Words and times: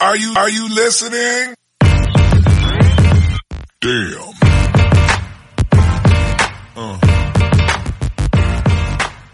Are 0.00 0.16
you 0.16 0.32
are 0.36 0.48
you 0.48 0.68
listening? 0.68 1.54
Damn. 3.80 4.30
Uh. 6.76 6.98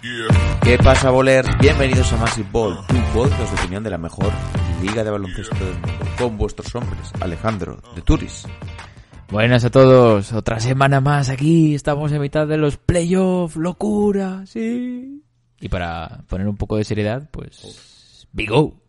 Yeah. 0.02 0.61
¿Qué 0.62 0.79
pasa, 0.79 1.11
bolers? 1.11 1.47
Bienvenidos 1.61 2.11
a 2.15 2.16
Massive 2.16 2.48
Ball, 2.51 2.79
tu 2.87 2.95
podcast 3.12 3.52
de 3.52 3.61
opinión 3.61 3.85
de 3.85 3.91
la 3.91 3.98
mejor 3.98 4.33
liga 4.80 5.05
de 5.05 5.11
baloncesto 5.11 5.55
del 5.55 5.74
mundo, 5.74 6.07
con 6.16 6.38
vuestros 6.38 6.74
hombres, 6.74 7.12
Alejandro, 7.21 7.83
de 7.95 8.01
Turis. 8.01 8.46
Buenas 9.30 9.66
a 9.66 9.71
todos, 9.71 10.33
otra 10.33 10.60
semana 10.60 11.02
más 11.02 11.29
aquí, 11.29 11.74
estamos 11.74 12.10
en 12.10 12.23
mitad 12.23 12.46
de 12.46 12.57
los 12.57 12.79
playoffs, 12.79 13.57
locura, 13.57 14.46
sí. 14.46 15.23
Y 15.60 15.69
para 15.69 16.24
poner 16.27 16.49
un 16.49 16.57
poco 16.57 16.79
de 16.79 16.85
seriedad, 16.85 17.29
pues, 17.30 18.27
Big 18.33 18.51
O. 18.51 18.84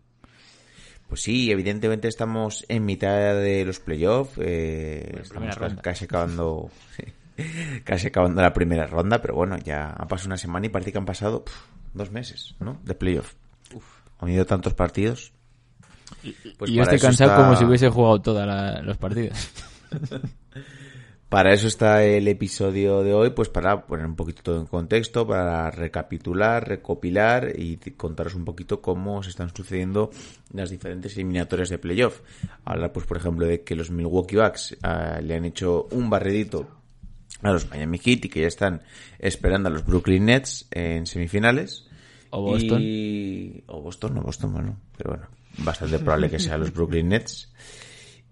Pues 1.07 1.21
sí, 1.21 1.51
evidentemente 1.51 2.07
estamos 2.07 2.65
en 2.67 2.83
mitad 2.85 3.35
de 3.35 3.63
los 3.65 3.79
playoffs, 3.79 4.33
eh, 4.39 5.19
estamos 5.21 5.55
casi 5.81 6.05
acabando, 6.05 6.71
casi 7.83 8.07
acabando 8.07 8.41
la 8.41 8.53
primera 8.53 8.87
ronda, 8.87 9.21
pero 9.21 9.35
bueno, 9.35 9.57
ya 9.57 9.91
ha 9.91 10.07
pasado 10.07 10.27
una 10.29 10.37
semana 10.37 10.65
y 10.65 10.69
parece 10.69 10.91
que 10.91 10.97
han 10.97 11.05
pasado 11.05 11.45
pf, 11.45 11.57
dos 11.93 12.11
meses, 12.11 12.55
¿no? 12.59 12.79
De 12.83 12.95
playoff. 12.95 13.33
Han 14.19 14.29
ido 14.29 14.45
tantos 14.45 14.73
partidos. 14.73 15.31
Pues 16.57 16.71
y 16.71 16.75
yo 16.75 16.83
para 16.83 16.95
estoy 16.95 17.07
cansado 17.07 17.31
está- 17.31 17.43
como 17.43 17.55
si 17.57 17.65
hubiese 17.65 17.89
jugado 17.89 18.21
todos 18.21 18.83
los 18.83 18.97
partidos. 18.97 19.49
Para 21.35 21.53
eso 21.53 21.67
está 21.67 22.01
el 22.05 22.29
episodio 22.29 23.03
de 23.03 23.13
hoy, 23.13 23.31
pues 23.31 23.49
para 23.49 23.85
poner 23.85 24.05
un 24.05 24.15
poquito 24.15 24.41
todo 24.41 24.57
en 24.61 24.67
contexto, 24.67 25.27
para 25.27 25.69
recapitular, 25.69 26.65
recopilar 26.65 27.51
y 27.57 27.75
contaros 27.97 28.35
un 28.35 28.45
poquito 28.45 28.81
cómo 28.81 29.21
se 29.21 29.31
están 29.31 29.53
sucediendo 29.53 30.11
las 30.53 30.69
diferentes 30.69 31.13
eliminatorias 31.17 31.67
de 31.67 31.77
playoff. 31.77 32.21
Hablar, 32.63 32.93
pues, 32.93 33.05
por 33.05 33.17
ejemplo, 33.17 33.45
de 33.45 33.63
que 33.63 33.75
los 33.75 33.91
Milwaukee 33.91 34.37
Bucks 34.37 34.77
ah, 34.81 35.19
le 35.21 35.35
han 35.35 35.43
hecho 35.43 35.89
un 35.91 36.09
barredito 36.09 36.69
a 37.41 37.51
los 37.51 37.69
Miami 37.69 37.97
Heat 37.97 38.23
y 38.23 38.29
que 38.29 38.39
ya 38.39 38.47
están 38.47 38.83
esperando 39.19 39.67
a 39.67 39.73
los 39.73 39.85
Brooklyn 39.85 40.23
Nets 40.23 40.67
en 40.71 41.05
semifinales. 41.05 41.85
O 42.29 42.43
Boston. 42.43 42.79
Y- 42.81 43.61
O 43.67 43.81
Boston, 43.81 44.13
no 44.13 44.21
Boston, 44.21 44.53
bueno, 44.53 44.77
pero 44.97 45.09
bueno, 45.09 45.27
bastante 45.57 45.99
probable 45.99 46.29
que 46.29 46.39
sean 46.39 46.61
los 46.61 46.73
Brooklyn 46.73 47.09
Nets. 47.09 47.51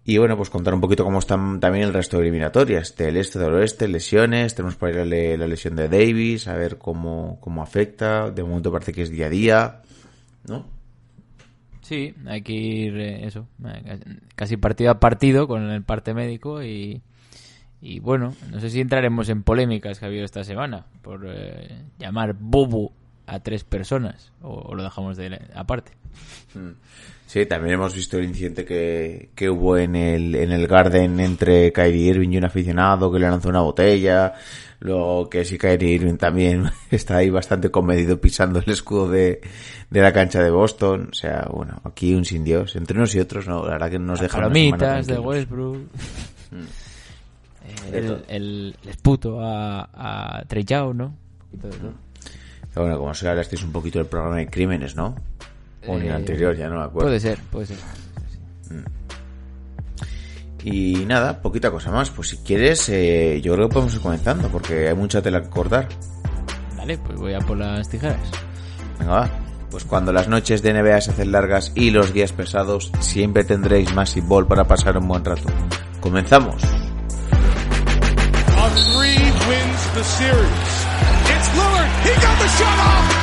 Y 0.06 0.18
bueno, 0.18 0.36
pues 0.36 0.50
contar 0.50 0.74
un 0.74 0.82
poquito 0.82 1.06
cómo 1.06 1.20
están 1.20 1.60
también 1.62 1.86
el 1.86 1.94
resto 1.94 2.18
de 2.18 2.24
eliminatorias, 2.24 2.96
del 2.98 3.16
este, 3.16 3.40
del 3.40 3.54
oeste, 3.54 3.88
lesiones, 3.88 4.54
tenemos 4.54 4.76
por 4.76 4.90
ahí 4.90 4.96
la, 4.96 5.06
le- 5.06 5.38
la 5.38 5.48
lesión 5.48 5.76
de 5.78 5.88
Davis, 5.88 6.48
a 6.50 6.56
ver 6.58 6.78
cómo, 6.78 7.38
cómo 7.40 7.64
afecta, 7.64 8.30
de 8.30 8.44
momento 8.44 8.70
parece 8.72 8.92
que 8.92 9.04
es 9.04 9.10
día 9.10 9.28
a 9.28 9.30
día, 9.30 9.82
¿no? 10.48 10.66
Sí, 11.82 12.14
hay 12.26 12.42
que 12.42 12.54
ir, 12.54 12.98
eh, 12.98 13.26
eso, 13.28 13.48
casi 14.36 14.58
partido 14.58 14.92
a 14.92 15.00
partido 15.00 15.48
con 15.48 15.70
el 15.70 15.84
parte 15.84 16.14
médico 16.14 16.62
y, 16.64 17.02
y 17.82 18.00
bueno, 18.00 18.34
no 18.52 18.60
sé 18.60 18.70
si 18.70 18.82
entraremos 18.82 19.30
en 19.30 19.44
polémicas 19.44 20.00
que 20.00 20.06
ha 20.06 20.08
habido 20.10 20.26
esta 20.26 20.44
semana 20.44 20.86
por 21.02 21.26
eh, 21.28 21.82
llamar 22.00 22.36
bobo 22.40 22.92
a 23.26 23.40
tres 23.40 23.64
personas 23.64 24.32
o, 24.42 24.50
o 24.54 24.76
lo 24.76 24.84
dejamos 24.84 25.16
de 25.18 25.40
aparte. 25.56 25.92
Sí, 27.34 27.48
también 27.48 27.74
hemos 27.74 27.96
visto 27.96 28.20
el 28.20 28.26
incidente 28.26 28.64
que, 28.64 29.32
que 29.34 29.50
hubo 29.50 29.76
en 29.76 29.96
el, 29.96 30.36
en 30.36 30.52
el 30.52 30.68
Garden 30.68 31.20
entre 31.20 31.74
Kyrie 31.74 32.12
Irving 32.12 32.30
y 32.30 32.38
un 32.38 32.46
aficionado 32.46 33.12
que 33.12 33.18
le 33.18 33.28
lanzó 33.28 33.50
una 33.50 33.62
botella. 33.62 34.36
Luego 34.82 35.28
que 35.32 35.44
si 35.44 35.58
Kyrie 35.58 35.94
Irving 35.96 36.18
también 36.18 36.70
está 36.92 37.18
ahí 37.18 37.32
bastante 37.32 37.72
comedido 37.72 38.22
pisando 38.22 38.60
el 38.60 38.70
escudo 38.70 39.10
de, 39.10 39.42
de 39.90 40.02
la 40.02 40.14
cancha 40.14 40.44
de 40.44 40.52
Boston. 40.52 41.10
O 41.12 41.16
sea, 41.16 41.48
bueno, 41.52 41.82
aquí 41.84 42.14
un 42.14 42.24
sin 42.24 42.44
Dios. 42.44 42.76
Entre 42.76 42.96
unos 42.96 43.16
y 43.16 43.20
otros, 43.20 43.48
no, 43.48 43.66
la 43.66 43.72
verdad 43.72 43.90
que 43.90 43.98
nos 43.98 44.22
Las 44.22 44.32
deja 44.32 44.38
una 44.38 44.54
semana 44.54 44.78
palomitas 44.78 45.08
de. 45.08 45.18
Westbrook. 45.18 45.78
De 47.90 47.98
el, 47.98 48.06
el, 48.28 48.76
el 48.84 48.90
esputo 48.92 49.42
a, 49.42 49.90
a 50.38 50.46
Trey 50.46 50.66
Young, 50.66 50.98
¿no? 50.98 51.16
Pero 51.60 52.86
bueno, 52.86 53.00
como 53.00 53.14
se 53.16 53.28
hablasteis 53.28 53.64
un 53.64 53.72
poquito 53.72 53.98
del 53.98 54.08
programa 54.08 54.38
de 54.38 54.48
crímenes, 54.52 54.96
¿no? 54.96 55.16
O 55.88 55.96
en 55.98 56.04
el 56.04 56.08
Eh, 56.10 56.14
anterior, 56.14 56.56
ya 56.56 56.70
no 56.70 56.78
me 56.80 56.86
acuerdo. 56.86 57.08
Puede 57.10 57.20
ser, 57.20 57.38
puede 57.52 57.66
ser. 57.68 57.78
Y 60.66 61.04
nada, 61.06 61.42
poquita 61.42 61.70
cosa 61.72 61.92
más. 61.92 62.10
Pues 62.10 62.30
si 62.30 62.38
quieres, 62.38 62.88
eh, 62.90 63.42
yo 63.44 63.54
creo 63.54 63.68
que 63.68 63.74
podemos 63.74 63.94
ir 63.96 64.00
comenzando, 64.02 64.48
porque 64.48 64.88
hay 64.88 64.96
mucha 64.96 65.22
tela 65.22 65.42
que 65.42 65.50
cortar. 65.50 65.90
Vale, 66.78 66.98
pues 67.00 67.20
voy 67.20 67.34
a 67.34 67.40
por 67.40 67.58
las 67.58 67.90
tijeras. 67.90 68.32
Venga, 68.98 69.12
va. 69.12 69.30
Pues 69.70 69.84
cuando 69.86 70.14
las 70.14 70.28
noches 70.30 70.62
de 70.62 70.72
NBA 70.74 71.02
se 71.02 71.12
hacen 71.12 71.32
largas 71.32 71.72
y 71.76 71.90
los 71.90 72.14
días 72.14 72.32
pesados, 72.32 72.92
siempre 73.00 73.44
tendréis 73.44 73.92
Massive 73.94 74.26
Ball 74.28 74.48
para 74.48 74.64
pasar 74.66 74.98
un 74.98 75.08
buen 75.08 75.26
rato. 75.26 75.44
Comenzamos. 76.00 76.64
A 76.64 76.68
three 78.70 79.18
wins 79.50 79.94
the 79.96 80.04
series. 80.04 80.86
It's 81.26 81.50
Lillard. 81.58 81.90
He 82.06 82.14
got 82.22 82.38
the 82.40 82.48
shot 82.58 82.80
off. 82.80 83.23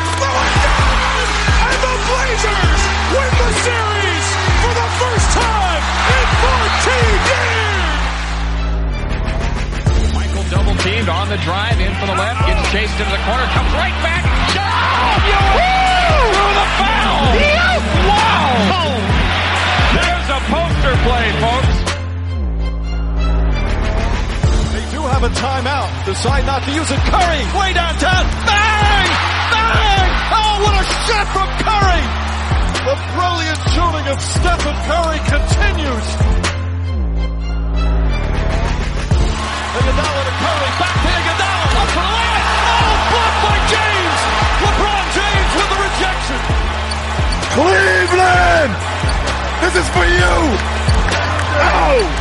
The 11.31 11.39
drive 11.47 11.79
in 11.79 11.95
for 11.95 12.07
the 12.11 12.19
left, 12.19 12.43
gets 12.43 12.59
chased 12.75 12.99
into 12.99 13.13
the 13.15 13.23
corner, 13.23 13.47
comes 13.55 13.71
right 13.79 13.95
back. 14.03 14.27
You 15.31 15.39
through 16.35 16.55
the 16.59 16.69
foul! 16.75 17.23
Wow! 18.11 18.99
There's 19.95 20.27
a 20.27 20.41
poster 20.51 20.95
play, 21.07 21.27
folks. 21.39 21.77
They 24.75 24.85
do 24.91 25.07
have 25.07 25.23
a 25.23 25.31
timeout. 25.39 25.87
Decide 26.05 26.47
not 26.51 26.67
to 26.67 26.71
use 26.75 26.91
it. 26.91 26.99
Curry 26.99 27.43
way 27.55 27.79
downtown. 27.79 28.27
Bang! 28.51 29.07
Bang! 29.55 30.11
Oh, 30.35 30.67
what 30.67 30.75
a 30.75 30.87
shot 31.07 31.31
from 31.31 31.47
Curry! 31.63 32.03
The 32.91 32.97
brilliant 33.15 33.61
shooting 33.71 34.07
of 34.11 34.19
Stephen 34.19 34.77
Curry 34.83 35.21
continues. 35.31 36.40
Curry. 39.81 40.71
Back 40.77 40.97
to. 41.01 41.11
Up. 41.41 41.89
Oh, 41.97 42.97
blocked 43.11 43.41
by 43.45 43.57
James. 43.73 44.21
LeBron 44.61 45.05
James 45.17 45.51
with 45.57 45.69
the 45.73 45.79
rejection. 45.81 46.41
Cleveland! 47.57 48.73
This 49.61 49.75
is 49.77 49.89
for 49.89 50.05
you! 50.05 50.35
Oh! 51.63 52.20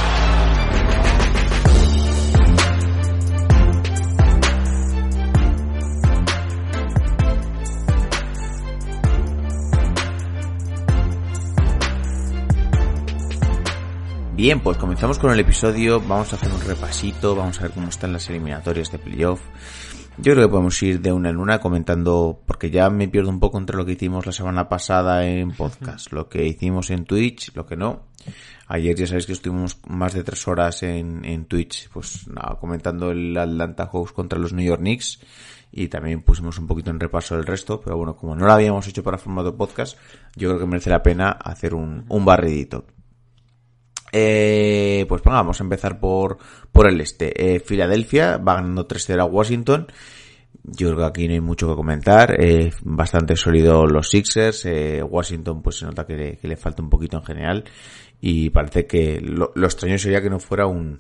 Bien, 14.40 14.62
pues 14.62 14.78
comenzamos 14.78 15.20
con 15.20 15.34
el 15.34 15.40
episodio. 15.42 16.00
Vamos 16.00 16.32
a 16.32 16.38
hacer 16.38 16.50
un 16.50 16.62
repasito, 16.62 17.36
vamos 17.36 17.60
a 17.60 17.64
ver 17.64 17.72
cómo 17.72 17.90
están 17.90 18.14
las 18.14 18.30
eliminatorias 18.30 18.90
de 18.90 18.98
playoff. 18.98 19.42
Yo 20.18 20.32
creo 20.32 20.48
que 20.48 20.52
podemos 20.52 20.82
ir 20.82 21.02
de 21.02 21.12
una 21.12 21.30
en 21.30 21.36
una 21.36 21.60
comentando, 21.60 22.42
porque 22.48 22.72
ya 22.72 22.90
me 22.90 23.10
pierdo 23.10 23.32
un 23.32 23.42
poco 23.42 23.58
entre 23.58 23.76
lo 23.76 23.86
que 23.86 23.92
hicimos 23.92 24.26
la 24.26 24.32
semana 24.32 24.70
pasada 24.70 25.28
en 25.28 25.52
podcast, 25.52 26.14
lo 26.14 26.30
que 26.30 26.48
hicimos 26.48 26.90
en 26.90 27.04
Twitch, 27.04 27.54
lo 27.54 27.66
que 27.66 27.76
no. 27.76 28.04
Ayer 28.68 28.96
ya 28.96 29.08
sabéis 29.08 29.26
que 29.26 29.34
estuvimos 29.34 29.78
más 29.90 30.14
de 30.14 30.24
tres 30.24 30.48
horas 30.48 30.84
en, 30.84 31.26
en 31.26 31.44
Twitch, 31.44 31.90
pues 31.90 32.26
nada, 32.30 32.58
comentando 32.62 33.12
el 33.12 33.38
Atlanta 33.38 33.90
Hawks 33.92 34.14
contra 34.14 34.40
los 34.40 34.54
New 34.54 34.66
York 34.66 34.80
Knicks 34.80 35.20
y 35.70 35.90
también 35.90 36.22
pusimos 36.22 36.58
un 36.60 36.66
poquito 36.66 36.92
en 36.92 37.02
repaso 37.02 37.36
el 37.36 37.46
resto, 37.46 37.82
pero 37.82 37.98
bueno, 37.98 38.16
como 38.16 38.38
no 38.38 38.46
lo 38.46 38.54
habíamos 38.54 38.88
hecho 38.88 39.04
para 39.04 39.18
formato 39.18 39.58
podcast, 39.58 39.98
yo 40.38 40.48
creo 40.48 40.62
que 40.62 40.66
merece 40.66 40.92
la 40.92 41.04
pena 41.04 41.32
hacer 41.32 41.74
un, 41.74 42.06
un 42.08 42.24
barridito. 42.24 42.86
Eh, 44.12 45.06
pues 45.08 45.22
venga, 45.24 45.38
vamos 45.38 45.60
a 45.60 45.64
empezar 45.64 46.00
por, 46.00 46.38
por 46.72 46.90
el 46.90 47.00
este. 47.02 47.56
Eh, 47.56 47.60
Filadelfia 47.60 48.38
va 48.38 48.56
ganando 48.56 48.88
3-0 48.88 49.22
a 49.22 49.26
Washington. 49.26 49.88
yo 50.64 50.88
creo 50.90 50.98
que 50.98 51.06
aquí 51.06 51.28
no 51.28 51.34
hay 51.34 51.42
mucho 51.42 51.68
que 51.68 51.76
comentar. 51.76 52.36
Eh, 52.42 52.72
bastante 52.84 53.36
sólido 53.36 53.86
los 53.86 54.10
Sixers. 54.10 54.66
Eh, 54.66 55.04
Washington 55.04 55.62
pues 55.62 55.78
se 55.78 55.86
nota 55.86 56.06
que 56.06 56.38
le, 56.42 56.56
falta 56.56 56.82
un 56.82 56.90
poquito 56.90 57.18
en 57.18 57.24
general. 57.24 57.64
Y 58.22 58.50
parece 58.50 58.86
que 58.86 59.22
lo, 59.22 59.54
extraño 59.56 59.98
sería 59.98 60.22
que 60.22 60.30
no 60.30 60.40
fuera 60.40 60.66
un, 60.66 61.00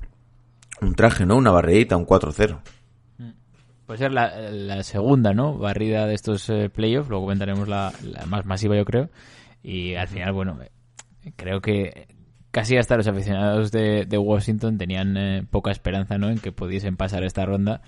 un 0.81 0.95
traje, 0.95 1.25
¿no? 1.25 1.35
Una 1.35 1.51
barridita, 1.51 1.97
un 1.97 2.05
4-0. 2.05 2.59
Puede 3.85 3.97
ser 3.97 4.13
la, 4.13 4.51
la, 4.51 4.83
segunda, 4.83 5.33
¿no? 5.33 5.57
Barrida 5.57 6.05
de 6.05 6.13
estos 6.13 6.47
eh, 6.51 6.69
playoffs. 6.69 7.09
Luego 7.09 7.25
comentaremos 7.25 7.67
la, 7.67 7.91
la, 8.03 8.27
más 8.27 8.45
masiva, 8.45 8.77
yo 8.77 8.85
creo. 8.85 9.09
Y 9.63 9.95
al 9.95 10.07
final, 10.07 10.31
bueno, 10.31 10.59
creo 11.35 11.59
que 11.59 12.07
casi 12.51 12.77
hasta 12.77 12.97
los 12.97 13.07
aficionados 13.07 13.71
de, 13.71 14.05
de 14.05 14.17
Washington 14.17 14.77
tenían 14.77 15.17
eh, 15.17 15.45
poca 15.49 15.71
esperanza, 15.71 16.17
¿no? 16.17 16.29
En 16.29 16.39
que 16.39 16.51
pudiesen 16.51 16.97
pasar 16.97 17.23
esta 17.23 17.45
ronda. 17.45 17.81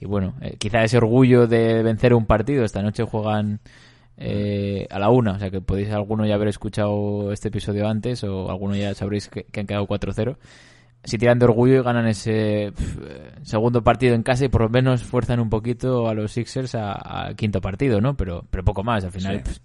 Y 0.00 0.06
bueno, 0.06 0.34
eh, 0.40 0.56
quizá 0.58 0.82
ese 0.84 0.96
orgullo 0.96 1.46
de 1.46 1.82
vencer 1.82 2.14
un 2.14 2.26
partido. 2.26 2.64
Esta 2.64 2.82
noche 2.82 3.04
juegan 3.04 3.60
eh, 4.16 4.86
a 4.90 4.98
la 4.98 5.10
una, 5.10 5.32
o 5.32 5.38
sea 5.38 5.50
que 5.50 5.60
podéis 5.60 5.90
alguno 5.90 6.26
ya 6.26 6.34
haber 6.34 6.48
escuchado 6.48 7.32
este 7.32 7.48
episodio 7.48 7.88
antes 7.88 8.24
o 8.24 8.50
alguno 8.50 8.76
ya 8.76 8.94
sabréis 8.94 9.28
que, 9.28 9.44
que 9.44 9.60
han 9.60 9.66
quedado 9.66 9.86
4-0 9.86 10.36
si 11.04 11.18
tiran 11.18 11.38
de 11.38 11.44
orgullo 11.46 11.80
y 11.80 11.82
ganan 11.82 12.06
ese 12.06 12.72
pff, 12.76 12.98
segundo 13.42 13.82
partido 13.82 14.14
en 14.14 14.22
casa 14.22 14.44
y 14.44 14.48
por 14.48 14.62
lo 14.62 14.68
menos 14.68 15.02
fuerzan 15.02 15.40
un 15.40 15.48
poquito 15.48 16.08
a 16.08 16.14
los 16.14 16.32
Sixers 16.32 16.74
al 16.74 17.36
quinto 17.36 17.60
partido, 17.60 18.00
¿no? 18.00 18.16
Pero, 18.16 18.44
pero 18.50 18.64
poco 18.64 18.82
más, 18.82 19.04
al 19.04 19.12
final. 19.12 19.36
Sí. 19.36 19.42
Pff, 19.42 19.58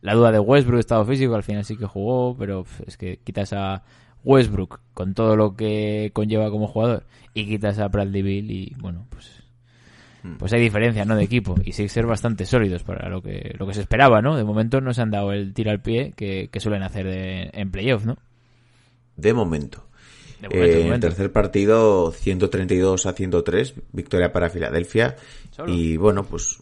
la 0.00 0.14
duda 0.14 0.32
de 0.32 0.38
Westbrook, 0.38 0.80
estado 0.80 1.04
físico, 1.04 1.34
al 1.34 1.42
final 1.42 1.64
sí 1.64 1.76
que 1.76 1.86
jugó, 1.86 2.36
pero 2.36 2.64
es 2.86 2.96
que 2.96 3.18
quitas 3.18 3.52
a 3.52 3.82
Westbrook 4.24 4.80
con 4.94 5.14
todo 5.14 5.36
lo 5.36 5.54
que 5.54 6.10
conlleva 6.12 6.50
como 6.50 6.66
jugador 6.66 7.04
y 7.34 7.46
quitas 7.46 7.78
a 7.78 7.88
Bradley 7.88 8.22
Bill 8.22 8.50
y 8.50 8.74
bueno, 8.80 9.06
pues 9.10 9.36
pues 10.38 10.52
hay 10.52 10.60
diferencia, 10.60 11.04
¿no? 11.04 11.14
De 11.14 11.22
equipo 11.22 11.54
y 11.64 11.72
Sixers 11.72 12.08
bastante 12.08 12.46
sólidos 12.46 12.82
para 12.82 13.08
lo 13.08 13.22
que 13.22 13.54
lo 13.58 13.66
que 13.66 13.74
se 13.74 13.80
esperaba, 13.80 14.20
¿no? 14.20 14.36
De 14.36 14.44
momento 14.44 14.80
no 14.80 14.92
se 14.92 15.02
han 15.02 15.10
dado 15.10 15.32
el 15.32 15.54
tiro 15.54 15.70
al 15.70 15.80
pie 15.80 16.12
que, 16.16 16.48
que 16.50 16.60
suelen 16.60 16.82
hacer 16.82 17.06
de, 17.06 17.50
en 17.52 17.70
playoff, 17.70 18.04
¿no? 18.04 18.16
De 19.16 19.32
momento. 19.32 19.86
De 20.40 20.48
momento, 20.48 20.66
eh, 20.66 20.78
de 20.78 20.84
momento. 20.84 21.06
tercer 21.06 21.32
partido 21.32 22.10
132 22.10 23.06
a 23.06 23.12
103, 23.12 23.74
victoria 23.92 24.32
para 24.32 24.50
Filadelfia. 24.50 25.16
¿Solo? 25.50 25.72
Y 25.72 25.96
bueno, 25.96 26.24
pues 26.24 26.60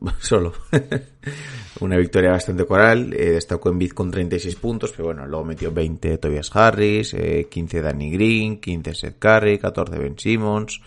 solo. 0.20 0.52
Una 1.80 1.96
victoria 1.96 2.30
bastante 2.30 2.64
coral. 2.64 3.12
Eh, 3.12 3.32
destacó 3.32 3.70
en 3.70 3.78
Bid 3.78 3.92
con 3.92 4.10
36 4.10 4.56
puntos, 4.56 4.92
pero 4.92 5.06
bueno, 5.06 5.26
luego 5.26 5.44
metió 5.44 5.72
20 5.72 6.18
Tobias 6.18 6.50
Harris, 6.54 7.12
eh, 7.14 7.48
15 7.50 7.82
Danny 7.82 8.10
Green, 8.10 8.60
15 8.60 8.94
Seth 8.94 9.18
Curry, 9.18 9.58
14 9.58 9.98
Ben 9.98 10.18
Simmons. 10.18 10.80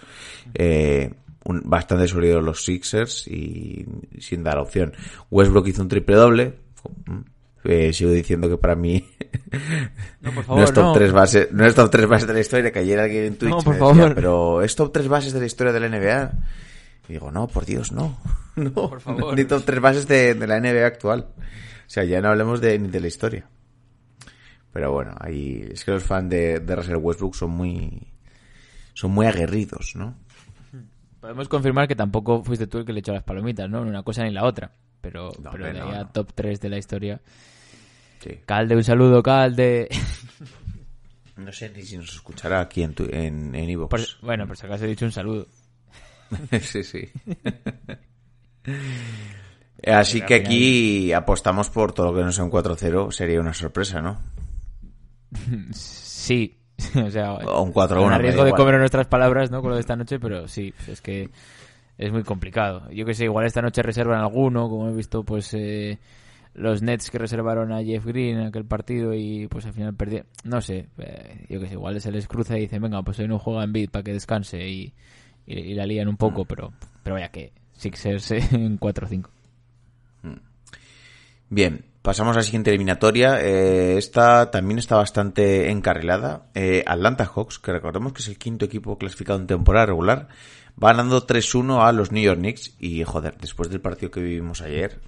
Eh, 0.54 1.12
un, 1.46 1.62
bastante 1.66 2.08
sólidos 2.08 2.44
los 2.44 2.64
Sixers 2.64 3.28
y 3.28 3.86
sin 4.20 4.44
dar 4.44 4.58
opción. 4.58 4.94
Westbrook 5.30 5.68
hizo 5.68 5.82
un 5.82 5.88
triple 5.90 6.16
doble. 6.16 6.54
Eh, 7.66 7.92
sigo 7.92 8.12
diciendo 8.12 8.48
que 8.48 8.58
para 8.58 8.74
mí 8.74 9.06
no, 10.22 10.32
por 10.32 10.44
favor, 10.46 10.60
no 10.60 10.64
es 10.64 10.74
top 10.74 10.84
no. 10.86 10.94
3 10.94 11.12
bases, 11.12 11.52
no 11.52 11.66
es 11.66 11.76
top 11.76 11.92
3 11.92 12.08
bases 12.08 12.28
de 12.28 12.34
la 12.34 12.40
historia, 12.40 12.72
que 12.72 12.80
ayer 12.80 12.98
alguien 12.98 13.26
en 13.26 13.36
Twitch 13.36 13.52
No, 13.52 13.58
me 13.58 13.64
por 13.64 13.74
decía, 13.74 13.88
favor. 13.96 14.16
pero 14.16 14.62
es 14.62 14.76
top 14.76 14.94
3 14.94 15.08
bases 15.10 15.34
de 15.34 15.40
la 15.42 15.46
historia 15.46 15.74
de 15.74 15.80
la 15.82 15.90
NBA. 15.90 16.32
Y 17.10 17.14
digo, 17.14 17.32
no, 17.32 17.48
por 17.48 17.66
Dios, 17.66 17.92
no. 17.92 18.18
No, 18.56 18.72
Por 18.74 19.00
favor. 19.00 19.36
ni 19.38 19.46
top 19.46 19.64
3 19.66 19.80
bases 19.82 20.08
de, 20.08 20.34
de, 20.34 20.48
la 20.48 20.60
NBA 20.60 20.86
actual. 20.86 21.28
O 21.38 21.42
sea, 21.90 22.04
ya 22.04 22.20
no 22.22 22.28
hablemos 22.30 22.60
de, 22.62 22.78
ni 22.78 22.90
de 22.90 23.00
la 23.00 23.08
historia. 23.08 23.48
Pero 24.74 24.92
bueno, 24.92 25.16
ahí 25.20 25.66
es 25.72 25.86
que 25.86 25.92
los 25.92 26.04
fans 26.04 26.30
de, 26.30 26.60
de 26.60 26.76
Russell 26.76 26.98
Westbrook 26.98 27.36
son 27.36 27.52
muy 27.52 28.08
son 28.94 29.12
muy 29.12 29.26
aguerridos, 29.28 29.94
¿no? 29.96 30.16
Podemos 31.22 31.48
confirmar 31.48 31.88
que 31.88 31.96
tampoco 31.96 32.44
fuiste 32.44 32.68
tú 32.68 32.80
el 32.80 32.86
que 32.86 32.92
le 32.94 33.00
echó 33.00 33.14
las 33.14 33.24
palomitas, 33.24 33.70
¿no? 33.70 33.84
Ni 33.84 33.90
una 33.90 34.04
cosa 34.04 34.24
ni 34.24 34.32
la 34.32 34.44
otra. 34.44 34.72
Pero, 35.02 35.32
No, 35.42 35.52
pero 35.52 35.72
no, 35.74 36.08
top 36.10 36.34
3 36.36 36.60
de 36.60 36.70
la 36.70 36.78
historia. 36.78 37.22
Sí. 38.22 38.40
Calde, 38.46 38.76
un 38.76 38.84
saludo, 38.84 39.24
Calde. 39.24 39.88
No 41.38 41.54
sé 41.54 41.70
ni 41.74 41.82
si 41.84 41.96
nos 41.98 42.10
escuchará 42.14 42.60
aquí 42.60 42.84
en 42.84 42.94
tu, 42.94 43.06
en, 43.06 43.56
en 43.56 43.70
Evox. 43.70 43.90
Por- 43.90 44.26
bueno, 44.28 44.46
por 44.46 44.58
si 44.58 44.66
acaso 44.66 44.84
he 44.84 44.90
dicho 44.90 45.06
un 45.06 45.14
saludo. 45.14 45.48
sí, 46.62 46.84
sí. 46.84 47.10
Así 49.88 50.22
que 50.22 50.36
aquí 50.36 51.14
apostamos 51.14 51.70
por 51.70 51.94
todo 51.94 52.12
lo 52.12 52.18
que 52.18 52.24
no 52.24 52.32
sea 52.32 52.44
un 52.44 52.52
4-0, 52.52 53.12
sería 53.12 53.40
una 53.40 53.54
sorpresa, 53.54 54.02
¿no? 54.02 54.20
Sí. 55.72 56.58
o 56.96 57.10
sea, 57.10 57.34
O 57.34 57.64
un 57.64 57.74
4-1. 57.74 57.88
con 57.96 58.06
me 58.06 58.12
da 58.12 58.18
riesgo 58.18 58.44
de 58.44 58.52
comer 58.52 58.78
nuestras 58.78 59.08
palabras, 59.08 59.52
¿no? 59.52 59.62
Con 59.62 59.70
lo 59.70 59.76
de 59.76 59.82
esta 59.82 59.96
noche, 59.96 60.20
pero 60.20 60.48
sí, 60.48 60.74
es 60.88 61.02
que 61.02 61.30
es 61.98 62.12
muy 62.12 62.24
complicado. 62.24 62.90
Yo 62.92 63.06
que 63.06 63.14
sé, 63.14 63.26
igual 63.26 63.46
esta 63.46 63.62
noche 63.62 63.82
reservan 63.82 64.20
alguno, 64.20 64.70
como 64.70 64.90
he 64.90 64.94
visto, 64.94 65.24
pues 65.24 65.54
eh, 65.54 66.00
los 66.54 66.82
Nets 66.82 67.10
que 67.10 67.18
reservaron 67.18 67.72
a 67.72 67.84
Jeff 67.84 68.06
Green 68.06 68.38
en 68.38 68.48
aquel 68.48 68.66
partido 68.66 69.14
y 69.14 69.48
pues 69.48 69.66
al 69.66 69.74
final 69.74 69.94
perdieron. 69.96 70.28
No 70.44 70.62
sé, 70.62 70.88
eh, 70.98 71.46
yo 71.50 71.60
que 71.60 71.68
sé, 71.68 71.74
igual 71.74 72.00
se 72.00 72.12
les 72.12 72.28
cruza 72.28 72.58
y 72.58 72.62
dicen, 72.62 72.82
venga, 72.82 73.02
pues 73.04 73.20
hoy 73.20 73.28
no 73.28 73.40
juega 73.40 73.64
en 73.64 73.74
beat 73.74 73.92
para 73.92 74.04
que 74.04 74.14
descanse 74.14 74.68
y, 74.68 74.94
y, 75.50 75.60
y 75.60 75.74
la 75.74 75.86
lían 75.86 76.08
un 76.08 76.18
poco, 76.18 76.46
pero, 76.46 76.72
pero 77.04 77.16
vaya 77.16 77.30
que 77.30 77.52
Sixers 77.74 78.32
en 78.32 78.80
4-5. 78.80 79.30
Bien, 81.52 81.84
pasamos 82.04 82.36
a 82.36 82.40
la 82.40 82.44
siguiente 82.44 82.70
eliminatoria. 82.70 83.42
Eh, 83.42 83.98
esta 83.98 84.52
también 84.52 84.78
está 84.78 84.98
bastante 84.98 85.72
encarrilada. 85.72 86.46
Eh, 86.54 86.84
Atlanta 86.86 87.26
Hawks, 87.26 87.58
que 87.58 87.72
recordemos 87.72 88.14
que 88.14 88.22
es 88.22 88.28
el 88.28 88.38
quinto 88.38 88.66
equipo 88.66 88.98
clasificado 89.00 89.40
en 89.40 89.48
temporada 89.48 89.88
regular, 89.88 90.28
va 90.82 90.90
ganando 90.90 91.26
3-1 91.26 91.84
a 91.84 91.92
los 91.92 92.12
New 92.12 92.24
York 92.24 92.38
Knicks. 92.38 92.76
Y 92.80 93.04
joder, 93.04 93.36
después 93.42 93.70
del 93.70 93.82
partido 93.82 94.12
que 94.12 94.22
vivimos 94.22 94.62
ayer, 94.62 95.00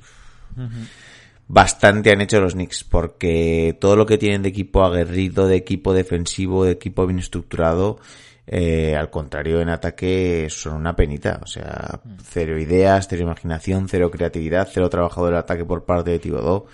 bastante 1.48 2.12
han 2.12 2.22
hecho 2.22 2.42
los 2.42 2.54
Knicks, 2.54 2.86
porque 2.86 3.78
todo 3.80 3.96
lo 3.96 4.08
que 4.08 4.18
tienen 4.18 4.42
de 4.42 4.50
equipo 4.50 4.84
aguerrido, 4.84 5.48
de 5.48 5.58
equipo 5.58 5.94
defensivo, 5.94 6.66
de 6.66 6.72
equipo 6.72 7.06
bien 7.06 7.20
estructurado, 7.20 8.00
eh, 8.48 8.96
al 8.96 9.10
contrario, 9.10 9.62
en 9.62 9.70
ataque 9.70 10.48
son 10.50 10.74
una 10.76 10.96
penita. 10.96 11.40
O 11.42 11.48
sea, 11.48 12.02
cero 12.24 12.60
ideas, 12.60 13.08
cero 13.10 13.24
imaginación, 13.24 13.88
cero 13.88 14.12
creatividad, 14.12 14.68
cero 14.72 14.90
trabajo 14.90 15.26
del 15.26 15.36
ataque 15.36 15.66
por 15.66 15.86
parte 15.86 16.12
de 16.12 16.20
Thibodeau. 16.20 16.66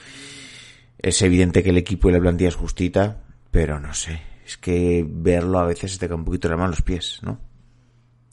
Es 0.98 1.22
evidente 1.22 1.64
que 1.64 1.70
el 1.70 1.78
equipo 1.78 2.10
y 2.10 2.14
la 2.14 2.20
plantilla 2.20 2.50
es 2.50 2.56
justita, 2.56 3.18
pero 3.52 3.80
no 3.80 3.94
sé. 3.94 4.20
Es 4.46 4.58
que 4.58 5.06
verlo 5.08 5.60
a 5.60 5.66
veces 5.66 5.92
se 5.92 6.00
te 6.00 6.08
cae 6.08 6.16
un 6.16 6.26
poquito 6.26 6.50
la 6.50 6.58
mano 6.58 6.70
los 6.70 6.82
pies, 6.82 7.20
¿no? 7.22 7.40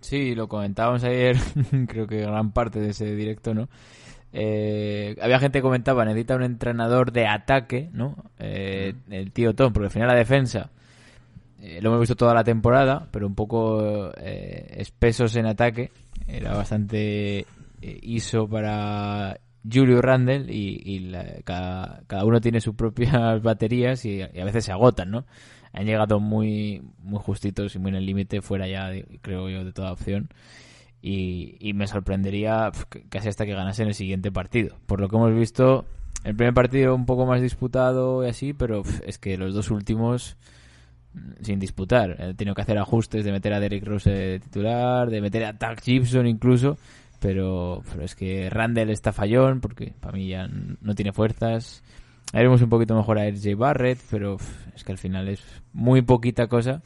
Sí, 0.01 0.35
lo 0.35 0.49
comentábamos 0.49 1.03
ayer, 1.05 1.37
creo 1.89 2.07
que 2.07 2.21
gran 2.21 2.53
parte 2.53 2.79
de 2.79 2.91
ese 2.91 3.15
directo, 3.15 3.55
¿no? 3.55 3.69
Eh, 4.33 5.17
había 5.21 5.39
gente 5.39 5.59
que 5.59 5.63
comentaba, 5.63 6.05
necesita 6.05 6.37
un 6.37 6.43
entrenador 6.43 7.13
de 7.13 7.27
ataque, 7.27 7.91
¿no? 7.93 8.17
Eh, 8.39 8.95
el 9.11 9.33
tío 9.33 9.55
Tom, 9.55 9.73
porque 9.73 9.87
al 9.87 9.93
final 9.93 10.09
la 10.09 10.15
defensa 10.15 10.71
eh, 11.65 11.81
lo 11.81 11.89
hemos 11.91 12.01
visto 12.01 12.17
toda 12.17 12.35
la 12.35 12.45
temporada, 12.45 13.09
pero 13.11 13.27
un 13.27 13.35
poco 13.35 14.11
eh, 14.19 14.67
espesos 14.79 15.35
en 15.37 15.47
ataque. 15.47 15.91
Era 16.27 16.55
bastante 16.55 17.41
eh, 17.41 17.47
ISO 18.03 18.47
para 18.49 19.39
Julio 19.71 20.03
Randle 20.03 20.53
y, 20.53 20.83
y 20.85 20.99
la- 21.01 21.37
cada, 21.45 22.03
cada 22.07 22.25
uno 22.25 22.41
tiene 22.41 22.61
sus 22.61 22.75
propias 22.75 23.43
baterías 23.43 24.05
y, 24.05 24.23
a 24.23 24.29
veces 24.45 24.65
se 24.65 24.73
agotan, 24.73 25.11
¿no? 25.11 25.25
Han 25.73 25.87
llegado 25.87 26.21
muy, 26.21 26.83
muy 27.03 27.19
justitos 27.19 27.75
y 27.75 27.79
muy 27.79 27.89
en 27.91 27.97
el 27.97 28.07
límite, 28.07 28.43
fuera 28.43 28.69
ya, 28.69 28.91
creo 29.23 29.49
yo, 29.49 29.65
de 29.65 29.73
toda 29.73 29.93
opción. 29.93 30.29
Y, 31.03 31.57
y 31.61 31.75
me 31.75 31.87
sorprendería 31.87 32.71
casi 33.11 33.29
hasta 33.29 33.45
que 33.45 33.55
ganase 33.55 33.83
en 33.83 33.89
el 33.89 33.95
siguiente 33.95 34.31
partido. 34.33 34.77
Por 34.87 35.01
lo 35.01 35.09
que 35.09 35.17
hemos 35.17 35.35
visto, 35.35 35.85
el 36.25 36.35
primer 36.37 36.55
partido 36.55 36.95
un 36.95 37.05
poco 37.07 37.27
más 37.27 37.43
disputado 37.43 38.25
y 38.25 38.29
así, 38.29 38.53
pero 38.55 38.83
es 39.07 39.19
que 39.19 39.37
los 39.37 39.53
dos 39.53 39.71
últimos 39.71 40.37
sin 41.41 41.59
disputar. 41.59 42.17
He 42.19 42.35
tenido 42.35 42.55
que 42.55 42.63
hacer 42.63 42.79
ajustes 42.79 43.25
de 43.25 43.33
meter 43.33 43.53
a 43.53 43.61
Derrick 43.61 43.85
Rose 43.85 44.41
titular, 44.41 45.11
de 45.11 45.21
meter 45.21 45.45
a 45.45 45.53
Doug 45.53 45.81
Gibson 45.81 46.27
incluso, 46.27 46.77
pero, 47.25 47.83
es 48.03 48.15
que 48.15 48.51
Randall 48.51 48.91
está 48.91 49.11
fallón 49.11 49.63
porque 49.63 49.95
para 49.99 50.13
mí 50.13 50.29
ya 50.29 50.47
no 50.47 50.95
tiene 50.95 51.15
fuerzas. 51.15 51.83
Haremos 52.35 52.61
un 52.61 52.69
poquito 52.69 52.95
mejor 52.95 53.19
a 53.19 53.27
RJ 53.27 53.57
Barrett, 53.57 53.99
pero 54.11 54.37
es 54.75 54.85
que 54.85 54.93
al 54.93 54.99
final 54.99 55.29
es 55.29 55.43
muy 55.73 56.03
poquita 56.03 56.49
cosa. 56.49 56.83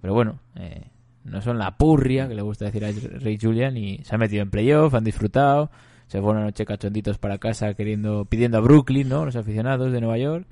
Pero 0.00 0.14
bueno, 0.14 0.38
eh, 0.56 0.86
no 1.24 1.42
son 1.42 1.58
la 1.58 1.76
purria 1.76 2.26
que 2.26 2.34
le 2.34 2.40
gusta 2.40 2.64
decir 2.64 2.86
a 2.86 2.90
Ray 3.20 3.38
Julian 3.38 3.76
y 3.76 3.98
se 3.98 4.14
han 4.14 4.20
metido 4.20 4.42
en 4.42 4.50
playoff, 4.50 4.94
han 4.94 5.04
disfrutado, 5.04 5.70
se 6.06 6.20
fueron 6.20 6.38
una 6.38 6.46
noche 6.46 6.64
cachonditos 6.64 7.18
para 7.18 7.36
casa 7.36 7.74
queriendo 7.74 8.24
pidiendo 8.24 8.56
a 8.56 8.60
Brooklyn, 8.62 9.10
¿no? 9.10 9.26
Los 9.26 9.36
aficionados 9.36 9.92
de 9.92 10.00
Nueva 10.00 10.16
York. 10.16 10.46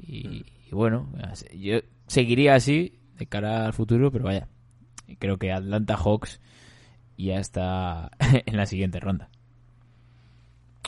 Y, 0.00 0.44
y 0.70 0.74
bueno, 0.74 1.08
yo 1.56 1.78
seguiría 2.06 2.54
así 2.54 2.98
de 3.16 3.26
cara 3.26 3.66
al 3.66 3.72
futuro, 3.72 4.12
pero 4.12 4.24
vaya, 4.24 4.48
creo 5.18 5.38
que 5.38 5.52
Atlanta 5.52 5.96
Hawks 5.96 6.40
ya 7.16 7.38
está 7.38 8.10
en 8.46 8.56
la 8.56 8.66
siguiente 8.66 9.00
ronda. 9.00 9.28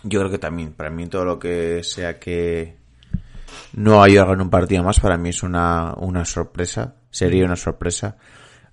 Yo 0.03 0.21
creo 0.21 0.31
que 0.31 0.39
también, 0.39 0.73
para 0.73 0.91
mí 0.91 1.07
todo 1.09 1.25
lo 1.25 1.39
que 1.39 1.83
sea 1.83 2.19
que 2.19 2.77
no 3.75 4.03
haya 4.03 4.25
ganado 4.25 4.45
un 4.45 4.51
partido 4.51 4.83
más, 4.83 5.01
para 5.01 5.17
mí 5.17 5.31
es 5.31 5.43
una, 5.43 5.95
una 5.95 6.25
sorpresa, 6.25 6.97
sería 7.11 7.45
una 7.45 7.57
sorpresa. 7.57 8.17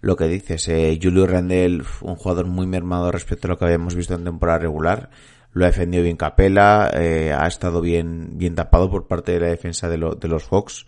lo 0.02 0.16
que 0.16 0.28
dices, 0.28 0.68
eh, 0.70 0.98
Julio 1.02 1.26
Randell, 1.26 1.84
un 2.02 2.16
jugador 2.16 2.46
muy 2.46 2.68
mermado 2.68 3.12
respecto 3.12 3.48
a 3.48 3.50
lo 3.50 3.58
que 3.58 3.66
habíamos 3.66 3.96
visto 3.96 4.14
en 4.14 4.24
temporada 4.24 4.60
regular, 4.60 5.10
lo 5.52 5.66
ha 5.66 5.68
defendido 5.68 6.04
bien 6.04 6.18
Capela, 6.18 6.92
eh, 6.94 7.34
ha 7.34 7.48
estado 7.48 7.82
bien, 7.82 8.38
bien 8.38 8.56
tapado 8.56 8.90
por 8.90 9.08
parte 9.08 9.32
de 9.32 9.40
la 9.40 9.48
defensa 9.48 9.90
de, 9.90 9.98
de 9.98 10.28
los 10.28 10.48
Hawks. 10.50 10.86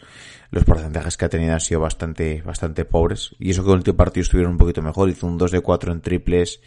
Los 0.51 0.63
porcentajes 0.63 1.15
que 1.17 1.25
ha 1.25 1.29
tenido 1.29 1.53
han 1.53 1.59
sido 1.59 1.79
bastante, 1.79 2.41
bastante 2.41 2.85
pobres. 2.85 3.35
Y 3.39 3.51
eso 3.51 3.63
que 3.63 3.69
el 3.69 3.77
último 3.77 3.97
partido 3.97 4.23
estuvieron 4.23 4.53
un 4.53 4.57
poquito 4.57 4.81
mejor. 4.81 5.09
Hizo 5.09 5.27
un 5.27 5.37
2 5.37 5.51
de 5.51 5.61
4 5.61 5.91
en 5.91 6.01
triples, 6.01 6.61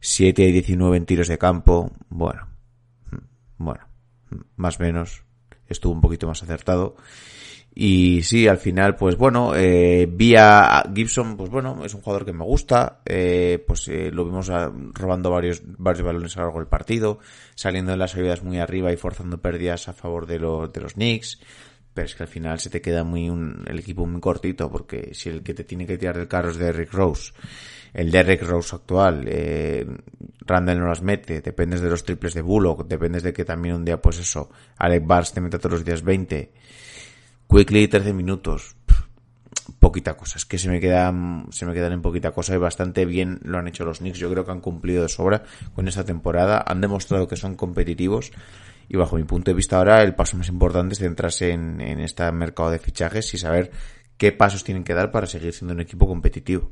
7 0.00 0.42
de 0.42 0.52
19 0.52 0.96
en 0.96 1.06
tiros 1.06 1.28
de 1.28 1.38
campo. 1.38 1.92
Bueno, 2.08 2.48
bueno, 3.58 3.86
más 4.56 4.80
o 4.80 4.82
menos. 4.82 5.24
Estuvo 5.66 5.92
un 5.92 6.00
poquito 6.00 6.26
más 6.26 6.42
acertado. 6.42 6.96
Y 7.80 8.24
sí, 8.24 8.48
al 8.48 8.58
final, 8.58 8.96
pues 8.96 9.16
bueno, 9.16 9.54
eh, 9.54 10.08
vía 10.10 10.82
Gibson, 10.92 11.36
pues 11.36 11.48
bueno, 11.48 11.84
es 11.84 11.94
un 11.94 12.00
jugador 12.00 12.26
que 12.26 12.32
me 12.32 12.42
gusta, 12.42 13.02
eh, 13.06 13.62
pues 13.64 13.86
eh, 13.86 14.10
lo 14.10 14.24
vimos 14.24 14.50
robando 14.94 15.30
varios, 15.30 15.62
varios 15.64 16.04
balones 16.04 16.36
a 16.36 16.40
lo 16.40 16.46
largo 16.46 16.58
del 16.58 16.66
partido, 16.66 17.20
saliendo 17.54 17.92
de 17.92 17.96
las 17.96 18.16
ayudas 18.16 18.42
muy 18.42 18.58
arriba 18.58 18.92
y 18.92 18.96
forzando 18.96 19.40
pérdidas 19.40 19.86
a 19.86 19.92
favor 19.92 20.26
de, 20.26 20.40
los 20.40 20.72
de 20.72 20.80
los 20.80 20.94
Knicks, 20.94 21.38
pero 21.94 22.06
es 22.06 22.16
que 22.16 22.24
al 22.24 22.28
final 22.28 22.58
se 22.58 22.68
te 22.68 22.80
queda 22.80 23.04
muy 23.04 23.30
un, 23.30 23.64
el 23.68 23.78
equipo 23.78 24.04
muy 24.06 24.20
cortito, 24.20 24.68
porque 24.72 25.14
si 25.14 25.28
el 25.28 25.44
que 25.44 25.54
te 25.54 25.62
tiene 25.62 25.86
que 25.86 25.98
tirar 25.98 26.18
del 26.18 26.26
carro 26.26 26.50
es 26.50 26.56
Derrick 26.56 26.92
Rose, 26.92 27.32
el 27.94 28.10
Derrick 28.10 28.42
Rose 28.42 28.74
actual, 28.74 29.24
eh, 29.28 29.86
Randall 30.40 30.80
no 30.80 30.88
las 30.88 31.02
mete, 31.02 31.42
dependes 31.42 31.80
de 31.80 31.90
los 31.90 32.02
triples 32.02 32.34
de 32.34 32.42
Bullock, 32.42 32.88
dependes 32.88 33.22
de 33.22 33.32
que 33.32 33.44
también 33.44 33.76
un 33.76 33.84
día, 33.84 34.02
pues 34.02 34.18
eso, 34.18 34.50
Alec 34.78 35.06
Bars 35.06 35.32
te 35.32 35.40
meta 35.40 35.58
todos 35.58 35.74
los 35.74 35.84
días 35.84 36.02
20, 36.02 36.50
Quickly 37.48 37.88
13 37.88 38.12
minutos. 38.12 38.76
Poquita 39.80 40.16
cosa, 40.16 40.38
es 40.38 40.44
que 40.44 40.58
se 40.58 40.68
me 40.68 40.80
quedan, 40.80 41.46
se 41.50 41.64
me 41.64 41.72
quedan 41.72 41.92
en 41.92 42.02
poquita 42.02 42.32
cosa 42.32 42.54
y 42.54 42.58
bastante 42.58 43.04
bien 43.06 43.40
lo 43.42 43.58
han 43.58 43.68
hecho 43.68 43.84
los 43.84 43.98
Knicks. 43.98 44.18
Yo 44.18 44.30
creo 44.30 44.44
que 44.44 44.50
han 44.50 44.60
cumplido 44.60 45.02
de 45.02 45.08
sobra 45.08 45.44
con 45.74 45.88
esta 45.88 46.04
temporada. 46.04 46.62
Han 46.66 46.80
demostrado 46.80 47.26
que 47.28 47.36
son 47.36 47.54
competitivos 47.54 48.32
y 48.88 48.96
bajo 48.96 49.16
mi 49.16 49.24
punto 49.24 49.50
de 49.50 49.54
vista 49.54 49.78
ahora 49.78 50.02
el 50.02 50.14
paso 50.14 50.36
más 50.36 50.48
importante 50.48 50.94
es 50.94 50.98
centrarse 50.98 51.52
en, 51.52 51.80
en 51.80 52.00
este 52.00 52.30
mercado 52.32 52.70
de 52.70 52.78
fichajes 52.78 53.32
y 53.34 53.38
saber 53.38 53.70
qué 54.18 54.32
pasos 54.32 54.64
tienen 54.64 54.84
que 54.84 54.94
dar 54.94 55.10
para 55.10 55.26
seguir 55.26 55.52
siendo 55.54 55.72
un 55.72 55.80
equipo 55.80 56.06
competitivo. 56.06 56.70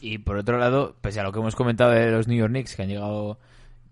Y 0.00 0.18
por 0.18 0.36
otro 0.36 0.58
lado, 0.58 0.96
pese 1.00 1.20
a 1.20 1.22
lo 1.22 1.32
que 1.32 1.40
hemos 1.40 1.56
comentado 1.56 1.90
de 1.90 2.10
los 2.10 2.28
New 2.28 2.36
York 2.36 2.50
Knicks, 2.50 2.76
que 2.76 2.82
han 2.82 2.88
llegado 2.88 3.38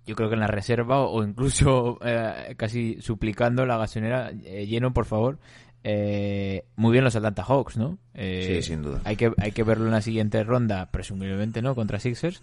yo 0.07 0.17
creo 0.17 0.29
que 0.29 0.35
en 0.35 0.41
la 0.41 0.47
reserva 0.47 1.01
o 1.01 1.23
incluso 1.23 1.99
eh, 2.05 2.55
casi 2.57 2.99
suplicando 3.01 3.67
la 3.67 3.79
gasolera 3.79 4.31
eh, 4.45 4.67
lleno, 4.67 4.93
por 4.93 5.05
favor. 5.05 5.39
Eh, 5.85 6.65
muy 6.77 6.93
bien 6.93 7.03
los 7.03 7.17
Atlanta 7.17 7.43
Hawks, 7.43 7.77
¿no? 7.77 7.99
sí, 8.15 8.63
sin 8.63 8.83
duda. 8.83 9.01
Hay 9.05 9.17
que, 9.17 9.33
hay 9.39 9.51
que 9.51 9.65
verlo 9.65 9.87
en 9.87 9.93
la 9.93 10.01
siguiente 10.01 10.43
ronda, 10.45 10.91
presumiblemente, 10.91 11.61
¿no? 11.61 11.75
Contra 11.75 11.99
Sixers. 11.99 12.43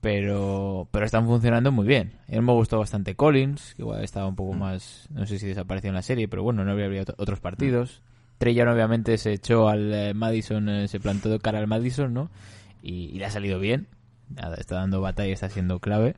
Pero, 0.00 0.86
pero 0.92 1.04
están 1.04 1.26
funcionando 1.26 1.72
muy 1.72 1.84
bien. 1.84 2.12
A 2.28 2.32
mí 2.32 2.40
me 2.40 2.52
gustó 2.52 2.78
bastante 2.78 3.16
Collins, 3.16 3.74
que 3.74 3.82
igual 3.82 4.04
estaba 4.04 4.28
un 4.28 4.36
poco 4.36 4.52
mm. 4.52 4.58
más, 4.58 5.08
no 5.10 5.26
sé 5.26 5.40
si 5.40 5.48
desapareció 5.48 5.88
en 5.88 5.96
la 5.96 6.02
serie, 6.02 6.28
pero 6.28 6.44
bueno, 6.44 6.64
no 6.64 6.70
habría 6.70 7.02
otros 7.16 7.40
partidos. 7.40 8.00
Trey 8.38 8.58
obviamente 8.60 9.18
se 9.18 9.32
echó 9.32 9.68
al 9.68 10.14
Madison, 10.14 10.86
se 10.86 11.00
plantó 11.00 11.28
de 11.28 11.40
cara 11.40 11.58
al 11.58 11.66
Madison, 11.66 12.14
¿no? 12.14 12.30
Y, 12.80 13.06
y, 13.06 13.18
le 13.18 13.24
ha 13.24 13.30
salido 13.30 13.58
bien. 13.58 13.88
Está 14.56 14.76
dando 14.76 15.00
batalla, 15.00 15.32
está 15.32 15.48
siendo 15.48 15.80
clave. 15.80 16.14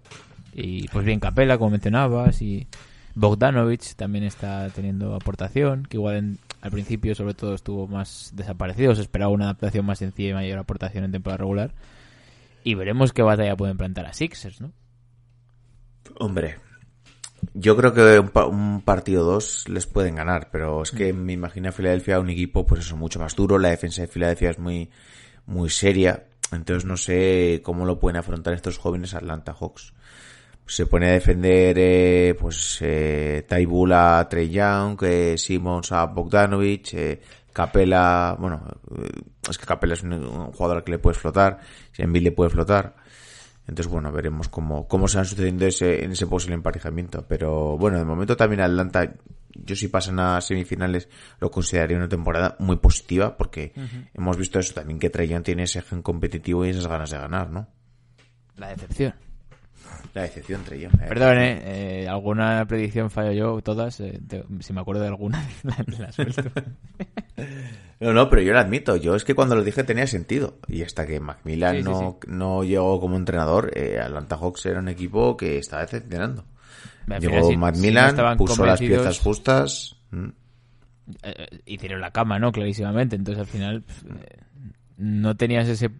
Y 0.52 0.88
pues 0.88 1.04
bien, 1.04 1.21
Capela, 1.21 1.59
como 1.59 1.71
mencionabas, 1.71 2.42
y 2.42 2.66
Bogdanovich 3.14 3.95
también 3.95 4.25
está 4.25 4.69
teniendo 4.71 5.14
aportación, 5.14 5.85
que 5.85 5.97
igual 5.97 6.38
al 6.61 6.71
principio 6.71 7.14
sobre 7.14 7.35
todo 7.35 7.54
estuvo 7.54 7.87
más 7.87 8.33
desaparecido, 8.35 8.95
se 8.95 9.02
esperaba 9.02 9.30
una 9.30 9.45
adaptación 9.45 9.87
más 9.87 9.99
sencilla 9.99 10.30
y 10.30 10.35
mayor 10.35 10.59
aportación 10.59 11.04
en 11.04 11.12
temporada 11.12 11.38
regular. 11.38 11.75
Y 12.62 12.75
veremos 12.75 13.12
qué 13.12 13.23
batalla 13.23 13.57
pueden 13.57 13.76
plantar 13.76 14.07
a 14.07 14.12
Sixers, 14.12 14.61
¿no? 14.61 14.73
Hombre, 16.19 16.57
yo 17.54 17.76
creo 17.76 17.95
que 17.95 18.19
un, 18.19 18.83
partido 18.83 19.25
2 19.25 19.69
les 19.69 19.87
pueden 19.87 20.16
ganar, 20.16 20.50
pero 20.50 20.83
es 20.83 20.90
que 20.90 21.12
me 21.12 21.33
imagino 21.33 21.71
a 21.71 21.73
Filadelfia 21.73 22.21
un 22.21 22.30
equipo, 22.30 22.66
pues 22.66 22.80
eso, 22.80 22.97
mucho 22.97 23.19
más 23.19 23.35
duro. 23.35 23.59
La 23.59 23.71
defensa 23.71 24.02
de 24.02 24.09
Filadelfia 24.09 24.50
es 24.50 24.59
muy, 24.59 24.90
muy 25.47 25.71
seria. 25.71 26.26
Entonces 26.52 26.85
no 26.85 26.97
sé 26.97 27.62
cómo 27.64 27.87
lo 27.87 27.99
pueden 27.99 28.16
afrontar 28.16 28.54
estos 28.54 28.76
jóvenes 28.76 29.14
Atlanta 29.14 29.54
Hawks 29.59 29.95
se 30.71 30.87
pone 30.87 31.09
a 31.09 31.12
defender 31.15 31.77
eh, 31.79 32.37
pues 32.39 32.79
eh, 32.81 33.45
Taibula 33.49 34.21
a 34.21 34.29
Trey 34.29 34.49
Young, 34.49 34.97
que 34.97 35.37
Simmons 35.37 35.91
a 35.91 36.07
Bogdanovich, 36.07 36.95
eh, 36.95 37.21
Capela, 37.53 38.37
bueno, 38.39 38.65
eh, 38.97 39.21
es 39.49 39.59
que 39.59 39.67
Capela 39.67 39.95
es 39.95 40.05
un, 40.05 40.53
jugador 40.53 40.85
que 40.85 40.93
le 40.93 41.00
puede 41.00 41.19
flotar, 41.19 41.59
si 41.91 42.07
le 42.07 42.31
puede 42.31 42.50
flotar. 42.50 42.95
Entonces, 43.67 43.91
bueno, 43.91 44.12
veremos 44.12 44.49
cómo, 44.49 44.87
cómo 44.87 45.09
se 45.09 45.17
van 45.17 45.27
sucediendo 45.27 45.67
ese, 45.67 46.05
en 46.05 46.12
ese 46.12 46.29
posible 46.29 46.55
emparejamiento. 46.55 47.27
Pero 47.27 47.77
bueno, 47.77 47.99
de 47.99 48.05
momento 48.05 48.37
también 48.37 48.61
Atlanta, 48.61 49.12
yo 49.53 49.75
si 49.75 49.89
pasan 49.89 50.21
a 50.21 50.41
semifinales, 50.41 51.09
lo 51.41 51.50
consideraría 51.50 51.97
una 51.97 52.09
temporada 52.09 52.55
muy 52.61 52.77
positiva, 52.77 53.37
porque 53.37 53.73
hemos 54.15 54.37
visto 54.37 54.61
eso 54.61 54.73
también, 54.73 55.00
que 55.00 55.11
Trey 55.11 55.27
Young 55.27 55.43
tiene 55.43 55.65
ese 55.65 55.83
gen 55.83 56.03
competitivo 56.03 56.65
y 56.65 56.71
esas 56.71 56.87
ganas 56.87 57.11
de 57.11 57.19
ganar, 57.19 57.50
¿no? 57.50 57.67
La 58.57 58.69
decepción. 58.69 59.30
La 60.14 60.23
decepción 60.23 60.61
entre 60.61 60.80
yo. 60.80 60.88
Perdón, 60.90 61.38
¿eh? 61.38 62.02
¿eh? 62.02 62.09
alguna 62.09 62.64
predicción 62.66 63.11
fallo 63.11 63.33
yo, 63.33 63.61
todas. 63.62 64.00
Eh, 64.00 64.21
si 64.61 64.73
me 64.73 64.80
acuerdo 64.80 65.02
de 65.02 65.09
alguna, 65.09 65.47
las 65.99 66.16
No, 68.00 68.12
no, 68.14 68.30
pero 68.30 68.42
yo 68.42 68.52
lo 68.52 68.59
admito. 68.59 68.97
Yo 68.97 69.14
es 69.14 69.25
que 69.25 69.35
cuando 69.35 69.54
lo 69.54 69.62
dije 69.62 69.85
tenía 69.85 70.07
sentido. 70.07 70.59
Y 70.69 70.83
hasta 70.83 71.07
que 71.07 71.21
Macmillan 71.21 71.83
no, 71.83 72.19
no 72.26 72.64
llegó 72.64 72.99
como 73.00 73.16
entrenador, 73.16 73.71
eh, 73.76 73.99
Atlanta 74.00 74.37
Hawks 74.37 74.66
era 74.66 74.80
un 74.80 74.88
equipo 74.88 75.37
que 75.37 75.59
estaba 75.59 75.83
decepcionando. 75.83 76.45
Llegó 77.21 77.52
Macmillan, 77.57 78.37
puso 78.37 78.64
las 78.64 78.80
piezas 78.80 79.19
justas. 79.19 79.97
Mm. 80.11 80.28
Hicieron 81.66 82.00
la 82.00 82.11
cama, 82.11 82.38
¿no? 82.38 82.52
Clarísimamente. 82.52 83.16
Entonces 83.16 83.40
al 83.40 83.47
final 83.47 83.85
no 84.97 85.37
tenías 85.37 85.69
ese 85.69 85.90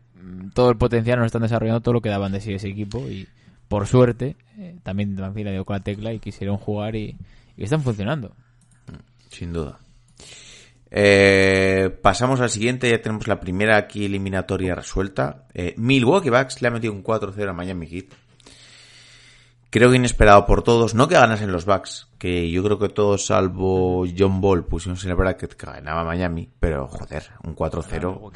todo 0.55 0.71
el 0.71 0.77
potencial, 0.77 1.19
no 1.19 1.25
están 1.25 1.43
desarrollando 1.43 1.81
todo 1.81 1.95
lo 1.95 2.01
que 2.01 2.09
daban 2.09 2.33
de 2.33 2.41
sí 2.41 2.53
ese 2.53 2.69
equipo 2.69 2.99
y 3.01 3.27
por 3.71 3.87
suerte, 3.87 4.35
eh, 4.59 4.81
también 4.83 5.15
también 5.15 5.47
le 5.47 5.53
dio 5.53 5.65
con 5.65 5.77
la 5.77 5.81
tecla 5.81 6.13
y 6.13 6.19
quisieron 6.19 6.57
jugar 6.57 6.97
y, 6.97 7.17
están 7.57 7.85
funcionando. 7.85 8.35
Sin 9.31 9.53
duda. 9.53 9.79
Eh, 10.91 11.97
pasamos 12.03 12.41
al 12.41 12.51
siguiente, 12.51 12.91
ya 12.91 13.01
tenemos 13.01 13.29
la 13.29 13.39
primera 13.39 13.77
aquí 13.77 14.07
eliminatoria 14.07 14.75
resuelta. 14.75 15.47
Eh, 15.55 15.75
Milwaukee 15.77 16.31
Bucks 16.31 16.61
le 16.61 16.67
ha 16.67 16.73
metido 16.73 16.93
un 16.93 17.05
4-0 17.05 17.49
a 17.49 17.53
Miami 17.53 17.87
Heat. 17.87 18.07
Creo 19.71 19.91
que 19.91 19.97
inesperado 19.99 20.47
por 20.47 20.65
todos, 20.65 20.97
no 20.97 21.07
que 21.07 21.15
ganasen 21.15 21.53
los 21.53 21.65
Bucks, 21.65 22.09
que 22.19 22.51
yo 22.51 22.65
creo 22.65 22.81
que 22.81 22.89
todos 22.89 23.27
salvo 23.27 24.05
John 24.19 24.41
Ball 24.41 24.65
pusimos 24.65 25.05
en 25.05 25.11
el 25.11 25.17
bracket 25.17 25.55
que 25.55 25.67
ganaba 25.67 26.03
Miami, 26.03 26.51
pero 26.59 26.89
joder, 26.89 27.23
un 27.45 27.55
4-0. 27.55 28.33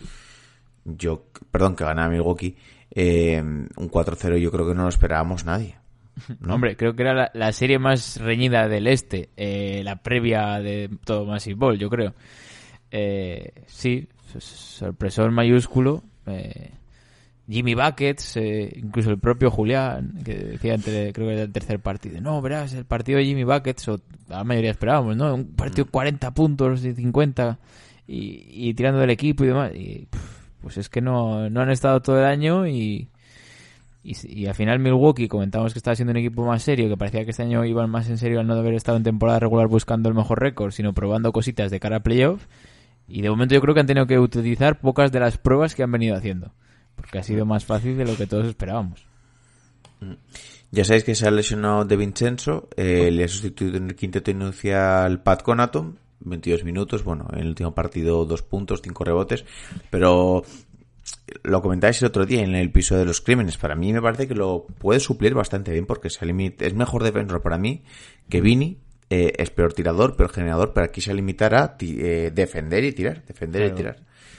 Yo, 0.84 1.24
perdón, 1.50 1.74
que 1.74 1.82
ganaba 1.82 2.08
Milwaukee. 2.08 2.56
Eh, 2.94 3.40
un 3.42 3.90
4-0 3.90 4.38
yo 4.38 4.50
creo 4.50 4.68
que 4.68 4.74
no 4.74 4.84
lo 4.84 4.88
esperábamos 4.88 5.44
nadie. 5.44 5.76
Hombre, 6.48 6.76
creo 6.76 6.94
que 6.94 7.02
era 7.02 7.30
la, 7.34 7.52
serie 7.52 7.78
más 7.78 8.20
reñida 8.20 8.68
del 8.68 8.86
este, 8.86 9.30
eh, 9.36 9.82
la 9.84 9.96
previa 9.96 10.60
de 10.60 10.88
todo 11.04 11.26
Massive 11.26 11.56
Ball, 11.56 11.78
yo 11.78 11.90
creo. 11.90 12.14
Eh, 12.90 13.52
sí, 13.66 14.06
sorpresor 14.38 15.30
mayúsculo. 15.32 16.04
Eh, 16.26 16.70
Jimmy 17.48 17.74
Buckets, 17.74 18.36
eh, 18.38 18.72
incluso 18.76 19.10
el 19.10 19.18
propio 19.18 19.50
Julián, 19.50 20.22
que 20.24 20.34
decía 20.34 20.74
antes, 20.74 21.12
creo 21.12 21.26
que 21.26 21.34
era 21.34 21.42
el 21.42 21.52
tercer 21.52 21.80
partido. 21.80 22.20
No, 22.20 22.40
verás, 22.40 22.72
el 22.72 22.86
partido 22.86 23.18
de 23.18 23.26
Jimmy 23.26 23.44
Buckets, 23.44 23.88
o 23.88 24.00
la 24.28 24.44
mayoría 24.44 24.70
esperábamos, 24.70 25.16
¿no? 25.16 25.34
Un 25.34 25.54
partido 25.54 25.86
40 25.90 26.32
puntos 26.32 26.84
y 26.84 26.94
50 26.94 27.58
y, 28.06 28.68
y 28.68 28.74
tirando 28.74 29.00
del 29.00 29.10
equipo 29.10 29.44
y 29.44 29.48
demás. 29.48 29.74
Y, 29.74 30.08
pues 30.64 30.78
es 30.78 30.88
que 30.88 31.02
no, 31.02 31.50
no 31.50 31.60
han 31.60 31.70
estado 31.70 32.00
todo 32.00 32.18
el 32.18 32.24
año 32.24 32.66
y, 32.66 33.10
y, 34.02 34.46
al 34.46 34.54
final 34.54 34.78
Milwaukee 34.78 35.28
comentamos 35.28 35.74
que 35.74 35.78
estaba 35.78 35.94
siendo 35.94 36.12
un 36.12 36.16
equipo 36.16 36.42
más 36.46 36.62
serio, 36.62 36.88
que 36.88 36.96
parecía 36.96 37.22
que 37.24 37.32
este 37.32 37.42
año 37.42 37.66
iban 37.66 37.90
más 37.90 38.08
en 38.08 38.16
serio 38.16 38.40
al 38.40 38.46
no 38.46 38.54
haber 38.54 38.72
estado 38.72 38.96
en 38.96 39.02
temporada 39.02 39.40
regular 39.40 39.68
buscando 39.68 40.08
el 40.08 40.14
mejor 40.14 40.40
récord, 40.40 40.72
sino 40.72 40.94
probando 40.94 41.32
cositas 41.32 41.70
de 41.70 41.80
cara 41.80 41.96
a 41.98 42.00
playoff. 42.00 42.46
Y 43.06 43.20
de 43.20 43.28
momento 43.28 43.54
yo 43.54 43.60
creo 43.60 43.74
que 43.74 43.80
han 43.80 43.86
tenido 43.86 44.06
que 44.06 44.18
utilizar 44.18 44.80
pocas 44.80 45.12
de 45.12 45.20
las 45.20 45.36
pruebas 45.36 45.74
que 45.74 45.82
han 45.82 45.92
venido 45.92 46.16
haciendo, 46.16 46.54
porque 46.96 47.18
ha 47.18 47.22
sido 47.22 47.44
más 47.44 47.66
fácil 47.66 47.98
de 47.98 48.06
lo 48.06 48.16
que 48.16 48.26
todos 48.26 48.46
esperábamos. 48.46 49.06
Ya 50.70 50.86
sabéis 50.86 51.04
que 51.04 51.14
se 51.14 51.28
ha 51.28 51.30
lesionado 51.30 51.84
de 51.84 51.96
Vincenzo, 51.96 52.70
eh, 52.78 53.10
le 53.10 53.24
ha 53.24 53.28
sustituido 53.28 53.76
en 53.76 53.90
el 53.90 53.96
quinteto 53.96 54.30
inicial 54.30 55.20
Pat 55.20 55.42
Conaton, 55.42 55.98
22 56.24 56.64
minutos, 56.64 57.04
bueno, 57.04 57.28
en 57.32 57.40
el 57.40 57.48
último 57.48 57.74
partido 57.74 58.24
dos 58.24 58.42
puntos, 58.42 58.80
cinco 58.82 59.04
rebotes, 59.04 59.44
pero 59.90 60.42
lo 61.42 61.62
comentáis 61.62 62.00
el 62.02 62.08
otro 62.08 62.26
día 62.26 62.42
en 62.42 62.54
el 62.54 62.70
piso 62.70 62.96
de 62.96 63.04
los 63.04 63.20
crímenes. 63.20 63.56
Para 63.56 63.74
mí 63.74 63.92
me 63.92 64.00
parece 64.02 64.26
que 64.28 64.34
lo 64.34 64.66
puede 64.78 65.00
suplir 65.00 65.34
bastante 65.34 65.72
bien 65.72 65.86
porque 65.86 66.08
es 66.08 66.74
mejor 66.74 67.02
defensor 67.02 67.42
para 67.42 67.58
mí 67.58 67.82
que 68.28 68.40
Vini, 68.40 68.78
eh, 69.10 69.32
es 69.36 69.50
peor 69.50 69.74
tirador, 69.74 70.16
peor 70.16 70.32
generador, 70.32 70.72
pero 70.72 70.86
aquí 70.86 71.00
se 71.00 71.12
limitará 71.14 71.64
a 71.64 71.76
eh, 71.80 72.30
defender 72.34 72.84
y 72.84 72.92
tirar, 72.92 73.24
defender 73.26 73.62
Claro. 73.62 73.74
y 73.74 73.76
tirar. 73.76 73.96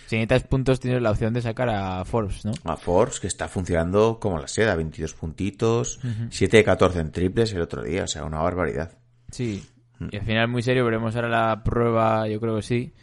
Si 0.07 0.15
necesitas 0.17 0.43
puntos, 0.43 0.79
tienes 0.79 1.01
la 1.01 1.11
opción 1.11 1.33
de 1.33 1.41
sacar 1.41 1.67
a 1.69 2.05
Forbes, 2.05 2.45
¿no? 2.45 2.51
A 2.63 2.77
Forbes, 2.77 3.19
que 3.19 3.25
está 3.27 3.47
funcionando 3.47 4.19
como 4.19 4.37
la 4.37 4.47
seda, 4.47 4.75
22 4.75 5.13
puntitos, 5.15 5.99
7 6.29 6.57
de 6.57 6.63
14 6.63 6.99
en 6.99 7.11
triples 7.11 7.53
el 7.53 7.61
otro 7.61 7.81
día, 7.81 8.03
o 8.03 8.07
sea, 8.07 8.23
una 8.23 8.39
barbaridad. 8.39 8.91
Sí. 9.31 9.63
Y 10.11 10.17
al 10.17 10.25
final, 10.25 10.47
muy 10.47 10.61
serio, 10.61 10.85
veremos 10.85 11.15
ahora 11.15 11.29
la 11.29 11.63
prueba, 11.63 12.27
yo 12.27 12.39
creo 12.39 12.55
que 12.57 12.61
sí. 12.61 12.93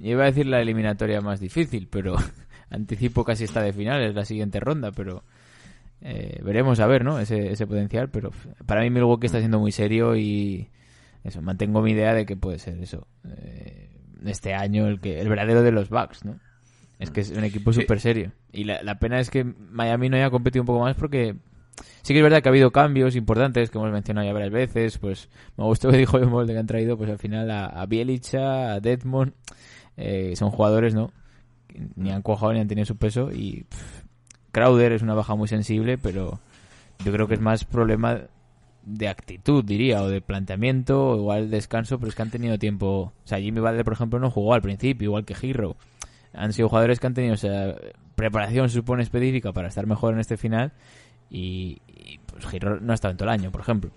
Yo 0.00 0.10
iba 0.10 0.24
a 0.24 0.26
decir 0.26 0.46
la 0.46 0.60
eliminatoria 0.60 1.20
más 1.20 1.40
difícil, 1.40 1.88
pero 1.90 2.16
anticipo 2.70 3.24
casi 3.24 3.44
esta 3.44 3.62
de 3.62 3.72
final, 3.72 4.02
es 4.02 4.14
la 4.14 4.24
siguiente 4.24 4.60
ronda, 4.60 4.92
pero 4.92 5.24
eh, 6.00 6.40
veremos 6.42 6.80
a 6.80 6.86
ver, 6.86 7.04
¿no? 7.04 7.18
Ese, 7.18 7.50
ese 7.52 7.66
potencial, 7.66 8.10
pero 8.10 8.30
para 8.66 8.82
mí 8.82 8.90
Milwaukee 8.90 9.26
está 9.26 9.38
siendo 9.38 9.58
muy 9.58 9.72
serio 9.72 10.16
y 10.16 10.68
eso, 11.22 11.40
mantengo 11.40 11.80
mi 11.82 11.92
idea 11.92 12.14
de 12.14 12.26
que 12.26 12.36
puede 12.36 12.58
ser 12.58 12.78
eso. 12.82 13.06
eh, 13.24 13.90
este 14.24 14.54
año 14.54 14.86
el 14.86 15.00
que 15.00 15.20
el 15.20 15.28
verdadero 15.28 15.62
de 15.62 15.72
los 15.72 15.90
Bucks, 15.90 16.24
¿no? 16.24 16.38
Es 16.98 17.10
que 17.10 17.20
es 17.20 17.30
un 17.30 17.44
equipo 17.44 17.72
súper 17.72 18.00
serio. 18.00 18.32
Y 18.52 18.64
la, 18.64 18.82
la 18.82 18.98
pena 18.98 19.18
es 19.18 19.28
que 19.28 19.44
Miami 19.44 20.08
no 20.08 20.16
haya 20.16 20.30
competido 20.30 20.62
un 20.62 20.66
poco 20.66 20.80
más 20.80 20.96
porque 20.96 21.36
sí 22.02 22.12
que 22.12 22.18
es 22.18 22.22
verdad 22.22 22.42
que 22.42 22.48
ha 22.48 22.52
habido 22.52 22.70
cambios 22.70 23.16
importantes 23.16 23.70
que 23.70 23.78
hemos 23.78 23.90
mencionado 23.90 24.26
ya 24.26 24.32
varias 24.32 24.52
veces. 24.52 24.98
Pues 24.98 25.28
me 25.56 25.64
gustó 25.64 25.90
que 25.90 25.96
dijo 25.98 26.18
Molde 26.20 26.52
que 26.52 26.58
han 26.58 26.66
traído 26.66 26.96
pues 26.96 27.10
al 27.10 27.18
final 27.18 27.50
a, 27.50 27.84
Bielicha, 27.86 28.74
a 28.74 28.80
Deadmond. 28.80 29.32
Eh, 29.96 30.34
son 30.36 30.50
jugadores, 30.50 30.94
¿no? 30.94 31.10
Ni 31.96 32.10
han 32.10 32.22
cuajado 32.22 32.52
ni 32.52 32.60
han 32.60 32.68
tenido 32.68 32.86
su 32.86 32.96
peso. 32.96 33.30
Y 33.32 33.66
Crowder 34.52 34.92
es 34.92 35.02
una 35.02 35.14
baja 35.14 35.34
muy 35.34 35.48
sensible, 35.48 35.98
pero 35.98 36.40
yo 37.04 37.12
creo 37.12 37.26
que 37.26 37.34
es 37.34 37.40
más 37.40 37.64
problema 37.64 38.20
de 38.84 39.08
actitud, 39.08 39.64
diría, 39.64 40.02
o 40.02 40.08
de 40.08 40.20
planteamiento, 40.20 41.08
o 41.08 41.16
igual 41.16 41.50
descanso, 41.50 41.98
pero 41.98 42.08
es 42.08 42.14
que 42.14 42.22
han 42.22 42.30
tenido 42.30 42.58
tiempo. 42.58 43.12
O 43.24 43.26
sea, 43.26 43.38
Jimmy 43.40 43.60
Butler, 43.60 43.84
por 43.84 43.94
ejemplo, 43.94 44.18
no 44.18 44.30
jugó 44.30 44.54
al 44.54 44.62
principio, 44.62 45.06
igual 45.06 45.24
que 45.24 45.34
Hero. 45.40 45.76
Han 46.32 46.52
sido 46.52 46.68
jugadores 46.68 47.00
que 47.00 47.06
han 47.06 47.14
tenido 47.14 47.34
o 47.34 47.38
sea, 47.38 47.76
preparación, 48.14 48.68
se 48.68 48.76
supone, 48.76 49.02
específica 49.02 49.52
para 49.52 49.68
estar 49.68 49.86
mejor 49.86 50.14
en 50.14 50.20
este 50.20 50.36
final. 50.36 50.72
Y, 51.34 51.82
y, 51.88 52.18
pues 52.18 52.44
Hero 52.52 52.78
no 52.80 52.92
ha 52.92 52.94
estado 52.94 53.10
en 53.10 53.16
todo 53.18 53.28
el 53.28 53.34
año, 53.34 53.50
por 53.50 53.60
ejemplo. 53.60 53.90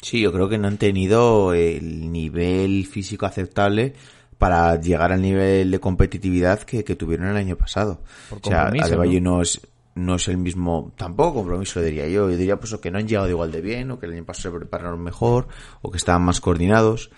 Sí, 0.00 0.20
yo 0.20 0.32
creo 0.32 0.48
que 0.48 0.56
no 0.56 0.68
han 0.68 0.78
tenido 0.78 1.52
el 1.52 2.10
nivel 2.10 2.86
físico 2.86 3.26
aceptable 3.26 3.94
para 4.38 4.80
llegar 4.80 5.12
al 5.12 5.20
nivel 5.20 5.70
de 5.70 5.80
competitividad 5.80 6.62
que, 6.62 6.84
que 6.84 6.96
tuvieron 6.96 7.28
el 7.28 7.36
año 7.36 7.56
pasado. 7.56 8.00
Por 8.30 8.38
o 8.38 8.48
sea, 8.48 8.68
Adebayo 8.68 9.20
¿no? 9.20 9.36
no 9.36 9.42
es 9.42 9.60
no 9.94 10.14
es 10.14 10.28
el 10.28 10.36
mismo, 10.36 10.92
tampoco 10.96 11.34
compromiso 11.40 11.82
diría 11.82 12.06
yo, 12.06 12.30
yo 12.30 12.36
diría 12.36 12.58
pues 12.58 12.72
o 12.72 12.80
que 12.80 12.88
no 12.88 12.98
han 12.98 13.08
llegado 13.08 13.28
igual 13.28 13.50
de 13.50 13.60
bien, 13.60 13.90
o 13.90 13.98
que 13.98 14.06
el 14.06 14.12
año 14.12 14.24
pasado 14.24 14.52
se 14.52 14.58
prepararon 14.58 15.02
mejor, 15.02 15.48
o 15.82 15.90
que 15.90 15.96
estaban 15.98 16.22
más 16.22 16.40
coordinados. 16.40 17.10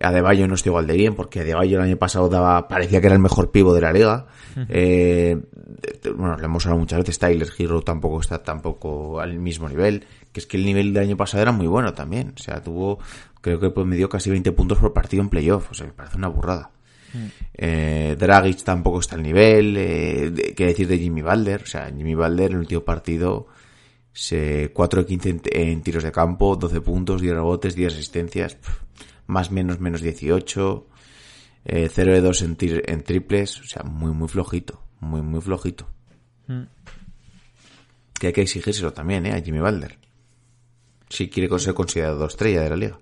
Adebayo 0.00 0.46
no 0.46 0.54
está 0.54 0.68
igual 0.68 0.86
de 0.86 0.94
bien, 0.94 1.14
porque 1.14 1.40
Adebayo 1.40 1.78
el 1.78 1.84
año 1.84 1.96
pasado 1.96 2.28
daba, 2.28 2.68
parecía 2.68 3.00
que 3.00 3.06
era 3.06 3.14
el 3.16 3.22
mejor 3.22 3.50
pivo 3.50 3.74
de 3.74 3.80
la 3.80 3.92
liga. 3.92 4.26
Eh, 4.68 5.36
bueno, 6.16 6.36
le 6.36 6.44
hemos 6.44 6.64
hablado 6.66 6.80
muchas 6.80 6.98
veces, 7.00 7.18
Tyler 7.18 7.48
Hero 7.58 7.82
tampoco 7.82 8.20
está 8.20 8.42
tampoco 8.42 9.20
al 9.20 9.38
mismo 9.38 9.68
nivel, 9.68 10.04
que 10.32 10.40
es 10.40 10.46
que 10.46 10.56
el 10.56 10.64
nivel 10.64 10.92
del 10.92 11.04
año 11.04 11.16
pasado 11.16 11.42
era 11.42 11.52
muy 11.52 11.66
bueno 11.66 11.94
también. 11.94 12.32
O 12.38 12.42
sea, 12.42 12.62
tuvo, 12.62 12.98
creo 13.40 13.58
que 13.60 13.70
pues, 13.70 13.86
me 13.86 13.96
dio 13.96 14.08
casi 14.08 14.30
20 14.30 14.52
puntos 14.52 14.78
por 14.78 14.92
partido 14.92 15.22
en 15.22 15.28
playoff, 15.28 15.70
o 15.70 15.74
sea, 15.74 15.86
me 15.86 15.92
parece 15.92 16.16
una 16.18 16.28
burrada. 16.28 16.70
Eh, 17.54 18.16
Dragic 18.18 18.62
tampoco 18.62 19.00
está 19.00 19.14
al 19.16 19.22
nivel, 19.22 19.76
eh, 19.78 20.30
de- 20.30 20.54
qué 20.54 20.66
decir 20.66 20.86
de 20.88 20.98
Jimmy 20.98 21.22
Balder, 21.22 21.62
o 21.62 21.66
sea, 21.66 21.86
Jimmy 21.86 22.14
Balder 22.14 22.46
en 22.50 22.52
el 22.54 22.58
último 22.60 22.82
partido 22.82 23.46
se 24.12 24.70
4 24.74 25.00
de 25.02 25.06
15 25.06 25.28
en, 25.30 25.40
en 25.44 25.82
tiros 25.82 26.02
de 26.02 26.12
campo, 26.12 26.56
12 26.56 26.80
puntos, 26.82 27.20
10 27.22 27.34
rebotes, 27.34 27.74
10 27.74 27.92
asistencias, 27.94 28.58
más 29.26 29.50
menos 29.50 29.80
menos 29.80 30.00
18, 30.02 30.86
eh, 31.64 31.88
0 31.92 32.12
de 32.12 32.20
2 32.20 32.42
en, 32.42 32.56
tir- 32.56 32.82
en 32.86 33.02
triples, 33.02 33.60
o 33.60 33.64
sea, 33.64 33.82
muy 33.82 34.12
muy 34.12 34.28
flojito, 34.28 34.82
muy 35.00 35.22
muy 35.22 35.40
flojito. 35.40 35.88
Que 38.18 38.28
hay 38.28 38.32
que 38.32 38.42
exigírselo 38.42 38.92
también, 38.92 39.26
eh, 39.26 39.32
a 39.32 39.40
Jimmy 39.42 39.58
Balder. 39.58 39.98
Si 41.08 41.28
quiere 41.28 41.58
ser 41.58 41.74
considerado 41.74 42.26
estrella 42.26 42.62
de 42.62 42.70
la 42.70 42.76
liga. 42.76 42.98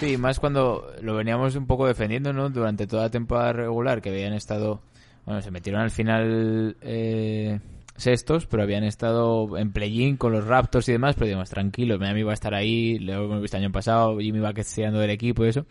Sí, 0.00 0.16
más 0.16 0.40
cuando 0.40 0.92
lo 1.02 1.14
veníamos 1.14 1.54
un 1.56 1.66
poco 1.66 1.86
defendiendo, 1.86 2.32
¿no? 2.32 2.48
Durante 2.50 2.86
toda 2.86 3.04
la 3.04 3.10
temporada 3.10 3.52
regular, 3.52 4.00
que 4.02 4.10
habían 4.10 4.32
estado. 4.32 4.82
Bueno, 5.26 5.40
se 5.42 5.50
metieron 5.50 5.82
al 5.82 5.90
final 5.90 6.76
eh, 6.80 7.60
sextos, 7.96 8.46
pero 8.46 8.62
habían 8.62 8.84
estado 8.84 9.56
en 9.56 9.72
play-in 9.72 10.16
con 10.16 10.32
los 10.32 10.46
Raptors 10.46 10.88
y 10.88 10.92
demás, 10.92 11.14
pero 11.14 11.26
digamos, 11.26 11.50
tranquilo, 11.50 11.98
Miami 11.98 12.22
va 12.22 12.32
a 12.32 12.34
estar 12.34 12.54
ahí, 12.54 12.98
lo 12.98 13.24
hemos 13.24 13.40
visto 13.40 13.56
el 13.56 13.64
año 13.64 13.72
pasado, 13.72 14.18
Jimmy 14.18 14.40
va 14.40 14.52
quedando 14.52 14.98
del 14.98 15.10
equipo 15.10 15.44
y 15.44 15.48
eso, 15.48 15.66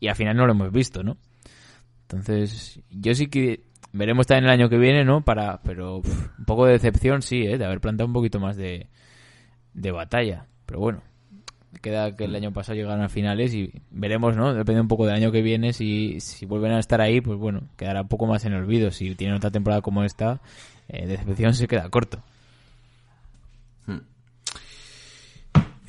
y 0.00 0.08
al 0.08 0.16
final 0.16 0.36
no 0.36 0.46
lo 0.46 0.52
hemos 0.52 0.72
visto, 0.72 1.02
¿no? 1.02 1.16
Entonces, 2.02 2.80
yo 2.90 3.14
sí 3.14 3.28
que 3.28 3.62
veremos 3.92 4.26
también 4.26 4.44
el 4.46 4.50
año 4.50 4.68
que 4.68 4.78
viene, 4.78 5.04
¿no? 5.04 5.24
Para, 5.24 5.62
pero 5.62 5.98
un 5.98 6.44
poco 6.44 6.66
de 6.66 6.72
decepción, 6.72 7.22
sí, 7.22 7.42
¿eh? 7.42 7.58
De 7.58 7.64
haber 7.64 7.80
plantado 7.80 8.06
un 8.08 8.12
poquito 8.12 8.40
más 8.40 8.56
de, 8.56 8.88
de 9.74 9.92
batalla, 9.92 10.46
pero 10.66 10.80
bueno. 10.80 11.02
Queda 11.82 12.16
que 12.16 12.24
el 12.24 12.34
año 12.34 12.52
pasado 12.52 12.74
llegaron 12.74 13.00
a 13.00 13.08
finales 13.08 13.54
y 13.54 13.72
veremos, 13.90 14.36
¿no? 14.36 14.52
Depende 14.52 14.80
un 14.80 14.88
poco 14.88 15.06
del 15.06 15.14
año 15.14 15.30
que 15.30 15.40
viene. 15.40 15.72
Si, 15.72 16.18
si 16.18 16.44
vuelven 16.44 16.72
a 16.72 16.80
estar 16.80 17.00
ahí, 17.00 17.20
pues 17.20 17.38
bueno, 17.38 17.68
quedará 17.76 18.02
un 18.02 18.08
poco 18.08 18.26
más 18.26 18.44
en 18.44 18.54
olvido. 18.54 18.90
Si 18.90 19.14
tienen 19.14 19.36
otra 19.36 19.52
temporada 19.52 19.80
como 19.80 20.02
esta, 20.02 20.40
eh, 20.92 21.06
de 21.06 21.16
decepción 21.16 21.54
se 21.54 21.66
queda 21.68 21.88
corto. 21.88 22.22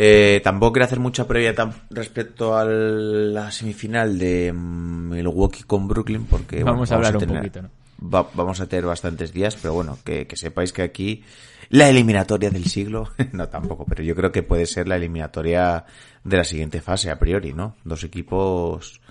Eh, 0.03 0.41
tampoco 0.43 0.73
quiero 0.73 0.85
hacer 0.85 0.99
mucha 0.99 1.27
previa 1.27 1.53
respecto 1.91 2.57
a 2.57 2.65
la 2.65 3.51
semifinal 3.51 4.17
de 4.17 4.51
Milwaukee 4.51 5.63
con 5.63 5.87
Brooklyn 5.87 6.25
porque 6.25 6.55
bueno, 6.63 6.71
Vamos 6.73 6.91
a 6.91 6.95
hablar 6.95 7.13
un 7.17 7.19
tener- 7.19 7.37
poquito, 7.37 7.61
¿no? 7.61 7.69
va- 8.11 8.27
vamos 8.33 8.59
a 8.61 8.65
tener 8.67 8.85
bastantes 8.85 9.31
días, 9.31 9.55
pero 9.61 9.75
bueno, 9.75 9.99
que, 10.03 10.25
que 10.25 10.35
sepáis 10.37 10.73
que 10.73 10.81
aquí 10.81 11.23
la 11.69 11.87
eliminatoria 11.87 12.49
del 12.49 12.65
siglo, 12.65 13.09
no 13.31 13.47
tampoco, 13.49 13.85
pero 13.85 14.01
yo 14.01 14.15
creo 14.15 14.31
que 14.31 14.41
puede 14.41 14.65
ser 14.65 14.87
la 14.87 14.95
eliminatoria 14.95 15.85
de 16.23 16.37
la 16.37 16.45
siguiente 16.45 16.81
fase 16.81 17.11
a 17.11 17.19
priori, 17.19 17.53
¿no? 17.53 17.75
Dos 17.83 18.03
equipos, 18.03 19.01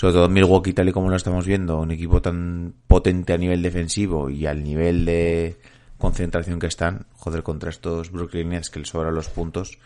sobre 0.00 0.14
todo 0.14 0.30
Milwaukee 0.30 0.72
tal 0.72 0.88
y 0.88 0.92
como 0.92 1.10
lo 1.10 1.16
estamos 1.16 1.46
viendo, 1.46 1.78
un 1.78 1.90
equipo 1.90 2.22
tan 2.22 2.72
potente 2.86 3.34
a 3.34 3.36
nivel 3.36 3.60
defensivo 3.60 4.30
y 4.30 4.46
al 4.46 4.64
nivel 4.64 5.04
de 5.04 5.60
concentración 5.98 6.58
que 6.58 6.68
están, 6.68 7.04
joder, 7.12 7.42
contra 7.42 7.68
estos 7.68 8.10
Brooklyn 8.10 8.48
Nets 8.48 8.70
que 8.70 8.78
les 8.78 8.88
sobran 8.88 9.14
los 9.14 9.28
puntos, 9.28 9.78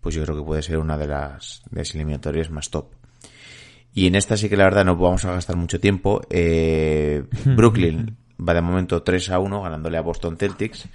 pues 0.00 0.16
yo 0.16 0.24
creo 0.24 0.34
que 0.34 0.42
puede 0.42 0.62
ser 0.62 0.78
una 0.78 0.98
de 0.98 1.06
las, 1.06 1.62
de 1.70 1.82
las 1.82 1.94
eliminatorias 1.94 2.50
más 2.50 2.68
top. 2.70 2.86
Y 3.94 4.08
en 4.08 4.16
esta 4.16 4.36
sí 4.36 4.48
que 4.48 4.56
la 4.56 4.64
verdad 4.64 4.84
no 4.84 4.96
vamos 4.96 5.24
a 5.24 5.34
gastar 5.34 5.54
mucho 5.54 5.78
tiempo. 5.78 6.20
Eh, 6.30 7.22
Brooklyn 7.44 8.16
va 8.40 8.54
de 8.54 8.62
momento 8.62 9.04
3 9.04 9.30
a 9.30 9.38
1 9.38 9.62
ganándole 9.62 9.98
a 9.98 10.02
Boston 10.02 10.36
Celtics. 10.36 10.88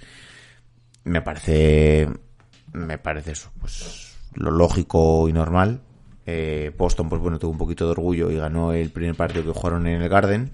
Me 1.04 1.22
parece, 1.22 2.10
me 2.74 2.98
parece 2.98 3.32
eso, 3.32 3.50
pues 3.58 4.18
lo 4.34 4.50
lógico 4.50 5.30
y 5.30 5.32
normal. 5.32 5.80
Eh, 6.26 6.72
Boston, 6.76 7.08
pues 7.08 7.22
bueno, 7.22 7.38
tuvo 7.38 7.52
un 7.52 7.58
poquito 7.58 7.84
de 7.84 7.92
orgullo 7.92 8.30
y 8.30 8.36
ganó 8.36 8.72
el 8.72 8.90
primer 8.90 9.14
partido 9.14 9.44
que 9.44 9.58
jugaron 9.58 9.86
en 9.86 10.02
el 10.02 10.08
Garden. 10.08 10.50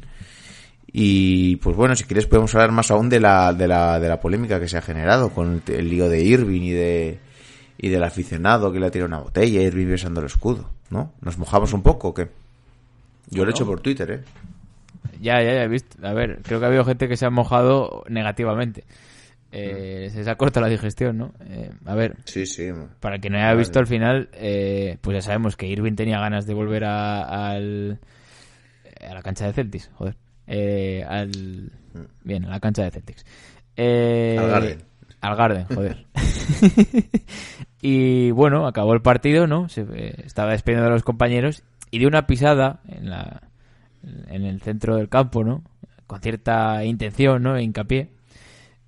Y 0.92 1.56
pues 1.56 1.74
bueno, 1.74 1.96
si 1.96 2.04
quieres 2.04 2.26
podemos 2.26 2.54
hablar 2.54 2.72
más 2.72 2.90
aún 2.90 3.08
de 3.08 3.18
la, 3.18 3.54
de 3.54 3.66
la, 3.66 3.98
de 3.98 4.08
la 4.08 4.20
polémica 4.20 4.60
que 4.60 4.68
se 4.68 4.76
ha 4.76 4.82
generado 4.82 5.30
con 5.30 5.62
el, 5.66 5.74
el 5.74 5.88
lío 5.88 6.08
de 6.08 6.22
Irving 6.22 6.62
y 6.62 6.72
de 6.72 7.18
y 7.78 7.88
del 7.88 8.04
aficionado 8.04 8.72
que 8.72 8.78
le 8.78 8.86
ha 8.86 8.90
tirado 8.90 9.08
una 9.08 9.18
botella 9.18 9.60
Irving 9.60 9.88
besando 9.88 10.20
el 10.20 10.26
escudo, 10.26 10.70
¿no? 10.90 11.12
¿Nos 11.20 11.36
mojamos 11.36 11.72
un 11.72 11.82
poco 11.82 12.08
o 12.08 12.14
qué? 12.14 12.28
Yo 13.28 13.44
lo 13.44 13.50
he 13.50 13.52
hecho 13.52 13.66
por 13.66 13.80
Twitter, 13.80 14.10
¿eh? 14.10 14.20
Ya, 15.20 15.42
ya, 15.42 15.54
ya 15.54 15.64
he 15.64 15.68
visto. 15.68 15.96
A 16.06 16.12
ver, 16.12 16.40
creo 16.42 16.60
que 16.60 16.64
ha 16.64 16.68
habido 16.68 16.84
gente 16.84 17.08
que 17.08 17.16
se 17.16 17.26
ha 17.26 17.30
mojado 17.30 18.04
negativamente. 18.08 18.84
Eh, 19.52 20.08
Se 20.10 20.18
les 20.18 20.28
ha 20.28 20.36
cortado 20.36 20.64
la 20.66 20.70
digestión, 20.70 21.18
¿no? 21.18 21.34
Eh, 21.46 21.70
a 21.84 21.94
ver, 21.94 22.16
Sí, 22.24 22.46
sí. 22.46 22.68
para 23.00 23.18
quien 23.18 23.34
no 23.34 23.38
haya 23.38 23.54
visto 23.54 23.78
al 23.78 23.86
final, 23.86 24.28
eh, 24.32 24.96
pues 25.02 25.16
ya 25.16 25.20
sabemos 25.22 25.56
que 25.56 25.66
Irving 25.66 25.94
tenía 25.94 26.18
ganas 26.18 26.46
de 26.46 26.54
volver 26.54 26.84
a, 26.84 27.50
al, 27.50 27.98
a 29.06 29.14
la 29.14 29.22
cancha 29.22 29.46
de 29.46 29.52
Celtics, 29.52 29.90
joder. 29.94 30.16
Eh, 30.46 31.04
al, 31.06 31.70
bien, 32.24 32.44
a 32.46 32.48
la 32.50 32.60
cancha 32.60 32.82
de 32.82 32.90
Celtics. 32.90 33.24
Eh, 33.76 34.36
Al 34.38 34.48
Garden. 34.50 34.78
Al 35.20 35.36
Garden, 35.36 35.64
joder. 35.74 36.06
y 37.80 38.30
bueno, 38.30 38.66
acabó 38.66 38.94
el 38.94 39.02
partido, 39.02 39.46
¿no? 39.46 39.68
Se, 39.68 39.82
eh, 39.82 40.14
estaba 40.24 40.52
despidiendo 40.52 40.84
de 40.86 40.92
los 40.92 41.02
compañeros 41.04 41.62
y 41.90 41.98
dio 41.98 42.08
una 42.08 42.26
pisada 42.26 42.80
en, 42.88 43.10
la, 43.10 43.42
en 44.28 44.44
el 44.46 44.60
centro 44.62 44.96
del 44.96 45.08
campo, 45.08 45.44
¿no? 45.44 45.62
Con 46.06 46.20
cierta 46.20 46.84
intención, 46.84 47.42
¿no? 47.42 47.56
E 47.56 47.62
hincapié 47.62 48.10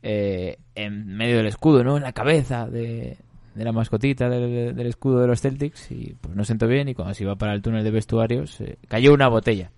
eh, 0.04 0.58
en 0.74 1.16
medio 1.16 1.38
del 1.38 1.46
escudo, 1.46 1.82
¿no? 1.82 1.96
En 1.96 2.02
la 2.04 2.12
cabeza 2.12 2.68
de, 2.68 3.16
de 3.54 3.64
la 3.64 3.72
mascotita 3.72 4.28
del, 4.28 4.76
del 4.76 4.86
escudo 4.86 5.20
de 5.20 5.26
los 5.26 5.40
Celtics 5.40 5.90
y 5.90 6.14
pues 6.20 6.36
no 6.36 6.44
sentó 6.44 6.66
bien 6.68 6.88
y 6.88 6.94
cuando 6.94 7.14
se 7.14 7.24
iba 7.24 7.36
para 7.36 7.54
el 7.54 7.62
túnel 7.62 7.82
de 7.82 7.90
vestuarios 7.90 8.60
eh, 8.60 8.76
cayó 8.88 9.14
una 9.14 9.28
botella. 9.28 9.70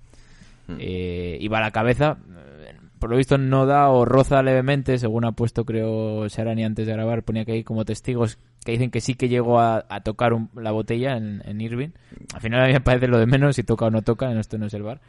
Eh, 0.78 1.38
iba 1.40 1.58
a 1.58 1.60
la 1.60 1.70
cabeza, 1.70 2.18
eh, 2.64 2.74
por 2.98 3.10
lo 3.10 3.16
visto 3.16 3.38
no 3.38 3.66
da 3.66 3.88
o 3.90 4.04
roza 4.04 4.42
levemente, 4.42 4.98
según 4.98 5.24
ha 5.24 5.30
puesto 5.32 5.64
creo 5.64 6.26
Sharani 6.26 6.64
antes 6.64 6.86
de 6.88 6.92
grabar, 6.92 7.22
ponía 7.22 7.44
que 7.44 7.52
hay 7.52 7.62
como 7.62 7.84
testigos 7.84 8.38
que 8.64 8.72
dicen 8.72 8.90
que 8.90 9.00
sí 9.00 9.14
que 9.14 9.28
llegó 9.28 9.60
a, 9.60 9.84
a 9.88 10.00
tocar 10.00 10.32
un- 10.32 10.50
la 10.56 10.72
botella 10.72 11.16
en, 11.16 11.40
en 11.46 11.60
Irving. 11.60 11.90
Al 12.34 12.40
final 12.40 12.64
a 12.64 12.66
mí 12.66 12.72
me 12.72 12.80
parece 12.80 13.06
lo 13.06 13.18
de 13.18 13.26
menos 13.26 13.54
si 13.54 13.62
toca 13.62 13.84
o 13.86 13.90
no 13.90 14.02
toca, 14.02 14.28
en 14.32 14.38
esto 14.38 14.58
no 14.58 14.66
es 14.66 14.74
el 14.74 14.82
bar. 14.82 15.00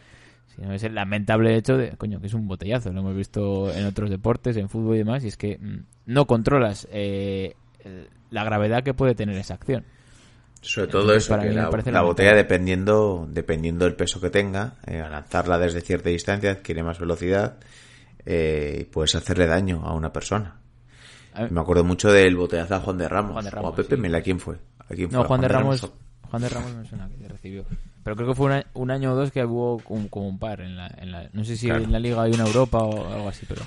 Sino 0.58 0.74
es 0.74 0.84
el 0.84 0.96
lamentable 0.96 1.56
hecho 1.56 1.78
de, 1.78 1.92
coño, 1.98 2.20
que 2.20 2.28
es 2.28 2.34
un 2.34 2.48
botellazo. 2.48 2.92
Lo 2.92 3.02
hemos 3.02 3.16
visto 3.16 3.72
en 3.72 3.86
otros 3.86 4.10
deportes, 4.10 4.58
en 4.58 4.70
fútbol 4.70 4.96
y 4.96 5.00
demás, 5.00 5.24
y 5.24 5.28
es 5.28 5.38
que 5.38 5.58
mm, 5.58 5.86
no 6.08 6.26
controlas 6.26 6.88
eh, 6.92 7.54
la 8.32 8.44
gravedad 8.44 8.84
que 8.84 8.94
puede 8.94 9.16
tener 9.16 9.38
esa 9.38 9.54
acción. 9.54 9.86
Sobre 10.62 10.88
todo 10.88 11.02
Entonces, 11.04 11.24
eso, 11.24 11.34
para 11.34 11.44
que 11.44 11.50
mí 11.50 11.92
la, 11.92 12.02
botella 12.02 12.34
dependiendo, 12.34 13.28
dependiendo 13.30 13.86
del 13.86 13.96
peso 13.96 14.20
que 14.20 14.32
tenga, 14.32 14.76
eh, 14.88 15.00
al 15.00 15.12
lanzarla 15.12 15.60
desde 15.60 15.82
cierta 15.82 16.10
distancia 16.10 16.52
adquiere 16.52 16.82
más 16.82 17.00
velocidad 17.00 17.58
eh, 18.26 18.80
y 18.82 18.84
puedes 18.86 19.14
hacerle 19.16 19.46
daño 19.46 19.84
a 19.86 19.94
una 19.94 20.12
persona. 20.12 20.60
A 21.34 21.48
Me 21.48 21.62
acuerdo 21.62 21.84
mucho 21.84 22.12
del 22.12 22.36
botellazo 22.36 22.76
a 22.76 22.80
Juan 22.80 22.98
de 22.98 23.08
Ramos. 23.08 23.34
Juan 23.34 23.46
de 23.46 23.50
o 23.50 23.54
Ramos, 23.54 23.74
a 23.74 23.76
Pepe 23.76 23.96
sí. 23.96 24.02
Mela, 24.02 24.22
¿quién 24.22 24.40
fue? 24.40 24.58
¿A 24.80 24.96
quién 24.96 25.10
No, 25.12 25.20
fue? 25.20 25.26
¿A 25.26 25.28
Juan 25.28 25.42
de 25.42 25.48
Ramos, 25.48 25.92
Juan 26.24 26.42
de 26.42 26.50
Ramos 26.50 26.76
me 26.76 26.86
suena 26.86 27.10
que 27.10 27.28
recibió. 27.28 27.66
Pero 28.08 28.16
creo 28.16 28.28
que 28.30 28.36
fue 28.36 28.64
un 28.74 28.90
año 28.92 29.12
o 29.12 29.16
dos 29.16 29.32
que 29.32 29.44
hubo 29.44 29.80
como, 29.80 30.08
como 30.10 30.30
un 30.30 30.40
par 30.40 30.62
en 30.62 30.78
la, 30.78 30.88
en 30.98 31.12
la- 31.12 31.30
no 31.34 31.44
sé 31.44 31.58
si 31.58 31.68
Claro. 31.68 31.84
en 31.84 31.92
la 31.92 32.00
liga 32.00 32.22
hay 32.24 32.32
una 32.32 32.46
Europa 32.46 32.78
o 32.80 33.06
algo 33.14 33.28
así, 33.28 33.46
pero 33.50 33.64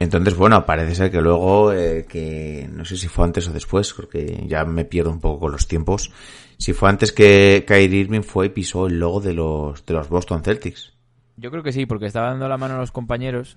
Entonces, 0.00 0.34
bueno, 0.34 0.66
parece 0.66 0.94
ser 0.96 1.10
que 1.12 1.20
luego, 1.20 1.72
eh, 1.72 2.04
que 2.08 2.68
no 2.72 2.84
sé 2.84 2.96
si 2.96 3.06
fue 3.06 3.24
antes 3.26 3.46
o 3.46 3.52
después, 3.52 3.92
porque 3.92 4.44
ya 4.48 4.64
me 4.64 4.84
pierdo 4.84 5.10
un 5.10 5.20
poco 5.20 5.38
con 5.40 5.52
los 5.52 5.68
tiempos. 5.68 6.10
Si 6.58 6.72
fue 6.72 6.88
antes 6.88 7.12
que 7.12 7.64
Kyrie 7.64 8.00
Irving 8.00 8.22
fue 8.22 8.46
y 8.46 8.48
pisó 8.48 8.86
el 8.88 8.98
logo 8.98 9.20
de 9.20 9.34
los, 9.34 9.86
de 9.86 9.94
los 9.94 10.08
Boston 10.08 10.42
Celtics. 10.42 10.92
yo 11.36 11.50
creo 11.52 11.62
que 11.62 11.70
sí, 11.72 11.86
porque 11.86 12.06
estaba 12.06 12.30
dando 12.30 12.48
la 12.48 12.56
mano 12.58 12.74
a 12.74 12.78
los 12.78 12.90
compañeros, 12.90 13.56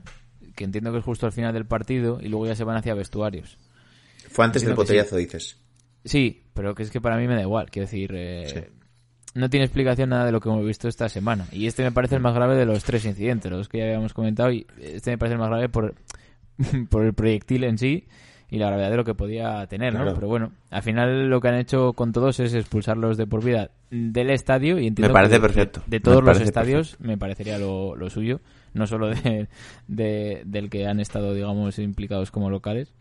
que 0.56 0.63
entiendo 0.63 0.91
que 0.91 0.99
es 0.99 1.04
justo 1.04 1.26
al 1.26 1.32
final 1.32 1.54
del 1.54 1.65
partido 1.65 2.19
y 2.21 2.28
luego 2.30 2.45
ya 2.45 2.56
se 2.56 2.63
van 2.63 2.78
hacia 2.78 2.93
vestuarios. 2.93 3.58
Fue 4.30 4.45
antes 4.45 4.62
del 4.62 4.73
sí. 4.73 4.76
botellazo, 4.78 5.15
dices. 5.17 5.58
Sí, 6.06 6.43
pero 6.54 6.76
que 6.76 6.84
es 6.84 6.91
que 6.91 7.02
para 7.02 7.17
mí 7.17 7.28
me 7.28 7.34
da 7.36 7.41
igual, 7.41 7.71
quiero 7.71 7.88
decir, 7.88 8.12
eh, 8.13 8.45
Sí. 8.47 8.83
No 9.36 9.50
tiene 9.50 9.65
explicación 9.65 10.10
nada 10.10 10.26
de 10.26 10.32
lo 10.32 10.39
que 10.39 10.50
hemos 10.50 10.65
visto 10.65 10.88
esta 10.88 11.10
semana. 11.10 11.48
Y 11.52 11.67
este 11.67 11.84
me 11.84 11.91
parece 11.91 12.15
el 12.15 12.22
más 12.22 12.36
grave 12.36 12.56
de 12.56 12.65
los 12.65 12.84
tres 12.84 13.06
incidentes, 13.06 13.52
los 13.52 13.67
que 13.69 13.80
ya 13.80 13.86
habíamos 13.86 14.13
comentado, 14.13 14.52
y 14.52 14.65
este 14.82 15.12
me 15.12 15.17
parece 15.17 15.34
el 15.34 15.39
más 15.39 15.50
grave 15.50 15.69
por, 15.69 15.96
por 16.89 17.04
el 17.06 17.13
proyectil 17.13 17.63
en 17.63 17.78
sí 17.78 18.06
y 18.50 18.60
la 18.60 18.67
gravedad 18.67 18.91
de 18.91 18.98
lo 18.98 19.04
que 19.04 19.15
podía 19.15 19.65
tener, 19.65 19.93
¿no? 19.93 20.02
Claro. 20.02 20.15
Pero 20.15 20.28
bueno, 20.28 20.52
al 20.69 20.84
final 20.84 21.28
lo 21.30 21.41
que 21.41 21.48
han 21.48 21.56
hecho 21.56 21.93
con 21.93 22.12
todos 22.12 22.39
es 22.39 22.54
expulsarlos 22.54 23.17
de 23.17 23.26
por 23.26 23.43
vida 23.43 23.72
del 23.89 24.30
estadio 24.30 24.78
y 24.80 24.86
entiendo 24.86 25.10
Me 25.10 25.13
parece 25.13 25.36
que 25.38 25.41
perfecto. 25.41 25.82
De 25.88 26.00
todos 26.00 26.24
los 26.24 26.39
estadios 26.39 26.96
me 27.00 27.17
parecería 27.17 27.58
lo, 27.58 27.96
lo 27.96 28.12
suyo, 28.12 28.41
no 28.76 28.86
solo 28.86 29.08
de, 29.08 29.48
de- 29.88 30.43
del 30.46 30.69
que 30.69 30.86
han 30.86 31.00
estado, 31.00 31.34
digamos, 31.34 31.80
implicados 31.80 32.30
como 32.30 32.52
locales. 32.52 32.93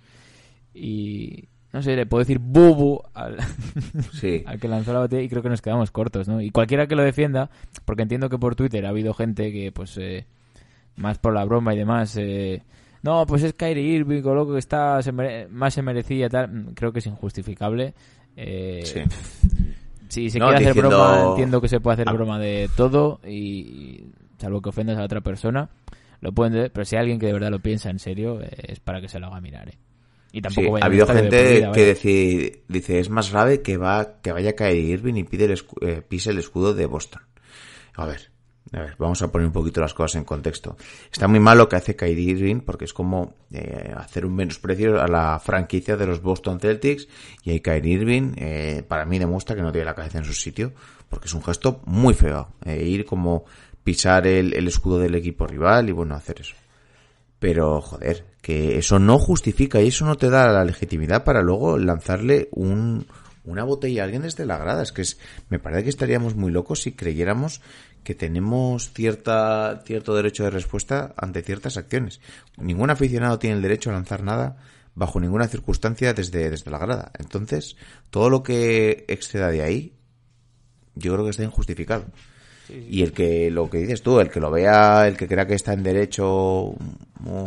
Y 0.72 1.48
no 1.72 1.82
sé, 1.82 1.96
le 1.96 2.06
puedo 2.06 2.20
decir 2.20 2.38
bubu 2.38 3.00
al, 3.14 3.36
Sí. 4.12 4.42
al 4.46 4.58
que 4.60 4.68
lanzó 4.68 4.92
la 4.92 5.00
botella 5.00 5.22
y 5.22 5.28
creo 5.28 5.42
que 5.42 5.48
nos 5.48 5.62
quedamos 5.62 5.90
cortos, 5.90 6.28
¿no? 6.28 6.40
Y 6.40 6.50
cualquiera 6.50 6.86
que 6.86 6.94
lo 6.96 7.02
defienda, 7.02 7.50
porque 7.84 8.02
entiendo 8.02 8.28
que 8.28 8.38
por 8.38 8.54
Twitter 8.56 8.84
ha 8.86 8.90
habido 8.90 9.14
gente 9.14 9.52
que, 9.52 9.72
pues, 9.72 9.96
eh, 9.98 10.26
más 10.96 11.18
por 11.18 11.32
la 11.34 11.44
broma 11.44 11.74
y 11.74 11.78
demás, 11.78 12.16
eh, 12.18 12.62
no, 13.02 13.26
pues 13.26 13.42
es 13.42 13.54
Kyrie 13.54 13.82
Irving, 13.96 14.22
con 14.22 14.36
lo 14.36 14.52
que 14.52 14.58
está, 14.58 15.02
se 15.02 15.12
mere- 15.12 15.48
más 15.48 15.74
se 15.74 15.82
merecía 15.82 16.28
tal, 16.28 16.48
Mm, 16.52 16.74
creo 16.74 16.92
que 16.92 16.98
es 17.00 17.06
injustificable. 17.06 17.94
Eh, 18.36 18.82
Sí. 18.84 19.00
Si 20.08 20.28
se 20.28 20.38
No, 20.38 20.48
quiere 20.48 20.64
hacer 20.66 20.74
diciendo- 20.74 20.98
broma, 20.98 21.30
entiendo 21.30 21.60
que 21.62 21.68
se 21.68 21.80
puede 21.80 21.94
hacer 21.94 22.08
Ah. 22.08 22.12
broma 22.12 22.38
de 22.38 22.68
todo 22.76 23.18
y, 23.26 24.04
salvo 24.36 24.60
que 24.60 24.68
ofendas 24.68 24.96
a 24.96 25.00
la 25.00 25.06
otra 25.06 25.22
persona, 25.22 25.70
lo 26.20 26.32
pueden 26.32 26.70
pero 26.70 26.84
si 26.84 26.96
hay 26.96 27.00
alguien 27.00 27.18
que 27.18 27.26
de 27.26 27.32
verdad 27.32 27.50
lo 27.50 27.60
piensa 27.60 27.88
en 27.88 27.98
serio, 27.98 28.40
eh, 28.42 28.50
es 28.68 28.78
para 28.80 29.00
que 29.00 29.08
se 29.08 29.18
lo 29.18 29.28
haga 29.28 29.40
mirar, 29.40 29.70
¿eh? 29.70 29.78
Y 30.32 30.40
tampoco 30.40 30.64
Sí, 30.66 30.70
vaya 30.72 30.84
ha 30.84 30.86
habido 30.86 31.06
de 31.06 31.12
gente 31.12 31.36
por 31.36 31.54
vida, 31.56 31.72
que 31.72 31.86
dice, 31.94 32.62
dice 32.68 32.98
es 33.00 33.10
más 33.10 33.30
grave 33.30 33.60
que 33.62 33.76
va 33.76 34.20
que 34.22 34.32
vaya 34.32 34.50
a 34.50 34.54
caer 34.54 34.76
Irving 34.76 35.14
y 35.16 35.24
pide 35.24 35.44
el 35.44 35.52
escu- 35.52 35.76
eh, 35.86 36.02
pise 36.06 36.30
el 36.30 36.38
escudo 36.38 36.72
de 36.74 36.86
Boston. 36.86 37.20
A 37.94 38.06
ver, 38.06 38.30
a 38.72 38.80
ver, 38.80 38.94
vamos 38.98 39.20
a 39.20 39.30
poner 39.30 39.46
un 39.46 39.52
poquito 39.52 39.82
las 39.82 39.92
cosas 39.92 40.16
en 40.16 40.24
contexto. 40.24 40.78
Está 41.12 41.28
muy 41.28 41.38
mal 41.38 41.58
lo 41.58 41.68
que 41.68 41.76
hace 41.76 41.94
Kyrie 41.94 42.30
Irving 42.30 42.60
porque 42.60 42.86
es 42.86 42.94
como 42.94 43.34
eh, 43.52 43.92
hacer 43.94 44.24
un 44.24 44.34
menosprecio 44.34 45.02
a 45.02 45.06
la 45.06 45.38
franquicia 45.38 45.98
de 45.98 46.06
los 46.06 46.22
Boston 46.22 46.58
Celtics 46.58 47.06
y 47.42 47.50
ahí 47.50 47.60
Kyrie 47.60 47.92
Irving 47.96 48.32
eh, 48.36 48.82
para 48.88 49.04
mí 49.04 49.18
demuestra 49.18 49.54
que 49.54 49.60
no 49.60 49.70
tiene 49.70 49.84
la 49.84 49.94
cabeza 49.94 50.16
en 50.16 50.24
su 50.24 50.32
sitio 50.32 50.72
porque 51.10 51.26
es 51.26 51.34
un 51.34 51.42
gesto 51.44 51.82
muy 51.84 52.14
feo. 52.14 52.48
eh, 52.64 52.82
ir 52.82 53.04
como 53.04 53.44
pisar 53.84 54.26
el, 54.26 54.54
el 54.54 54.66
escudo 54.68 54.98
del 54.98 55.14
equipo 55.16 55.46
rival 55.46 55.90
y 55.90 55.92
bueno, 55.92 56.14
hacer 56.14 56.40
eso. 56.40 56.54
Pero, 57.42 57.80
joder, 57.80 58.24
que 58.40 58.78
eso 58.78 59.00
no 59.00 59.18
justifica 59.18 59.82
y 59.82 59.88
eso 59.88 60.04
no 60.06 60.16
te 60.16 60.30
da 60.30 60.46
la 60.52 60.64
legitimidad 60.64 61.24
para 61.24 61.42
luego 61.42 61.76
lanzarle 61.76 62.48
un, 62.52 63.04
una 63.42 63.64
botella 63.64 64.02
a 64.02 64.04
alguien 64.04 64.22
desde 64.22 64.46
la 64.46 64.58
grada. 64.58 64.84
Es 64.84 64.92
que 64.92 65.02
es, 65.02 65.18
me 65.48 65.58
parece 65.58 65.82
que 65.82 65.90
estaríamos 65.90 66.36
muy 66.36 66.52
locos 66.52 66.82
si 66.82 66.92
creyéramos 66.92 67.60
que 68.04 68.14
tenemos 68.14 68.92
cierta, 68.92 69.82
cierto 69.84 70.14
derecho 70.14 70.44
de 70.44 70.50
respuesta 70.50 71.14
ante 71.16 71.42
ciertas 71.42 71.76
acciones. 71.76 72.20
Ningún 72.58 72.90
aficionado 72.90 73.40
tiene 73.40 73.56
el 73.56 73.62
derecho 73.62 73.90
a 73.90 73.94
lanzar 73.94 74.22
nada 74.22 74.58
bajo 74.94 75.18
ninguna 75.18 75.48
circunstancia 75.48 76.14
desde, 76.14 76.48
desde 76.48 76.70
la 76.70 76.78
grada. 76.78 77.10
Entonces, 77.18 77.74
todo 78.10 78.30
lo 78.30 78.44
que 78.44 79.04
exceda 79.08 79.50
de 79.50 79.62
ahí, 79.62 79.96
yo 80.94 81.12
creo 81.12 81.24
que 81.24 81.32
está 81.32 81.42
injustificado. 81.42 82.04
Y 82.68 83.02
el 83.02 83.12
que, 83.12 83.50
lo 83.50 83.68
que 83.68 83.78
dices 83.78 84.02
tú, 84.02 84.20
el 84.20 84.30
que 84.30 84.40
lo 84.40 84.50
vea, 84.50 85.06
el 85.08 85.16
que 85.16 85.26
crea 85.28 85.46
que 85.46 85.54
está 85.54 85.72
en 85.72 85.82
derecho 85.82 86.26
o 86.28 86.76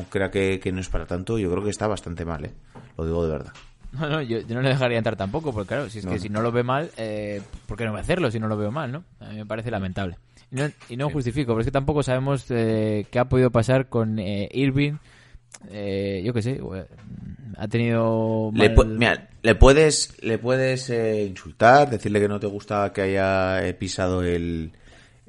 crea 0.09 0.29
que, 0.29 0.59
que 0.59 0.71
no 0.71 0.79
es 0.81 0.89
para 0.89 1.05
tanto, 1.05 1.37
yo 1.39 1.49
creo 1.51 1.63
que 1.63 1.69
está 1.69 1.87
bastante 1.87 2.25
mal, 2.25 2.45
¿eh? 2.45 2.51
Lo 2.97 3.05
digo 3.05 3.25
de 3.25 3.31
verdad. 3.31 3.53
No, 3.93 4.09
no, 4.09 4.21
yo, 4.21 4.39
yo 4.39 4.55
no 4.55 4.61
le 4.61 4.69
dejaría 4.69 4.97
entrar 4.97 5.15
tampoco, 5.15 5.53
porque 5.53 5.69
claro, 5.69 5.89
si 5.89 5.99
es 5.99 6.05
que 6.05 6.19
si 6.19 6.27
no 6.29 6.41
lo 6.41 6.51
ve 6.51 6.63
mal, 6.63 6.91
eh, 6.97 7.41
¿por 7.65 7.77
qué 7.77 7.85
no 7.85 7.91
voy 7.91 7.99
a 7.99 8.03
hacerlo 8.03 8.29
si 8.29 8.39
no 8.39 8.47
lo 8.49 8.57
veo 8.57 8.71
mal, 8.71 8.91
no? 8.91 9.03
A 9.21 9.29
mí 9.29 9.37
me 9.37 9.45
parece 9.45 9.71
lamentable. 9.71 10.17
Y 10.51 10.55
no, 10.55 10.69
y 10.89 10.97
no 10.97 11.09
justifico, 11.09 11.53
pero 11.53 11.61
es 11.61 11.65
que 11.67 11.71
tampoco 11.71 12.03
sabemos 12.03 12.45
eh, 12.49 13.05
qué 13.09 13.19
ha 13.19 13.25
podido 13.25 13.51
pasar 13.51 13.87
con 13.87 14.19
eh, 14.19 14.49
Irving. 14.51 14.95
Eh, 15.69 16.21
yo 16.25 16.33
qué 16.33 16.41
sé, 16.41 16.51
eh, 16.61 16.85
ha 17.57 17.67
tenido... 17.69 18.51
Le, 18.53 18.75
pu- 18.75 18.85
mira, 18.85 19.29
le 19.41 19.55
puedes, 19.55 20.21
le 20.21 20.37
puedes 20.37 20.89
eh, 20.89 21.25
insultar, 21.25 21.89
decirle 21.89 22.19
que 22.19 22.27
no 22.27 22.39
te 22.39 22.47
gusta 22.47 22.91
que 22.93 23.01
haya 23.01 23.61
pisado 23.79 24.21
el, 24.23 24.73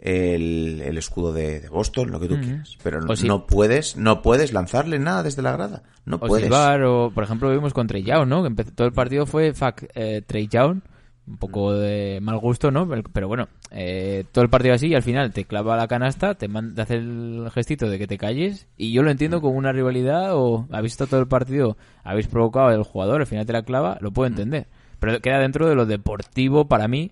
el, 0.07 0.81
el 0.83 0.99
escudo 0.99 1.33
de, 1.33 1.61
de 1.61 1.69
Boston, 1.69 2.11
lo 2.11 2.21
que 2.21 2.29
tú 2.29 2.38
quieras. 2.40 2.77
Pero 2.83 3.01
no, 3.01 3.16
si- 3.16 3.27
no 3.27 3.47
puedes, 3.47 3.97
no 3.97 4.23
puedes 4.23 4.53
lanzarle 4.53 4.99
nada 4.99 5.23
desde 5.23 5.42
la 5.42 5.53
grada. 5.53 5.83
No 6.05 6.16
o 6.16 6.21
puedes. 6.21 6.45
silbar, 6.45 6.83
o 6.85 7.11
por 7.11 7.25
ejemplo 7.25 7.51
vimos 7.51 7.73
con 7.75 7.87
Trey 7.87 8.03
Young, 8.05 8.29
¿no? 8.29 8.42
Que 8.42 8.49
empezó, 8.49 8.71
todo 8.73 8.87
el 8.87 8.92
partido 8.92 9.27
fue 9.27 9.53
fuck 9.53 9.83
eh, 9.95 10.23
Trey 10.25 10.47
Young, 10.47 10.81
un 11.27 11.37
poco 11.38 11.73
de 11.75 12.21
mal 12.23 12.38
gusto, 12.38 12.71
¿no? 12.71 12.88
Pero, 13.12 13.27
bueno, 13.27 13.49
eh, 13.73 14.23
todo 14.31 14.45
el 14.45 14.51
partido 14.51 14.75
así 14.75 14.87
y 14.87 14.95
al 14.95 15.03
final 15.03 15.33
te 15.33 15.45
clava 15.45 15.77
la 15.77 15.88
canasta, 15.88 16.35
te, 16.37 16.47
man- 16.47 16.77
te 16.77 16.83
hace 16.83 16.95
el 16.95 17.49
gestito 17.53 17.88
de 17.90 17.99
que 17.99 18.07
te 18.07 18.16
calles 18.19 18.69
y 18.77 18.92
yo 18.92 19.03
lo 19.03 19.11
entiendo 19.11 19.40
como 19.40 19.57
una 19.59 19.73
rivalidad 19.73 20.37
o 20.37 20.69
habéis 20.71 20.92
estado 20.92 21.11
todo 21.11 21.21
el 21.21 21.27
partido, 21.27 21.77
habéis 22.05 22.29
provocado 22.29 22.69
al 22.69 22.85
jugador, 22.85 23.21
al 23.23 23.27
final 23.27 23.45
te 23.45 23.53
la 23.53 23.62
clava, 23.62 23.99
lo 24.01 24.12
puedo 24.12 24.29
entender. 24.29 24.69
Pero 25.01 25.21
queda 25.21 25.40
dentro 25.40 25.69
de 25.69 25.75
lo 25.75 25.85
deportivo 25.85 26.69
para 26.69 26.87
mí 26.87 27.11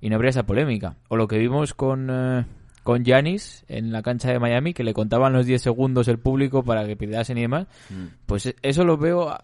y 0.00 0.08
no 0.10 0.16
habría 0.16 0.30
esa 0.30 0.44
polémica. 0.46 0.96
O 1.08 1.16
lo 1.16 1.26
que 1.28 1.38
vimos 1.38 1.74
con... 1.74 2.08
eh, 2.10 2.44
con 2.82 3.02
Yanis 3.04 3.64
en 3.66 3.90
la 3.90 4.00
cancha 4.00 4.30
de 4.30 4.38
Miami, 4.38 4.72
que 4.72 4.84
le 4.84 4.94
contaban 4.94 5.32
los 5.32 5.44
10 5.44 5.60
segundos 5.60 6.06
el 6.06 6.20
público 6.20 6.62
para 6.62 6.86
que 6.86 6.94
pidasen 6.94 7.36
y 7.36 7.40
demás, 7.40 7.66
pues 8.26 8.54
eso 8.62 8.84
lo 8.84 8.96
veo, 8.96 9.36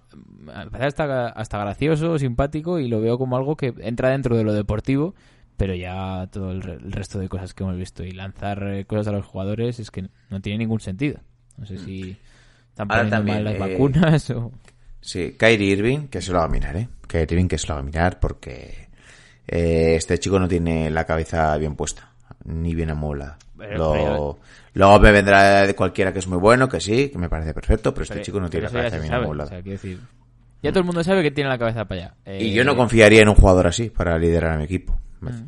hasta, 0.81 1.29
hasta 1.29 1.59
gracioso, 1.59 2.19
simpático 2.19 2.79
y 2.79 2.87
lo 2.89 3.01
veo 3.01 3.19
como 3.19 3.37
algo 3.37 3.57
que 3.57 3.75
entra 3.81 4.11
dentro 4.11 4.37
de 4.37 4.45
lo 4.45 4.53
deportivo, 4.53 5.15
pero 5.57 5.75
ya 5.75 6.29
todo 6.31 6.53
el, 6.53 6.63
re- 6.63 6.75
el 6.75 6.93
resto 6.93 7.19
de 7.19 7.29
cosas 7.29 7.53
que 7.53 7.65
hemos 7.65 7.77
visto 7.77 8.05
y 8.05 8.13
lanzar 8.13 8.63
eh, 8.63 8.85
cosas 8.85 9.09
a 9.09 9.13
los 9.13 9.27
jugadores 9.27 9.81
es 9.81 9.91
que 9.91 10.09
no 10.31 10.41
tiene 10.41 10.59
ningún 10.59 10.79
sentido. 10.79 11.19
No 11.57 11.67
sé 11.67 11.79
si 11.79 12.17
están 12.69 12.91
Ahora 12.91 13.03
poniendo 13.03 13.17
también, 13.17 13.37
mal 13.39 13.45
las 13.45 13.55
eh, 13.55 13.59
vacunas 13.59 14.31
o... 14.31 14.53
Sí, 15.01 15.35
Kyrie 15.37 15.73
Irving, 15.73 16.07
que 16.07 16.21
se 16.21 16.31
lo 16.33 16.39
va 16.39 16.45
a 16.45 16.49
mirar, 16.49 16.77
¿eh? 16.77 16.89
Kyrie 17.09 17.27
Irving 17.33 17.49
que 17.49 17.59
se 17.59 17.67
lo 17.67 17.75
va 17.75 17.81
a 17.81 17.83
mirar 17.83 18.21
porque 18.21 18.89
eh, 19.49 19.95
este 19.97 20.19
chico 20.19 20.39
no 20.39 20.49
tiene 20.49 20.91
la 20.91 21.05
cabeza 21.05 21.57
bien 21.57 21.75
puesta, 21.77 22.11
ni 22.45 22.75
bien 22.75 22.91
Lo- 23.77 23.93
pero- 23.93 24.39
Luego 24.75 24.99
me 25.01 25.13
vendrá 25.13 25.67
de 25.67 25.75
cualquiera 25.75 26.13
que 26.15 26.19
es 26.21 26.27
muy 26.27 26.39
bueno, 26.39 26.67
que 26.69 26.81
sí, 26.81 27.11
que 27.11 27.19
me 27.19 27.29
parece 27.29 27.53
perfecto, 27.53 27.93
pero 27.93 28.05
este 28.05 28.15
Pero- 28.15 28.25
chico 28.25 28.41
no 28.41 28.49
tiene 28.49 28.67
la 28.67 28.73
cabeza 28.73 28.97
bien 28.97 29.09
sabe, 29.11 29.25
amoblada. 29.25 29.47
o 29.49 29.51
sea, 29.51 29.63
quiero 29.63 29.73
decir, 29.79 30.01
ya 30.63 30.71
todo 30.71 30.81
el 30.81 30.87
mundo 30.87 31.05
sabe 31.05 31.23
que 31.23 31.31
tiene 31.31 31.51
la 31.51 31.59
cabeza 31.59 31.85
para 31.85 32.01
allá. 32.07 32.15
Y 32.25 32.51
Eh, 32.51 32.53
yo 32.53 32.65
no 32.65 32.75
confiaría 32.75 33.21
en 33.23 33.29
un 33.29 33.35
jugador 33.35 33.67
así 33.67 33.91
para 33.91 34.19
liderar 34.19 34.53
a 34.53 34.57
mi 34.57 34.65
equipo. 34.65 34.99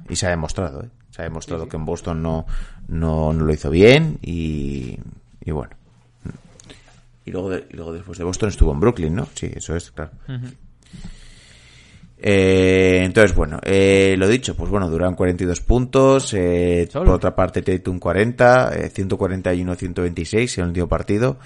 Y 0.08 0.14
se 0.16 0.26
ha 0.26 0.30
demostrado, 0.30 0.82
¿eh? 0.84 0.88
Se 1.10 1.22
ha 1.22 1.24
demostrado 1.24 1.68
que 1.68 1.76
en 1.76 1.84
Boston 1.84 2.22
no, 2.22 2.44
no, 2.88 3.32
no 3.32 3.44
lo 3.44 3.52
hizo 3.52 3.70
bien 3.70 4.18
y, 4.22 4.98
y 5.44 5.50
bueno. 5.52 5.70
Y 7.24 7.30
luego, 7.30 7.50
de- 7.50 7.66
y 7.70 7.74
luego 7.76 7.92
después 7.92 8.18
de 8.18 8.24
Boston 8.24 8.50
estuvo 8.50 8.72
en 8.72 8.80
Brooklyn, 8.80 9.14
¿no? 9.14 9.26
Sí, 9.34 9.50
eso 9.54 9.74
es, 9.74 9.90
claro. 9.92 10.10
Eh, 12.26 13.02
entonces, 13.04 13.36
bueno, 13.36 13.60
eh, 13.62 14.14
lo 14.16 14.26
dicho, 14.26 14.56
pues 14.56 14.70
bueno, 14.70 14.88
duran 14.88 15.14
42 15.14 15.60
puntos. 15.60 16.32
Eh, 16.32 16.88
por 16.90 17.10
otra 17.10 17.36
parte, 17.36 17.60
Tatum 17.60 17.98
40, 17.98 18.70
eh, 18.76 18.90
141-126 18.90 20.56
en 20.56 20.62
el 20.62 20.68
último 20.68 20.88
partido. 20.88 21.38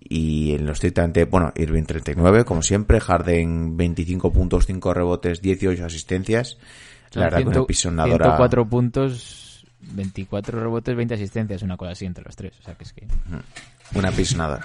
Y 0.00 0.54
en 0.54 0.64
lo 0.64 0.72
estrictamente, 0.72 1.26
bueno, 1.26 1.52
Irving 1.54 1.82
39, 1.82 2.44
como 2.46 2.62
siempre, 2.62 2.98
Harden 2.98 3.76
25 3.76 4.32
puntos, 4.32 4.64
5 4.64 4.94
rebotes, 4.94 5.42
18 5.42 5.84
asistencias. 5.84 6.56
La 7.12 7.24
verdad 7.24 7.38
que 7.38 7.48
una 7.48 7.64
pisonadora. 7.66 8.24
104 8.24 8.68
puntos, 8.70 9.66
24 9.80 10.60
rebotes, 10.60 10.96
20 10.96 11.12
asistencias, 11.12 11.60
una 11.60 11.76
cosa 11.76 11.90
así 11.90 12.06
entre 12.06 12.24
los 12.24 12.34
tres. 12.34 12.58
O 12.58 12.62
sea 12.62 12.74
que 12.74 12.84
es 12.84 12.92
que. 12.94 13.06
Una 13.94 14.10
pisonadora. 14.12 14.64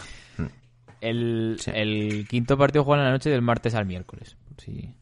El, 1.01 1.57
Sí. 1.59 1.71
el 1.73 2.25
quinto 2.29 2.57
partido 2.57 2.85
juega 2.85 3.01
en 3.01 3.07
la 3.07 3.11
noche 3.11 3.29
del 3.29 3.41
martes 3.41 3.75
al 3.75 3.85
miércoles. 3.85 4.37
te 4.55 4.93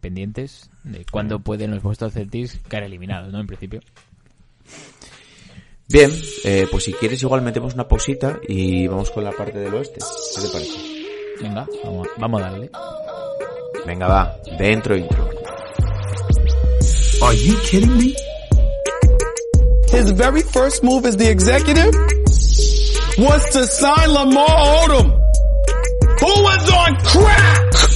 pendientes 0.00 0.70
de 0.84 1.04
cuándo 1.10 1.40
pueden 1.40 1.70
los 1.70 1.82
Boston 1.82 2.10
Celtics 2.10 2.58
caer 2.68 2.84
eliminados, 2.84 3.32
¿no? 3.32 3.40
En 3.40 3.46
principio. 3.46 3.80
Bien, 5.90 6.10
eh, 6.44 6.66
pues 6.70 6.84
si 6.84 6.92
quieres 6.92 7.22
igual 7.22 7.40
metemos 7.40 7.72
una 7.72 7.88
pausita 7.88 8.38
y 8.46 8.86
vamos 8.86 9.10
con 9.10 9.24
la 9.24 9.32
parte 9.32 9.58
del 9.58 9.72
oeste. 9.72 10.00
¿Qué 10.34 10.42
te 10.42 10.48
parece? 10.48 10.98
Venga, 11.40 11.66
vamos, 11.82 12.08
vamos 12.18 12.42
a 12.42 12.50
darle. 12.50 12.70
Venga, 13.86 14.06
va, 14.06 14.36
dentro 14.58 14.96
intro. 14.96 15.30
Are 17.22 17.34
you 17.36 17.56
kidding 17.70 17.96
me? 17.96 18.14
His 19.90 20.10
very 20.10 20.42
first 20.42 20.84
move 20.84 21.06
as 21.06 21.16
the 21.16 21.30
executive 21.30 21.94
was 23.16 23.50
to 23.50 23.66
sign 23.66 24.12
Lamar 24.12 24.46
Odom, 24.46 25.10
who 26.20 26.42
was 26.42 26.70
on 26.70 26.96
crack. 26.96 27.87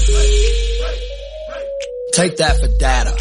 Take 2.13 2.37
that 2.37 2.59
for 2.59 2.69
data. 2.79 3.15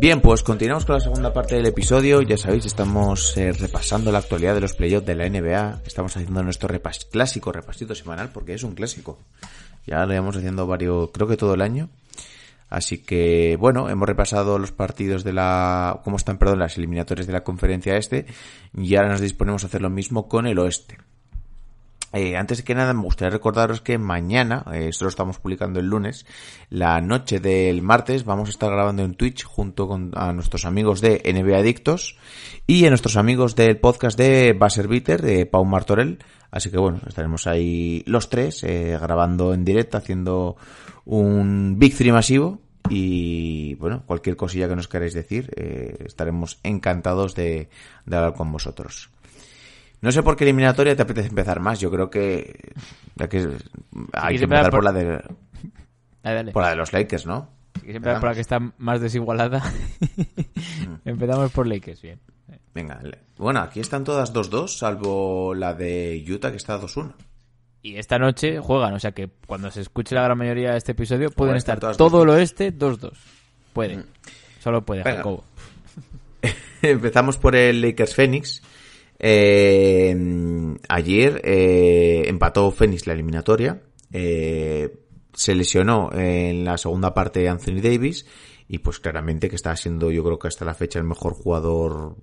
Bien, 0.00 0.20
pues 0.20 0.42
continuamos 0.42 0.84
con 0.84 0.94
la 0.94 1.00
segunda 1.00 1.32
parte 1.32 1.54
del 1.54 1.66
episodio. 1.66 2.20
Ya 2.22 2.36
sabéis, 2.36 2.66
estamos 2.66 3.36
eh, 3.36 3.52
repasando 3.52 4.10
la 4.10 4.18
actualidad 4.18 4.54
de 4.54 4.60
los 4.60 4.74
playoffs 4.74 5.06
de 5.06 5.14
la 5.14 5.28
NBA. 5.28 5.82
Estamos 5.86 6.16
haciendo 6.16 6.42
nuestro 6.42 6.68
repas 6.68 7.04
clásico 7.04 7.52
repasito 7.52 7.94
semanal 7.94 8.30
porque 8.32 8.54
es 8.54 8.64
un 8.64 8.74
clásico. 8.74 9.20
Ya 9.86 10.04
lo 10.04 10.12
llevamos 10.12 10.36
haciendo 10.36 10.66
varios, 10.66 11.10
creo 11.12 11.28
que 11.28 11.36
todo 11.36 11.54
el 11.54 11.62
año. 11.62 11.90
Así 12.68 12.98
que, 12.98 13.56
bueno, 13.58 13.88
hemos 13.88 14.08
repasado 14.08 14.58
los 14.58 14.72
partidos 14.72 15.22
de 15.22 15.32
la, 15.32 16.00
cómo 16.02 16.16
están, 16.16 16.38
perdón, 16.38 16.58
las 16.58 16.76
eliminatorias 16.76 17.26
de 17.28 17.32
la 17.32 17.44
conferencia 17.44 17.96
este. 17.96 18.26
Y 18.76 18.96
ahora 18.96 19.10
nos 19.10 19.20
disponemos 19.20 19.62
a 19.62 19.68
hacer 19.68 19.80
lo 19.80 19.90
mismo 19.90 20.28
con 20.28 20.46
el 20.46 20.58
oeste. 20.58 20.98
Eh, 22.12 22.36
antes 22.36 22.62
que 22.62 22.74
nada, 22.74 22.94
me 22.94 23.02
gustaría 23.02 23.30
recordaros 23.30 23.82
que 23.82 23.98
mañana, 23.98 24.64
eh, 24.72 24.88
esto 24.88 25.04
lo 25.04 25.10
estamos 25.10 25.38
publicando 25.38 25.78
el 25.78 25.86
lunes, 25.86 26.24
la 26.70 27.00
noche 27.02 27.38
del 27.38 27.82
martes, 27.82 28.24
vamos 28.24 28.48
a 28.48 28.50
estar 28.50 28.70
grabando 28.70 29.02
en 29.02 29.14
Twitch 29.14 29.44
junto 29.44 29.86
con 29.86 30.12
a 30.14 30.32
nuestros 30.32 30.64
amigos 30.64 31.02
de 31.02 31.20
NBA 31.24 31.58
Adictos 31.58 32.16
y 32.66 32.86
a 32.86 32.88
nuestros 32.88 33.16
amigos 33.16 33.56
del 33.56 33.76
podcast 33.76 34.16
de 34.18 34.54
Basser 34.54 34.88
Bitter, 34.88 35.20
de 35.20 35.44
Pau 35.44 35.66
Martorell. 35.66 36.18
Así 36.50 36.70
que 36.70 36.78
bueno, 36.78 37.00
estaremos 37.06 37.46
ahí 37.46 38.02
los 38.06 38.30
tres 38.30 38.64
eh, 38.64 38.96
grabando 39.00 39.52
en 39.52 39.66
directo, 39.66 39.98
haciendo 39.98 40.56
un 41.04 41.78
Big 41.78 41.94
Three 41.94 42.12
masivo. 42.12 42.60
Y 42.90 43.74
bueno, 43.74 44.02
cualquier 44.06 44.36
cosilla 44.36 44.66
que 44.66 44.76
nos 44.76 44.88
queráis 44.88 45.12
decir, 45.12 45.52
eh, 45.56 46.04
estaremos 46.06 46.58
encantados 46.62 47.34
de, 47.34 47.68
de 48.06 48.16
hablar 48.16 48.32
con 48.32 48.50
vosotros. 48.50 49.10
No 50.00 50.12
sé 50.12 50.22
por 50.22 50.36
qué 50.36 50.44
eliminatoria 50.44 50.94
te 50.94 51.02
apetece 51.02 51.28
empezar 51.28 51.60
más. 51.60 51.80
Yo 51.80 51.90
creo 51.90 52.08
que, 52.10 52.72
ya 53.16 53.28
que 53.28 53.38
hay 54.12 54.36
que 54.38 54.44
empezar 54.44 54.66
empezar 54.66 54.70
por 54.70 54.70
por- 54.70 54.84
la 54.84 54.92
de 54.92 55.22
Dale, 56.22 56.52
por 56.52 56.62
la 56.62 56.70
de 56.70 56.76
los 56.76 56.92
Lakers, 56.92 57.26
¿no? 57.26 57.50
Que 57.74 57.90
siempre 57.90 58.14
por 58.14 58.28
la 58.28 58.34
que 58.34 58.40
está 58.40 58.58
más 58.78 59.00
desigualada. 59.00 59.62
Empezamos 61.04 61.50
por 61.52 61.66
Lakers, 61.66 62.02
bien. 62.02 62.20
Venga, 62.74 63.00
bueno, 63.36 63.60
aquí 63.60 63.80
están 63.80 64.04
todas 64.04 64.32
2-2, 64.32 64.68
salvo 64.68 65.54
la 65.54 65.74
de 65.74 66.24
Utah 66.28 66.50
que 66.50 66.56
está 66.56 66.80
2-1. 66.80 67.12
Y 67.82 67.96
esta 67.96 68.18
noche 68.18 68.58
juegan, 68.60 68.94
o 68.94 68.98
sea 69.00 69.12
que 69.12 69.28
cuando 69.46 69.70
se 69.70 69.80
escuche 69.80 70.14
la 70.14 70.22
gran 70.22 70.36
mayoría 70.38 70.72
de 70.72 70.78
este 70.78 70.92
episodio 70.92 71.30
pueden 71.30 71.56
estar 71.56 71.78
todo 71.78 72.20
2-2. 72.20 72.22
el 72.22 72.28
oeste 72.30 72.74
2-2. 72.76 73.12
Puede. 73.72 74.04
Solo 74.60 74.84
puede, 74.84 75.02
Venga. 75.02 75.18
Jacobo. 75.18 75.44
Empezamos 76.82 77.36
por 77.38 77.54
el 77.56 77.80
Lakers 77.80 78.14
Phoenix. 78.14 78.62
Eh, 79.18 80.76
ayer 80.88 81.40
eh, 81.44 82.24
empató 82.26 82.70
Phoenix 82.70 83.06
la 83.06 83.14
eliminatoria. 83.14 83.82
Eh, 84.12 84.96
se 85.32 85.54
lesionó 85.54 86.10
en 86.12 86.64
la 86.64 86.78
segunda 86.78 87.14
parte 87.14 87.48
Anthony 87.48 87.80
Davis. 87.82 88.26
Y 88.68 88.78
pues 88.78 89.00
claramente 89.00 89.48
que 89.48 89.56
está 89.56 89.74
siendo 89.76 90.10
yo 90.10 90.22
creo 90.22 90.38
que 90.38 90.48
hasta 90.48 90.64
la 90.64 90.74
fecha 90.74 90.98
el 90.98 91.06
mejor 91.06 91.32
jugador 91.32 92.16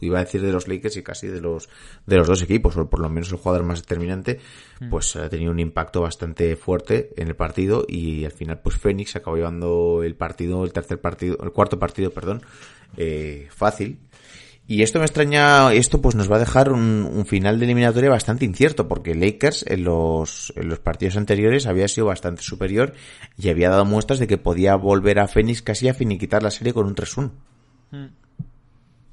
iba 0.00 0.18
a 0.18 0.24
decir 0.24 0.42
de 0.42 0.52
los 0.52 0.68
Lakers 0.68 0.96
y 0.96 1.02
casi 1.02 1.26
de 1.26 1.40
los 1.40 1.68
de 2.06 2.16
los 2.16 2.26
dos 2.26 2.42
equipos 2.42 2.76
o 2.76 2.88
por 2.88 3.00
lo 3.00 3.08
menos 3.08 3.30
el 3.32 3.38
jugador 3.38 3.64
más 3.64 3.80
determinante 3.80 4.40
pues 4.90 5.16
ha 5.16 5.28
tenido 5.28 5.50
un 5.50 5.58
impacto 5.58 6.02
bastante 6.02 6.56
fuerte 6.56 7.14
en 7.16 7.28
el 7.28 7.36
partido 7.36 7.84
y 7.88 8.24
al 8.24 8.32
final 8.32 8.60
pues 8.60 8.76
Phoenix 8.76 9.16
acabó 9.16 9.36
llevando 9.36 10.02
el 10.02 10.14
partido 10.14 10.64
el 10.64 10.72
tercer 10.72 11.00
partido 11.00 11.38
el 11.42 11.52
cuarto 11.52 11.78
partido 11.78 12.10
perdón 12.10 12.42
eh, 12.96 13.48
fácil 13.50 14.00
y 14.68 14.82
esto 14.82 14.98
me 14.98 15.04
extraña, 15.04 15.72
esto 15.72 16.02
pues 16.02 16.16
nos 16.16 16.30
va 16.30 16.36
a 16.36 16.40
dejar 16.40 16.72
un, 16.72 17.24
final 17.26 17.58
de 17.58 17.66
eliminatoria 17.66 18.10
bastante 18.10 18.44
incierto, 18.44 18.88
porque 18.88 19.14
Lakers 19.14 19.64
en 19.68 19.84
los, 19.84 20.52
en 20.56 20.68
los 20.68 20.80
partidos 20.80 21.16
anteriores 21.16 21.66
había 21.66 21.86
sido 21.86 22.06
bastante 22.06 22.42
superior 22.42 22.94
y 23.38 23.48
había 23.48 23.70
dado 23.70 23.84
muestras 23.84 24.18
de 24.18 24.26
que 24.26 24.38
podía 24.38 24.74
volver 24.74 25.20
a 25.20 25.28
Phoenix 25.28 25.62
casi 25.62 25.88
a 25.88 25.94
finiquitar 25.94 26.42
la 26.42 26.50
serie 26.50 26.72
con 26.72 26.86
un 26.86 26.96
3-1. 26.96 27.30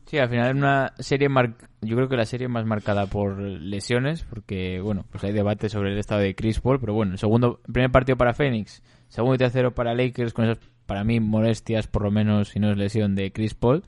Sí, 0.05 0.17
al 0.17 0.29
final 0.29 0.47
es 0.47 0.55
una 0.55 0.93
serie 0.99 1.29
mar... 1.29 1.55
yo 1.81 1.95
creo 1.95 2.09
que 2.09 2.17
la 2.17 2.25
serie 2.25 2.47
más 2.47 2.65
marcada 2.65 3.05
por 3.05 3.39
lesiones, 3.39 4.23
porque 4.23 4.79
bueno, 4.81 5.05
pues 5.11 5.23
hay 5.23 5.33
debate 5.33 5.69
sobre 5.69 5.91
el 5.91 5.99
estado 5.99 6.21
de 6.21 6.35
Chris 6.35 6.59
Paul, 6.59 6.79
pero 6.79 6.93
bueno, 6.93 7.13
el 7.13 7.19
segundo, 7.19 7.59
primer 7.71 7.91
partido 7.91 8.17
para 8.17 8.33
Phoenix, 8.33 8.81
segundo 9.07 9.35
y 9.35 9.37
tercero 9.37 9.73
para 9.73 9.93
Lakers 9.93 10.33
con 10.33 10.45
esas 10.45 10.59
para 10.85 11.03
mí 11.03 11.19
molestias 11.19 11.87
por 11.87 12.03
lo 12.03 12.11
menos 12.11 12.49
si 12.49 12.59
no 12.59 12.71
es 12.71 12.77
lesión 12.77 13.15
de 13.15 13.31
Chris 13.31 13.53
Paul. 13.53 13.83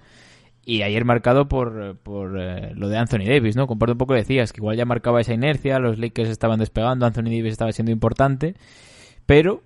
Y 0.67 0.81
ayer 0.81 1.05
marcado 1.05 1.47
por, 1.47 1.95
por 1.97 2.39
eh, 2.39 2.71
lo 2.73 2.89
de 2.89 2.97
Anthony 2.97 3.25
Davis, 3.27 3.55
¿no? 3.55 3.67
Comparto 3.67 3.91
un 3.91 3.97
poco 3.99 4.15
decías 4.15 4.51
que 4.51 4.59
igual 4.61 4.75
ya 4.77 4.85
marcaba 4.85 5.21
esa 5.21 5.33
inercia, 5.33 5.77
los 5.77 5.99
Lakers 5.99 6.29
estaban 6.29 6.57
despegando, 6.59 7.05
Anthony 7.05 7.25
Davis 7.25 7.51
estaba 7.51 7.71
siendo 7.71 7.91
importante, 7.91 8.55
pero 9.27 9.61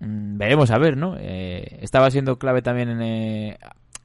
mm, 0.00 0.36
veremos 0.36 0.70
a 0.70 0.76
ver, 0.78 0.96
¿no? 0.98 1.16
Eh, 1.18 1.78
estaba 1.80 2.10
siendo 2.10 2.38
clave 2.38 2.60
también 2.60 2.90
en, 2.90 3.00
eh, 3.02 3.58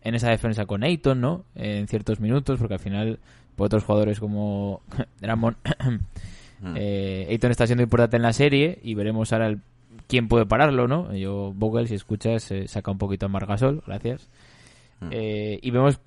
en 0.04 0.16
esa 0.16 0.30
defensa 0.30 0.66
con 0.66 0.84
Ayton, 0.84 1.20
¿no? 1.20 1.44
en 1.56 1.86
ciertos 1.90 2.22
minutos, 2.22 2.58
porque 2.60 2.76
al 2.76 2.80
final 2.80 3.20
pues, 3.58 3.66
otros 3.66 3.84
jugadores 3.84 4.20
como 4.22 4.82
Dramon, 5.20 5.58
eh, 6.76 7.28
Ayton 7.30 7.52
está 7.52 7.68
siendo 7.68 7.84
importante 7.84 8.16
en 8.16 8.24
la 8.24 8.32
serie 8.34 8.80
y 8.84 8.94
veremos 8.96 9.34
ahora 9.34 9.48
el- 9.48 9.60
quién 10.08 10.28
puede 10.30 10.46
pararlo, 10.46 10.88
¿no? 10.88 11.14
Yo, 11.14 11.52
Vogel, 11.54 11.88
si 11.90 11.96
escuchas, 11.96 12.54
saca 12.68 12.90
un 12.92 12.98
poquito 12.98 13.26
a 13.26 13.30
Margasol, 13.30 13.84
gracias. 13.86 14.30
Eh, 15.12 15.60
y 15.62 15.70
vemos 15.72 16.00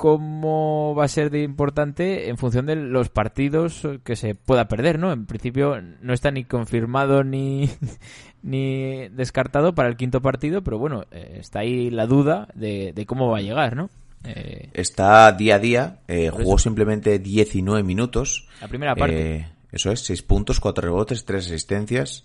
cómo 0.00 0.94
va 0.94 1.04
a 1.04 1.08
ser 1.08 1.28
de 1.28 1.42
importante 1.42 2.30
en 2.30 2.38
función 2.38 2.64
de 2.64 2.74
los 2.74 3.10
partidos 3.10 3.86
que 4.02 4.16
se 4.16 4.34
pueda 4.34 4.66
perder, 4.66 4.98
¿no? 4.98 5.12
En 5.12 5.26
principio 5.26 5.78
no 6.00 6.14
está 6.14 6.30
ni 6.30 6.44
confirmado 6.44 7.22
ni, 7.22 7.68
ni 8.42 9.08
descartado 9.10 9.74
para 9.74 9.90
el 9.90 9.98
quinto 9.98 10.22
partido, 10.22 10.64
pero 10.64 10.78
bueno, 10.78 11.04
eh, 11.10 11.36
está 11.40 11.58
ahí 11.58 11.90
la 11.90 12.06
duda 12.06 12.48
de, 12.54 12.94
de 12.94 13.04
cómo 13.04 13.28
va 13.28 13.40
a 13.40 13.42
llegar, 13.42 13.76
¿no? 13.76 13.90
Eh, 14.24 14.70
Está 14.72 15.30
día 15.32 15.56
a 15.56 15.58
día, 15.58 15.98
eh, 16.08 16.30
jugó 16.30 16.54
eso. 16.54 16.64
simplemente 16.64 17.18
19 17.18 17.82
minutos. 17.82 18.48
la 18.62 18.68
primera 18.68 18.94
parte. 18.94 19.48
Eso 19.70 19.92
es, 19.92 20.00
6 20.00 20.22
puntos, 20.22 20.60
4 20.60 20.82
rebotes, 20.82 21.26
3 21.26 21.44
asistencias. 21.44 22.24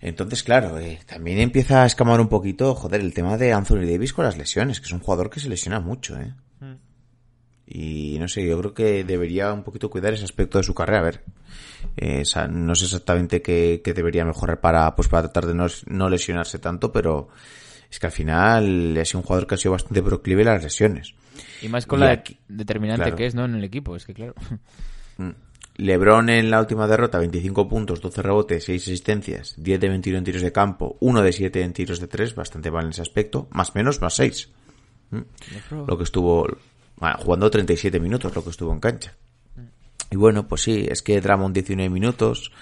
Entonces, 0.00 0.42
claro, 0.42 0.78
eh, 0.78 1.00
también 1.04 1.38
empieza 1.38 1.82
a 1.82 1.86
escamar 1.86 2.18
un 2.18 2.28
poquito, 2.28 2.74
joder, 2.74 3.02
el 3.02 3.12
tema 3.12 3.36
de 3.36 3.52
Anthony 3.52 3.84
Davis 3.86 4.14
con 4.14 4.24
las 4.24 4.38
lesiones, 4.38 4.80
que 4.80 4.86
es 4.86 4.92
un 4.92 5.00
jugador 5.00 5.28
que 5.28 5.38
se 5.38 5.50
lesiona 5.50 5.80
mucho, 5.80 6.18
¿eh? 6.18 6.32
Mm. 7.66 7.70
Y 7.78 8.18
no 8.18 8.28
sé, 8.28 8.46
yo 8.46 8.58
creo 8.58 8.74
que 8.74 9.04
debería 9.04 9.52
un 9.52 9.62
poquito 9.62 9.88
cuidar 9.90 10.12
ese 10.14 10.24
aspecto 10.24 10.58
de 10.58 10.64
su 10.64 10.74
carrera. 10.74 10.98
A 11.00 11.02
ver, 11.02 11.22
eh, 11.96 12.22
no 12.50 12.74
sé 12.74 12.84
exactamente 12.84 13.40
qué, 13.42 13.80
qué 13.84 13.92
debería 13.94 14.24
mejorar 14.24 14.60
para, 14.60 14.94
pues, 14.94 15.08
para 15.08 15.22
tratar 15.22 15.46
de 15.46 15.54
no, 15.54 15.66
no 15.86 16.08
lesionarse 16.08 16.58
tanto, 16.58 16.92
pero 16.92 17.28
es 17.90 17.98
que 17.98 18.06
al 18.06 18.12
final 18.12 18.96
es 18.96 19.14
un 19.14 19.22
jugador 19.22 19.46
que 19.46 19.54
ha 19.54 19.58
sido 19.58 19.72
bastante 19.72 20.02
proclive 20.02 20.42
a 20.42 20.54
las 20.54 20.62
lesiones. 20.64 21.14
y 21.62 21.68
más 21.68 21.86
con 21.86 22.00
y 22.00 22.02
la 22.04 22.10
aquí- 22.12 22.38
determinante 22.48 23.02
claro. 23.04 23.16
que 23.16 23.26
es, 23.26 23.34
¿no? 23.34 23.44
En 23.44 23.54
el 23.54 23.64
equipo, 23.64 23.96
es 23.96 24.04
que 24.06 24.14
claro. 24.14 24.34
Lebron 25.76 26.28
en 26.28 26.50
la 26.50 26.60
última 26.60 26.86
derrota, 26.86 27.18
25 27.18 27.66
puntos, 27.66 28.00
12 28.02 28.20
rebotes, 28.20 28.64
6 28.64 28.82
asistencias, 28.82 29.54
10 29.56 29.80
de 29.80 29.88
21 29.88 30.18
en 30.18 30.24
tiros 30.24 30.42
de 30.42 30.52
campo, 30.52 30.96
1 31.00 31.22
de 31.22 31.32
7 31.32 31.62
en 31.62 31.72
tiros 31.72 31.98
de 31.98 32.08
3, 32.08 32.34
bastante 32.34 32.70
mal 32.70 32.84
en 32.84 32.90
ese 32.90 33.00
aspecto, 33.00 33.48
más 33.52 33.74
menos, 33.74 34.00
más 34.02 34.14
6. 34.14 34.50
Lo 35.70 35.96
que 35.96 36.04
estuvo, 36.04 36.46
bueno, 37.02 37.16
jugando 37.18 37.50
37 37.50 37.98
minutos, 37.98 38.32
lo 38.32 38.44
que 38.44 38.50
estuvo 38.50 38.72
en 38.72 38.78
cancha. 38.78 39.12
Y 40.08 40.14
bueno, 40.14 40.46
pues 40.46 40.62
sí, 40.62 40.86
es 40.88 41.02
que 41.02 41.20
Dramon 41.20 41.52
19 41.52 41.90
minutos, 41.90 42.52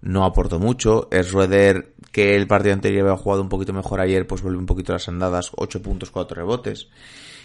no 0.00 0.24
aportó 0.24 0.58
mucho. 0.58 1.06
Es 1.10 1.30
Rueder, 1.32 1.92
que 2.10 2.34
el 2.34 2.46
partido 2.46 2.72
anterior 2.72 3.06
había 3.06 3.22
jugado 3.22 3.42
un 3.42 3.50
poquito 3.50 3.74
mejor 3.74 4.00
ayer, 4.00 4.26
pues 4.26 4.40
vuelve 4.40 4.58
un 4.58 4.64
poquito 4.64 4.94
las 4.94 5.06
andadas, 5.08 5.50
8 5.54 5.82
puntos, 5.82 6.10
4 6.10 6.34
rebotes. 6.34 6.88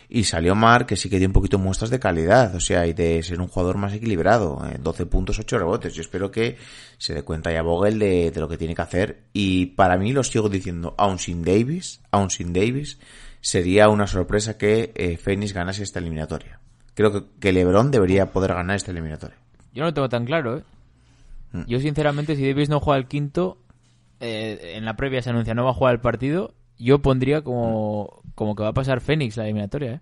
Y 0.07 0.23
salió 0.23 0.55
Mar, 0.55 0.85
que 0.85 0.95
sí 0.95 1.09
que 1.09 1.19
dio 1.19 1.27
un 1.27 1.33
poquito 1.33 1.59
muestras 1.59 1.89
de 1.89 1.99
calidad, 1.99 2.55
o 2.55 2.61
sea, 2.61 2.87
y 2.87 2.93
de 2.93 3.21
ser 3.21 3.41
un 3.41 3.49
jugador 3.49 3.77
más 3.77 3.93
equilibrado. 3.93 4.65
eh, 4.65 4.77
12 4.79 5.07
puntos, 5.07 5.39
8 5.39 5.59
rebotes. 5.59 5.93
Yo 5.93 6.01
espero 6.01 6.31
que 6.31 6.55
se 6.97 7.13
dé 7.13 7.23
cuenta 7.23 7.51
ya 7.51 7.63
Vogel 7.63 7.99
de, 7.99 8.31
de 8.31 8.39
lo 8.39 8.47
que 8.47 8.57
tiene 8.57 8.73
que 8.73 8.81
hacer. 8.81 9.23
Y 9.33 9.65
para 9.65 9.97
mí, 9.97 10.13
lo 10.13 10.23
sigo 10.23 10.47
diciendo, 10.47 10.95
aún 10.97 11.19
sin 11.19 11.43
Davis, 11.43 11.99
aún 12.11 12.29
sin 12.29 12.53
Davis, 12.53 12.97
sería 13.41 13.89
una 13.89 14.07
sorpresa 14.07 14.57
que 14.57 14.91
eh, 14.95 15.17
Phoenix 15.17 15.53
ganase 15.53 15.83
esta 15.83 15.99
eliminatoria. 15.99 16.59
Creo 16.93 17.11
que, 17.11 17.23
que 17.39 17.53
LeBron 17.53 17.91
debería 17.91 18.31
poder 18.31 18.53
ganar 18.53 18.75
esta 18.75 18.91
eliminatoria. 18.91 19.37
Yo 19.73 19.81
no 19.81 19.87
lo 19.87 19.93
tengo 19.93 20.09
tan 20.09 20.25
claro, 20.25 20.57
¿eh? 20.57 20.63
Mm. 21.51 21.63
Yo, 21.65 21.79
sinceramente, 21.79 22.35
si 22.35 22.47
Davis 22.47 22.69
no 22.69 22.79
juega 22.79 22.97
el 22.97 23.07
quinto, 23.07 23.57
eh, 24.19 24.73
en 24.75 24.85
la 24.85 24.95
previa 24.95 25.21
se 25.21 25.29
anuncia 25.29 25.53
no 25.53 25.63
va 25.63 25.71
a 25.71 25.73
jugar 25.73 25.95
el 25.95 26.01
partido, 26.01 26.53
yo 26.77 26.99
pondría 26.99 27.41
como, 27.41 28.21
como 28.35 28.55
que 28.55 28.63
va 28.63 28.69
a 28.69 28.73
pasar 28.73 29.01
Fénix 29.01 29.37
la 29.37 29.43
eliminatoria, 29.45 29.93
¿eh? 29.93 29.99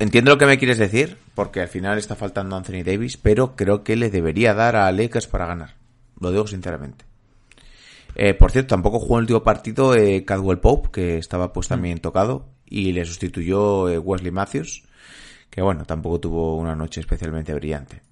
Entiendo 0.00 0.32
lo 0.32 0.38
que 0.38 0.46
me 0.46 0.58
quieres 0.58 0.78
decir, 0.78 1.18
porque 1.34 1.60
al 1.60 1.68
final 1.68 1.98
está 1.98 2.16
faltando 2.16 2.56
Anthony 2.56 2.82
Davis, 2.84 3.16
pero 3.16 3.54
creo 3.54 3.84
que 3.84 3.94
le 3.94 4.10
debería 4.10 4.52
dar 4.52 4.74
a 4.74 4.90
Lakers 4.90 5.28
para 5.28 5.46
ganar. 5.46 5.76
Lo 6.18 6.32
digo 6.32 6.46
sinceramente. 6.48 7.04
Eh, 8.14 8.34
por 8.34 8.50
cierto, 8.50 8.68
tampoco 8.68 9.00
jugó 9.00 9.16
en 9.16 9.18
el 9.18 9.22
último 9.24 9.42
partido 9.42 9.94
eh, 9.94 10.24
Cadwell 10.24 10.60
Pope, 10.60 10.90
que 10.92 11.18
estaba 11.18 11.52
pues 11.52 11.68
también 11.68 11.98
tocado, 11.98 12.46
y 12.66 12.92
le 12.92 13.04
sustituyó 13.04 13.88
eh, 13.88 13.98
Wesley 13.98 14.30
Matthews, 14.30 14.84
que 15.50 15.62
bueno, 15.62 15.84
tampoco 15.84 16.20
tuvo 16.20 16.56
una 16.56 16.74
noche 16.74 17.00
especialmente 17.00 17.54
brillante. 17.54 18.02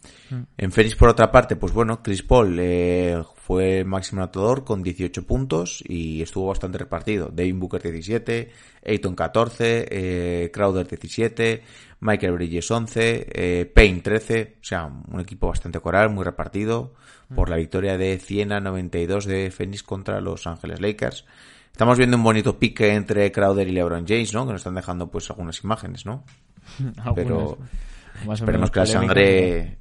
En 0.56 0.72
Phoenix, 0.72 0.96
por 0.96 1.10
otra 1.10 1.30
parte, 1.30 1.56
pues 1.56 1.72
bueno, 1.72 2.02
Chris 2.02 2.22
Paul 2.22 2.56
eh, 2.58 3.22
fue 3.52 3.84
máximo 3.84 4.22
anotador 4.22 4.64
con 4.64 4.82
18 4.82 5.26
puntos 5.26 5.84
y 5.86 6.22
estuvo 6.22 6.46
bastante 6.46 6.78
repartido. 6.78 7.28
Devin 7.30 7.60
Booker 7.60 7.82
17, 7.82 8.50
Ayton 8.86 9.14
14, 9.14 9.88
eh, 9.90 10.50
Crowder 10.50 10.88
17, 10.88 11.62
Michael 12.00 12.32
Bridges 12.32 12.70
11, 12.70 13.26
eh, 13.30 13.66
Payne 13.66 14.00
13, 14.00 14.56
o 14.58 14.64
sea, 14.64 14.86
un 14.86 15.20
equipo 15.20 15.48
bastante 15.48 15.80
coral, 15.80 16.08
muy 16.08 16.24
repartido 16.24 16.94
por 17.34 17.50
la 17.50 17.56
victoria 17.56 17.98
de 17.98 18.18
100 18.18 18.52
a 18.52 18.60
92 18.60 19.26
de 19.26 19.50
Phoenix 19.50 19.82
contra 19.82 20.22
los 20.22 20.46
Ángeles 20.46 20.80
Lakers. 20.80 21.26
Estamos 21.70 21.98
viendo 21.98 22.16
un 22.16 22.22
bonito 22.22 22.58
pique 22.58 22.94
entre 22.94 23.30
Crowder 23.32 23.68
y 23.68 23.72
LeBron 23.72 24.06
James, 24.08 24.32
¿no? 24.32 24.46
Que 24.46 24.52
nos 24.52 24.62
están 24.62 24.76
dejando 24.76 25.10
pues 25.10 25.28
algunas 25.28 25.62
imágenes, 25.62 26.06
¿no? 26.06 26.24
Pero 27.14 27.58
Esperemos 28.32 28.70
que 28.70 28.80
la 28.80 28.86
sangre 28.86 29.78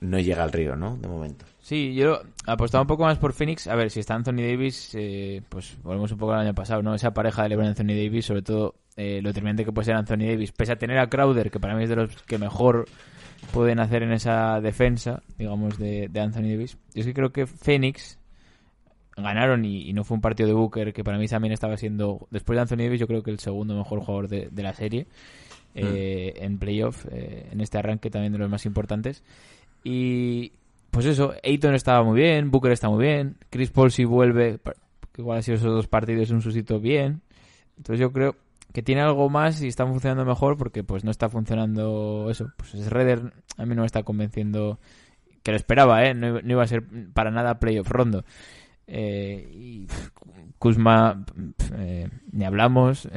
no 0.00 0.18
llegue 0.18 0.40
al 0.40 0.50
río, 0.50 0.74
¿no? 0.74 0.96
De 0.96 1.06
momento. 1.06 1.44
Sí, 1.64 1.94
yo 1.94 2.20
apostaba 2.46 2.82
un 2.82 2.88
poco 2.88 3.04
más 3.04 3.16
por 3.16 3.32
Phoenix. 3.32 3.68
A 3.68 3.74
ver, 3.74 3.90
si 3.90 3.98
está 3.98 4.14
Anthony 4.14 4.42
Davis, 4.42 4.90
eh, 4.94 5.40
pues 5.48 5.78
volvemos 5.82 6.12
un 6.12 6.18
poco 6.18 6.34
al 6.34 6.40
año 6.40 6.54
pasado, 6.54 6.82
¿no? 6.82 6.94
Esa 6.94 7.14
pareja 7.14 7.42
de 7.42 7.48
LeBron 7.48 7.64
y 7.64 7.68
Anthony 7.70 7.96
Davis, 7.96 8.26
sobre 8.26 8.42
todo 8.42 8.74
eh, 8.96 9.22
lo 9.22 9.30
determinante 9.30 9.64
que 9.64 9.72
puede 9.72 9.86
ser 9.86 9.94
Anthony 9.94 10.26
Davis, 10.28 10.52
pese 10.52 10.72
a 10.72 10.76
tener 10.76 10.98
a 10.98 11.08
Crowder, 11.08 11.50
que 11.50 11.58
para 11.58 11.74
mí 11.74 11.84
es 11.84 11.88
de 11.88 11.96
los 11.96 12.14
que 12.24 12.36
mejor 12.36 12.84
pueden 13.50 13.80
hacer 13.80 14.02
en 14.02 14.12
esa 14.12 14.60
defensa, 14.60 15.22
digamos, 15.38 15.78
de, 15.78 16.08
de 16.10 16.20
Anthony 16.20 16.50
Davis. 16.50 16.76
Yo 16.92 17.00
es 17.00 17.06
que 17.06 17.14
creo 17.14 17.32
que 17.32 17.46
Phoenix 17.46 18.18
ganaron 19.16 19.64
y, 19.64 19.88
y 19.88 19.94
no 19.94 20.04
fue 20.04 20.16
un 20.16 20.20
partido 20.20 20.46
de 20.46 20.54
Booker, 20.54 20.92
que 20.92 21.02
para 21.02 21.16
mí 21.16 21.26
también 21.28 21.52
estaba 21.52 21.78
siendo, 21.78 22.28
después 22.30 22.58
de 22.58 22.60
Anthony 22.60 22.84
Davis, 22.84 23.00
yo 23.00 23.06
creo 23.06 23.22
que 23.22 23.30
el 23.30 23.38
segundo 23.38 23.74
mejor 23.74 24.00
jugador 24.00 24.28
de, 24.28 24.50
de 24.52 24.62
la 24.62 24.74
serie. 24.74 25.06
eh, 25.74 26.34
en 26.36 26.58
playoff, 26.58 27.06
eh, 27.10 27.48
en 27.50 27.60
este 27.60 27.78
arranque 27.78 28.10
también 28.10 28.32
de 28.32 28.38
los 28.38 28.50
más 28.50 28.66
importantes. 28.66 29.22
Y 29.82 30.52
pues 30.94 31.06
eso, 31.06 31.34
Ayton 31.42 31.74
estaba 31.74 32.04
muy 32.04 32.20
bien, 32.20 32.50
Booker 32.50 32.70
está 32.72 32.88
muy 32.88 33.04
bien, 33.04 33.36
Chris 33.50 33.70
Paul 33.70 33.90
si 33.90 34.04
vuelve, 34.04 34.60
que 35.12 35.20
igual 35.22 35.38
ha 35.38 35.42
sido 35.42 35.56
esos 35.56 35.72
dos 35.74 35.88
partidos 35.88 36.30
un 36.30 36.40
susito 36.40 36.78
bien. 36.78 37.20
Entonces 37.76 37.98
yo 38.00 38.12
creo 38.12 38.36
que 38.72 38.82
tiene 38.82 39.00
algo 39.02 39.28
más 39.28 39.60
y 39.60 39.66
está 39.68 39.84
funcionando 39.86 40.24
mejor 40.24 40.56
porque 40.56 40.84
pues 40.84 41.02
no 41.04 41.10
está 41.10 41.28
funcionando 41.28 42.28
eso. 42.30 42.52
Pues 42.56 42.88
Redder 42.88 43.32
a 43.58 43.66
mí 43.66 43.74
no 43.74 43.82
me 43.82 43.86
está 43.86 44.04
convenciendo 44.04 44.78
que 45.42 45.50
lo 45.50 45.56
esperaba, 45.56 46.04
¿eh? 46.04 46.14
No, 46.14 46.40
no 46.40 46.50
iba 46.50 46.62
a 46.62 46.66
ser 46.68 46.84
para 47.12 47.30
nada 47.32 47.58
playoff 47.58 47.88
rondo. 47.90 48.24
Eh, 48.86 49.48
y 49.52 49.86
Kuzma, 50.58 51.24
eh, 51.76 52.08
ni 52.32 52.44
hablamos. 52.44 53.08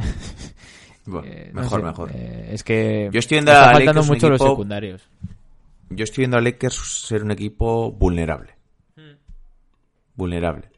Bueno, 1.05 1.27
Eh, 1.27 1.51
no 1.53 1.61
mejor, 1.61 1.79
sé, 1.79 1.85
mejor. 1.85 2.11
eh, 2.13 2.49
es 2.51 2.63
que 2.63 3.09
Yo 3.13 3.19
estoy 3.19 3.37
me 3.37 3.51
está 3.51 3.71
faltando 3.71 4.03
mucho 4.03 4.29
los 4.29 4.41
secundarios. 4.41 5.09
Yo 5.89 6.03
estoy 6.03 6.23
viendo 6.23 6.37
a 6.37 6.41
Lakers 6.41 6.75
ser 6.75 7.23
un 7.23 7.31
equipo 7.31 7.91
vulnerable. 7.91 8.55
Vulnerable. 10.15 10.69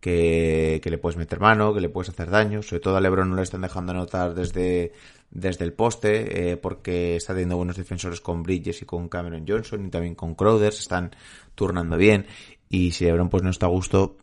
Que, 0.00 0.80
que 0.82 0.90
le 0.90 0.98
puedes 0.98 1.16
meter 1.16 1.38
mano, 1.38 1.72
que 1.72 1.80
le 1.80 1.88
puedes 1.88 2.08
hacer 2.08 2.28
daño. 2.28 2.62
Sobre 2.62 2.80
todo 2.80 2.96
a 2.96 3.00
LeBron 3.00 3.30
no 3.30 3.36
le 3.36 3.42
están 3.42 3.62
dejando 3.62 3.92
anotar 3.92 4.34
desde, 4.34 4.92
desde 5.30 5.64
el 5.64 5.72
poste, 5.72 6.50
eh, 6.50 6.56
porque 6.56 7.16
está 7.16 7.32
teniendo 7.32 7.56
buenos 7.56 7.76
defensores 7.76 8.20
con 8.20 8.42
Bridges 8.42 8.82
y 8.82 8.84
con 8.84 9.08
Cameron 9.08 9.44
Johnson 9.46 9.86
y 9.86 9.90
también 9.90 10.14
con 10.14 10.34
Crowder. 10.34 10.72
Se 10.72 10.82
están 10.82 11.14
turnando 11.54 11.96
bien. 11.96 12.26
Y 12.68 12.90
si 12.90 13.04
LeBron 13.04 13.28
pues 13.28 13.42
no 13.42 13.50
está 13.50 13.66
a 13.66 13.70
gusto, 13.70 14.16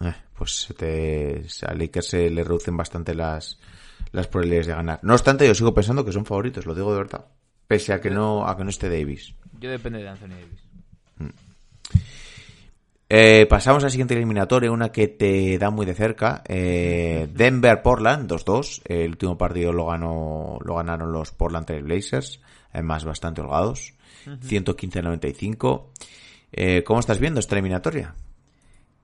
eh, 0.00 0.14
pues 0.38 0.52
se 0.52 0.74
te, 0.74 1.44
a 1.66 1.74
Lakers 1.74 2.06
se 2.06 2.30
le 2.30 2.44
reducen 2.44 2.76
bastante 2.76 3.14
las, 3.14 3.58
las 4.12 4.28
probabilidades 4.28 4.68
de 4.68 4.74
ganar. 4.74 5.00
No 5.02 5.14
obstante, 5.14 5.46
yo 5.46 5.54
sigo 5.54 5.74
pensando 5.74 6.04
que 6.04 6.12
son 6.12 6.24
favoritos, 6.24 6.66
lo 6.66 6.74
digo 6.74 6.92
de 6.92 6.98
verdad. 6.98 7.26
Pese 7.66 7.92
a 7.92 8.00
que 8.00 8.10
no, 8.10 8.46
a 8.46 8.56
que 8.56 8.64
no 8.64 8.70
esté 8.70 8.88
Davis. 8.88 9.34
Yo 9.60 9.70
depende 9.70 10.00
de 10.00 10.08
Anthony 10.08 10.28
Davis. 10.28 10.66
Eh, 13.08 13.46
pasamos 13.48 13.84
a 13.84 13.86
la 13.86 13.90
siguiente 13.90 14.14
eliminatoria, 14.14 14.70
una 14.70 14.90
que 14.90 15.06
te 15.06 15.58
da 15.58 15.70
muy 15.70 15.86
de 15.86 15.94
cerca. 15.94 16.42
Eh, 16.48 17.28
Denver-Portland, 17.32 18.28
2-2. 18.30 18.82
El 18.84 19.10
último 19.10 19.38
partido 19.38 19.72
lo 19.72 19.86
ganó, 19.86 20.58
lo 20.64 20.76
ganaron 20.76 21.12
los 21.12 21.30
Portland 21.30 21.66
Trail 21.66 21.84
Blazers, 21.84 22.40
además 22.72 23.04
bastante 23.04 23.40
holgados. 23.42 23.94
115-95. 24.26 25.86
Eh, 26.50 26.82
¿Cómo 26.84 26.98
estás 26.98 27.20
viendo 27.20 27.38
esta 27.38 27.54
eliminatoria? 27.54 28.14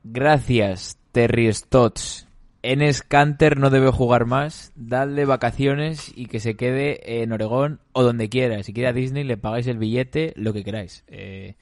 Gracias, 0.02 0.98
Terry 1.12 1.52
Stotts. 1.52 2.26
Enes 2.62 3.02
Canter 3.02 3.58
no 3.58 3.70
debe 3.70 3.90
jugar 3.90 4.24
más. 4.26 4.72
Dadle 4.76 5.24
vacaciones 5.24 6.12
y 6.14 6.26
que 6.26 6.40
se 6.40 6.54
quede 6.56 7.22
en 7.22 7.32
Oregón 7.32 7.80
o 7.92 8.02
donde 8.02 8.28
quiera. 8.28 8.62
Si 8.62 8.72
quiere 8.72 8.88
a 8.88 8.92
Disney, 8.92 9.24
le 9.24 9.36
pagáis 9.36 9.66
el 9.66 9.78
billete, 9.78 10.32
lo 10.36 10.52
que 10.52 10.62
queráis. 10.62 11.04
Eh, 11.08 11.56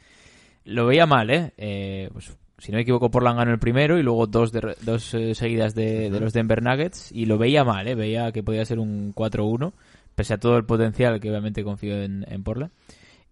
lo 0.64 0.86
veía 0.86 1.06
mal, 1.06 1.30
¿eh? 1.30 1.52
Eh, 1.56 2.10
pues, 2.12 2.36
si 2.58 2.70
no 2.70 2.76
me 2.76 2.82
equivoco, 2.82 3.10
Portland 3.10 3.38
ganó 3.38 3.50
el 3.52 3.58
primero 3.58 3.98
y 3.98 4.02
luego 4.02 4.26
dos, 4.26 4.52
de- 4.52 4.76
dos 4.82 5.14
eh, 5.14 5.34
seguidas 5.34 5.74
de, 5.74 6.10
de 6.10 6.20
los 6.20 6.34
Denver 6.34 6.62
Nuggets. 6.62 7.10
Y 7.12 7.24
lo 7.24 7.38
veía 7.38 7.64
mal, 7.64 7.88
¿eh? 7.88 7.94
Veía 7.94 8.30
que 8.32 8.42
podía 8.42 8.64
ser 8.66 8.78
un 8.78 9.14
4-1, 9.14 9.72
pese 10.14 10.34
a 10.34 10.38
todo 10.38 10.58
el 10.58 10.66
potencial 10.66 11.18
que 11.18 11.30
obviamente 11.30 11.64
confío 11.64 12.02
en, 12.02 12.26
en 12.28 12.42
Portland. 12.42 12.72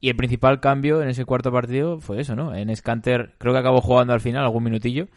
Y 0.01 0.09
el 0.09 0.17
principal 0.17 0.61
cambio 0.61 1.03
en 1.03 1.09
ese 1.09 1.25
cuarto 1.27 1.53
partido 1.53 2.01
fue 2.01 2.21
eso, 2.21 2.35
¿no? 2.37 2.55
En 2.55 2.75
Scanter 2.75 3.35
creo 3.37 3.53
que 3.53 3.59
acabó 3.59 3.81
jugando 3.83 4.13
al 4.15 4.21
final 4.21 4.45
algún 4.45 4.63
minutillo, 4.63 5.09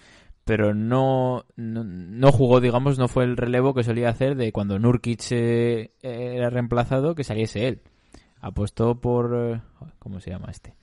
pero 0.46 0.74
no, 0.74 1.46
no, 1.56 1.84
no 1.84 2.32
jugó, 2.32 2.60
digamos, 2.60 2.98
no 2.98 3.08
fue 3.08 3.24
el 3.24 3.38
relevo 3.38 3.74
que 3.74 3.84
solía 3.84 4.10
hacer 4.10 4.36
de 4.36 4.52
cuando 4.52 4.80
Nurkic 4.80 5.32
eh, 5.32 5.92
era 6.02 6.50
reemplazado 6.50 7.16
que 7.16 7.24
saliese 7.24 7.68
él. 7.68 7.82
Apostó 8.40 9.00
por... 9.00 9.34
eh, 9.36 9.62
¿Cómo 10.00 10.20
se 10.20 10.32
llama 10.32 10.48
este? 10.50 10.76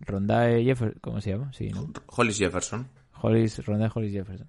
Rondae 0.00 0.64
Jefferson, 0.64 0.98
¿cómo 1.00 1.20
se 1.20 1.30
llama? 1.30 1.52
Sí, 1.52 1.68
¿no? 1.70 1.90
Hollis 2.06 2.38
Jefferson. 2.38 2.88
Hollis, 3.20 3.64
Ronda 3.64 3.90
Hollis 3.94 4.12
Jefferson. 4.12 4.48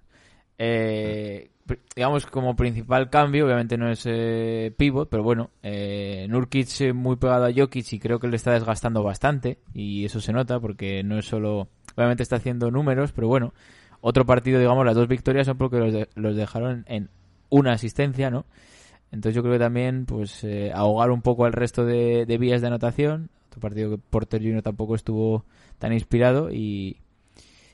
Eh, 0.58 1.50
digamos, 1.94 2.26
como 2.26 2.56
principal 2.56 3.10
cambio, 3.10 3.46
obviamente 3.46 3.76
no 3.76 3.90
es 3.90 4.04
eh, 4.06 4.72
pivot, 4.76 5.08
pero 5.08 5.22
bueno, 5.22 5.50
eh, 5.62 6.26
Nurkic 6.28 6.80
eh, 6.80 6.92
muy 6.92 7.16
pegado 7.16 7.46
a 7.46 7.52
Jokic 7.52 7.92
y 7.92 7.98
creo 7.98 8.18
que 8.20 8.28
le 8.28 8.36
está 8.36 8.52
desgastando 8.52 9.02
bastante 9.02 9.58
y 9.72 10.04
eso 10.04 10.20
se 10.20 10.32
nota 10.32 10.60
porque 10.60 11.02
no 11.02 11.18
es 11.18 11.24
solo, 11.26 11.68
obviamente 11.96 12.22
está 12.22 12.36
haciendo 12.36 12.70
números, 12.70 13.12
pero 13.12 13.28
bueno, 13.28 13.52
otro 14.06 14.26
partido, 14.26 14.58
digamos, 14.60 14.84
las 14.84 14.94
dos 14.94 15.08
victorias 15.08 15.46
son 15.46 15.56
porque 15.56 15.78
los, 15.78 15.90
de- 15.90 16.08
los 16.14 16.36
dejaron 16.36 16.84
en 16.88 17.08
una 17.48 17.72
asistencia, 17.72 18.30
¿no? 18.30 18.44
Entonces 19.10 19.34
yo 19.34 19.42
creo 19.42 19.54
que 19.54 19.58
también, 19.58 20.04
pues, 20.04 20.44
eh, 20.44 20.72
ahogar 20.74 21.10
un 21.10 21.22
poco 21.22 21.46
al 21.46 21.54
resto 21.54 21.86
de, 21.86 22.26
vías 22.38 22.60
de 22.60 22.66
anotación. 22.66 23.30
Otro 23.48 23.60
partido 23.62 23.90
que 23.90 23.96
Porter 23.96 24.42
Jr. 24.42 24.60
tampoco 24.60 24.94
estuvo 24.94 25.46
tan 25.78 25.94
inspirado 25.94 26.50
y 26.52 26.98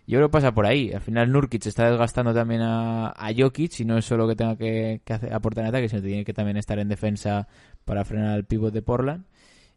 yo 0.07 0.19
creo 0.19 0.29
que 0.29 0.33
pasa 0.33 0.53
por 0.53 0.67
ahí. 0.67 0.93
Al 0.93 1.01
final 1.01 1.33
Nurkic 1.33 1.67
está 1.67 1.91
desgastando 1.91 2.33
también 2.33 2.61
a, 2.63 3.13
Jokic 3.37 3.81
y 3.81 3.85
no 3.85 3.99
es 3.99 4.05
solo 4.05 4.29
que 4.29 4.37
tenga 4.37 4.57
que, 4.57 5.01
que 5.05 5.13
hacer, 5.13 5.35
aportar 5.35 5.65
en 5.65 5.71
ataque, 5.71 5.89
sino 5.89 6.01
que 6.01 6.09
tiene 6.09 6.25
que 6.25 6.35
también 6.35 6.59
estar 6.59 6.79
en 6.79 6.89
defensa 6.89 7.49
para 7.85 8.05
frenar 8.05 8.31
al 8.35 8.45
pivot 8.45 8.73
de 8.73 8.83
Portland. 8.83 9.25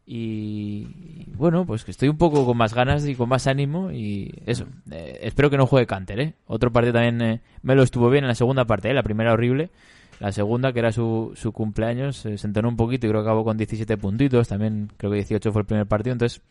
Y, 0.06 1.26
y 1.28 1.32
bueno, 1.36 1.66
pues 1.66 1.86
que 1.86 1.92
estoy 1.92 2.10
un 2.10 2.18
poco 2.18 2.46
con 2.46 2.58
más 2.58 2.74
ganas 2.74 3.06
y 3.08 3.16
con 3.16 3.30
más 3.30 3.48
ánimo 3.48 3.92
y 3.92 4.34
eso. 4.46 4.66
Eh, 4.92 5.20
espero 5.24 5.50
que 5.50 5.58
no 5.58 5.66
juegue 5.66 5.88
Canter, 5.88 6.20
¿eh? 6.20 6.34
Otro 6.46 6.72
partido 6.72 6.94
también 6.94 7.22
eh, 7.22 7.42
me 7.62 7.76
lo 7.76 7.84
estuvo 7.84 8.10
bien 8.10 8.24
en 8.26 8.28
la 8.28 8.36
segunda 8.36 8.66
parte, 8.66 8.90
¿eh? 8.90 8.94
La 8.94 9.04
primera 9.04 9.34
horrible. 9.34 9.70
La 10.20 10.32
segunda, 10.32 10.72
que 10.72 10.80
era 10.80 10.92
su, 10.92 11.34
su 11.36 11.52
cumpleaños, 11.52 12.26
eh, 12.26 12.38
se 12.38 12.48
entonó 12.48 12.70
un 12.70 12.78
poquito 12.78 13.08
y 13.08 13.10
creo 13.10 13.24
que 13.24 13.30
acabó 13.30 13.44
con 13.44 13.58
17 13.58 13.98
puntitos. 13.98 14.48
También 14.48 14.92
creo 14.98 15.12
que 15.12 15.18
18 15.18 15.52
fue 15.52 15.62
el 15.62 15.68
primer 15.68 15.88
partido. 15.88 16.14
Entonces, 16.14 16.42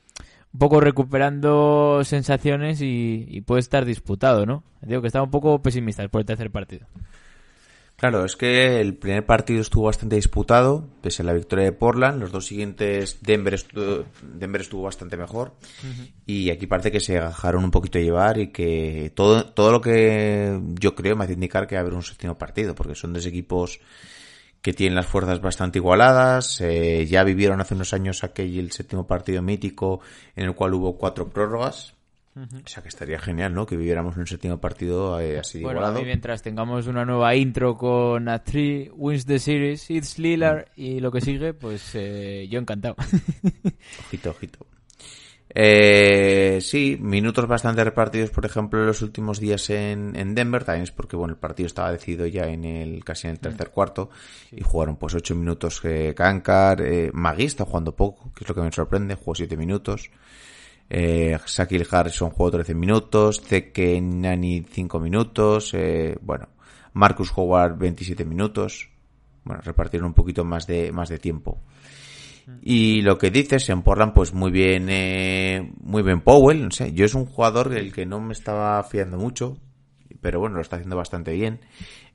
un 0.52 0.58
poco 0.58 0.80
recuperando 0.80 2.02
sensaciones 2.04 2.80
y, 2.82 3.26
y 3.28 3.40
puede 3.42 3.60
estar 3.60 3.84
disputado, 3.84 4.46
¿no? 4.46 4.64
Digo 4.82 5.00
que 5.00 5.06
estaba 5.06 5.24
un 5.24 5.30
poco 5.30 5.62
pesimista 5.62 6.02
después 6.02 6.20
del 6.20 6.36
tercer 6.36 6.50
partido. 6.50 6.86
Claro, 8.02 8.24
es 8.24 8.34
que 8.34 8.80
el 8.80 8.96
primer 8.96 9.24
partido 9.24 9.60
estuvo 9.60 9.84
bastante 9.84 10.16
disputado, 10.16 10.88
pese 11.02 11.22
a 11.22 11.24
la 11.24 11.34
victoria 11.34 11.66
de 11.66 11.70
Portland. 11.70 12.20
Los 12.20 12.32
dos 12.32 12.46
siguientes, 12.46 13.18
Denver 13.20 13.54
estuvo, 13.54 14.06
Denver 14.22 14.60
estuvo 14.60 14.82
bastante 14.82 15.16
mejor. 15.16 15.52
Y 16.26 16.50
aquí 16.50 16.66
parece 16.66 16.90
que 16.90 16.98
se 16.98 17.12
dejaron 17.12 17.62
un 17.62 17.70
poquito 17.70 17.98
a 17.98 18.02
llevar 18.02 18.38
y 18.38 18.48
que 18.48 19.12
todo, 19.14 19.44
todo 19.44 19.70
lo 19.70 19.80
que 19.80 20.60
yo 20.80 20.96
creo 20.96 21.14
me 21.14 21.22
hace 21.22 21.34
indicar 21.34 21.68
que 21.68 21.76
va 21.76 21.78
a 21.78 21.82
haber 21.82 21.94
un 21.94 22.02
séptimo 22.02 22.36
partido, 22.36 22.74
porque 22.74 22.96
son 22.96 23.12
dos 23.12 23.24
equipos 23.24 23.78
que 24.62 24.72
tienen 24.72 24.96
las 24.96 25.06
fuerzas 25.06 25.40
bastante 25.40 25.78
igualadas. 25.78 26.60
eh, 26.60 27.06
ya 27.06 27.22
vivieron 27.22 27.60
hace 27.60 27.74
unos 27.74 27.92
años 27.92 28.24
aquel 28.24 28.58
el 28.58 28.72
séptimo 28.72 29.06
partido 29.06 29.42
mítico 29.42 30.00
en 30.34 30.46
el 30.46 30.56
cual 30.56 30.74
hubo 30.74 30.98
cuatro 30.98 31.30
prórrogas. 31.30 31.94
O 32.34 32.66
sea 32.66 32.82
que 32.82 32.88
estaría 32.88 33.18
genial, 33.18 33.52
¿no? 33.52 33.66
Que 33.66 33.76
viviéramos 33.76 34.16
un 34.16 34.26
séptimo 34.26 34.58
partido 34.58 35.20
eh, 35.20 35.38
así 35.38 35.60
Bueno, 35.60 35.80
igualado. 35.80 36.00
mí 36.00 36.06
mientras 36.06 36.42
tengamos 36.42 36.86
una 36.86 37.04
nueva 37.04 37.34
intro 37.36 37.76
con 37.76 38.28
a 38.28 38.42
3 38.42 38.90
wins 38.94 39.26
the 39.26 39.38
series, 39.38 39.90
it's 39.90 40.18
Lillard 40.18 40.68
y 40.74 41.00
lo 41.00 41.12
que 41.12 41.20
sigue, 41.20 41.52
pues 41.52 41.90
eh, 41.94 42.48
yo 42.50 42.58
encantado. 42.58 42.96
Ojito, 44.06 44.30
ojito. 44.30 44.66
Eh, 45.54 46.60
sí, 46.62 46.96
minutos 46.98 47.46
bastante 47.46 47.84
repartidos, 47.84 48.30
por 48.30 48.46
ejemplo, 48.46 48.80
en 48.80 48.86
los 48.86 49.02
últimos 49.02 49.38
días 49.38 49.68
en, 49.70 50.16
en 50.16 50.34
Denver. 50.34 50.64
También 50.64 50.84
es 50.84 50.92
porque, 50.92 51.16
bueno, 51.16 51.34
el 51.34 51.38
partido 51.38 51.66
estaba 51.66 51.92
decidido 51.92 52.26
ya 52.26 52.44
en 52.44 52.64
el, 52.64 53.04
casi 53.04 53.26
en 53.26 53.32
el 53.32 53.40
tercer 53.40 53.70
cuarto. 53.70 54.08
Y 54.50 54.62
jugaron 54.62 54.96
pues 54.96 55.14
ocho 55.14 55.34
minutos 55.34 55.80
eh, 55.84 56.14
Kankar. 56.16 56.80
Eh, 56.80 57.10
Magui 57.12 57.44
está 57.44 57.64
jugando 57.64 57.94
poco, 57.94 58.32
que 58.34 58.44
es 58.44 58.48
lo 58.48 58.54
que 58.54 58.62
me 58.62 58.72
sorprende. 58.72 59.14
Jugó 59.14 59.34
siete 59.34 59.56
minutos. 59.56 60.10
Eh, 60.94 61.38
Shaquille 61.46 61.86
Harrison 61.90 62.28
jugó 62.28 62.50
13 62.50 62.74
minutos. 62.74 63.40
Zeke 63.40 63.98
Nani 63.98 64.62
5 64.70 65.00
minutos. 65.00 65.72
Eh, 65.72 66.18
bueno, 66.20 66.50
Marcus 66.92 67.32
Howard 67.34 67.78
27 67.78 68.26
minutos. 68.26 68.90
Bueno, 69.42 69.62
repartieron 69.62 70.08
un 70.08 70.14
poquito 70.14 70.44
más 70.44 70.66
de, 70.66 70.92
más 70.92 71.08
de 71.08 71.18
tiempo. 71.18 71.62
Y 72.60 73.00
lo 73.00 73.16
que 73.16 73.30
dices 73.30 73.70
en 73.70 73.80
Portland, 73.80 74.12
pues 74.12 74.34
muy 74.34 74.50
bien, 74.50 74.88
eh, 74.90 75.72
muy 75.80 76.02
bien 76.02 76.20
Powell, 76.20 76.62
no 76.62 76.70
sé, 76.72 76.92
yo 76.92 77.04
es 77.04 77.14
un 77.14 77.24
jugador 77.24 77.68
del 77.68 77.92
que 77.92 78.04
no 78.04 78.20
me 78.20 78.32
estaba 78.32 78.82
fiando 78.82 79.16
mucho, 79.16 79.56
pero 80.20 80.40
bueno, 80.40 80.56
lo 80.56 80.62
está 80.62 80.76
haciendo 80.76 80.96
bastante 80.96 81.32
bien. 81.32 81.60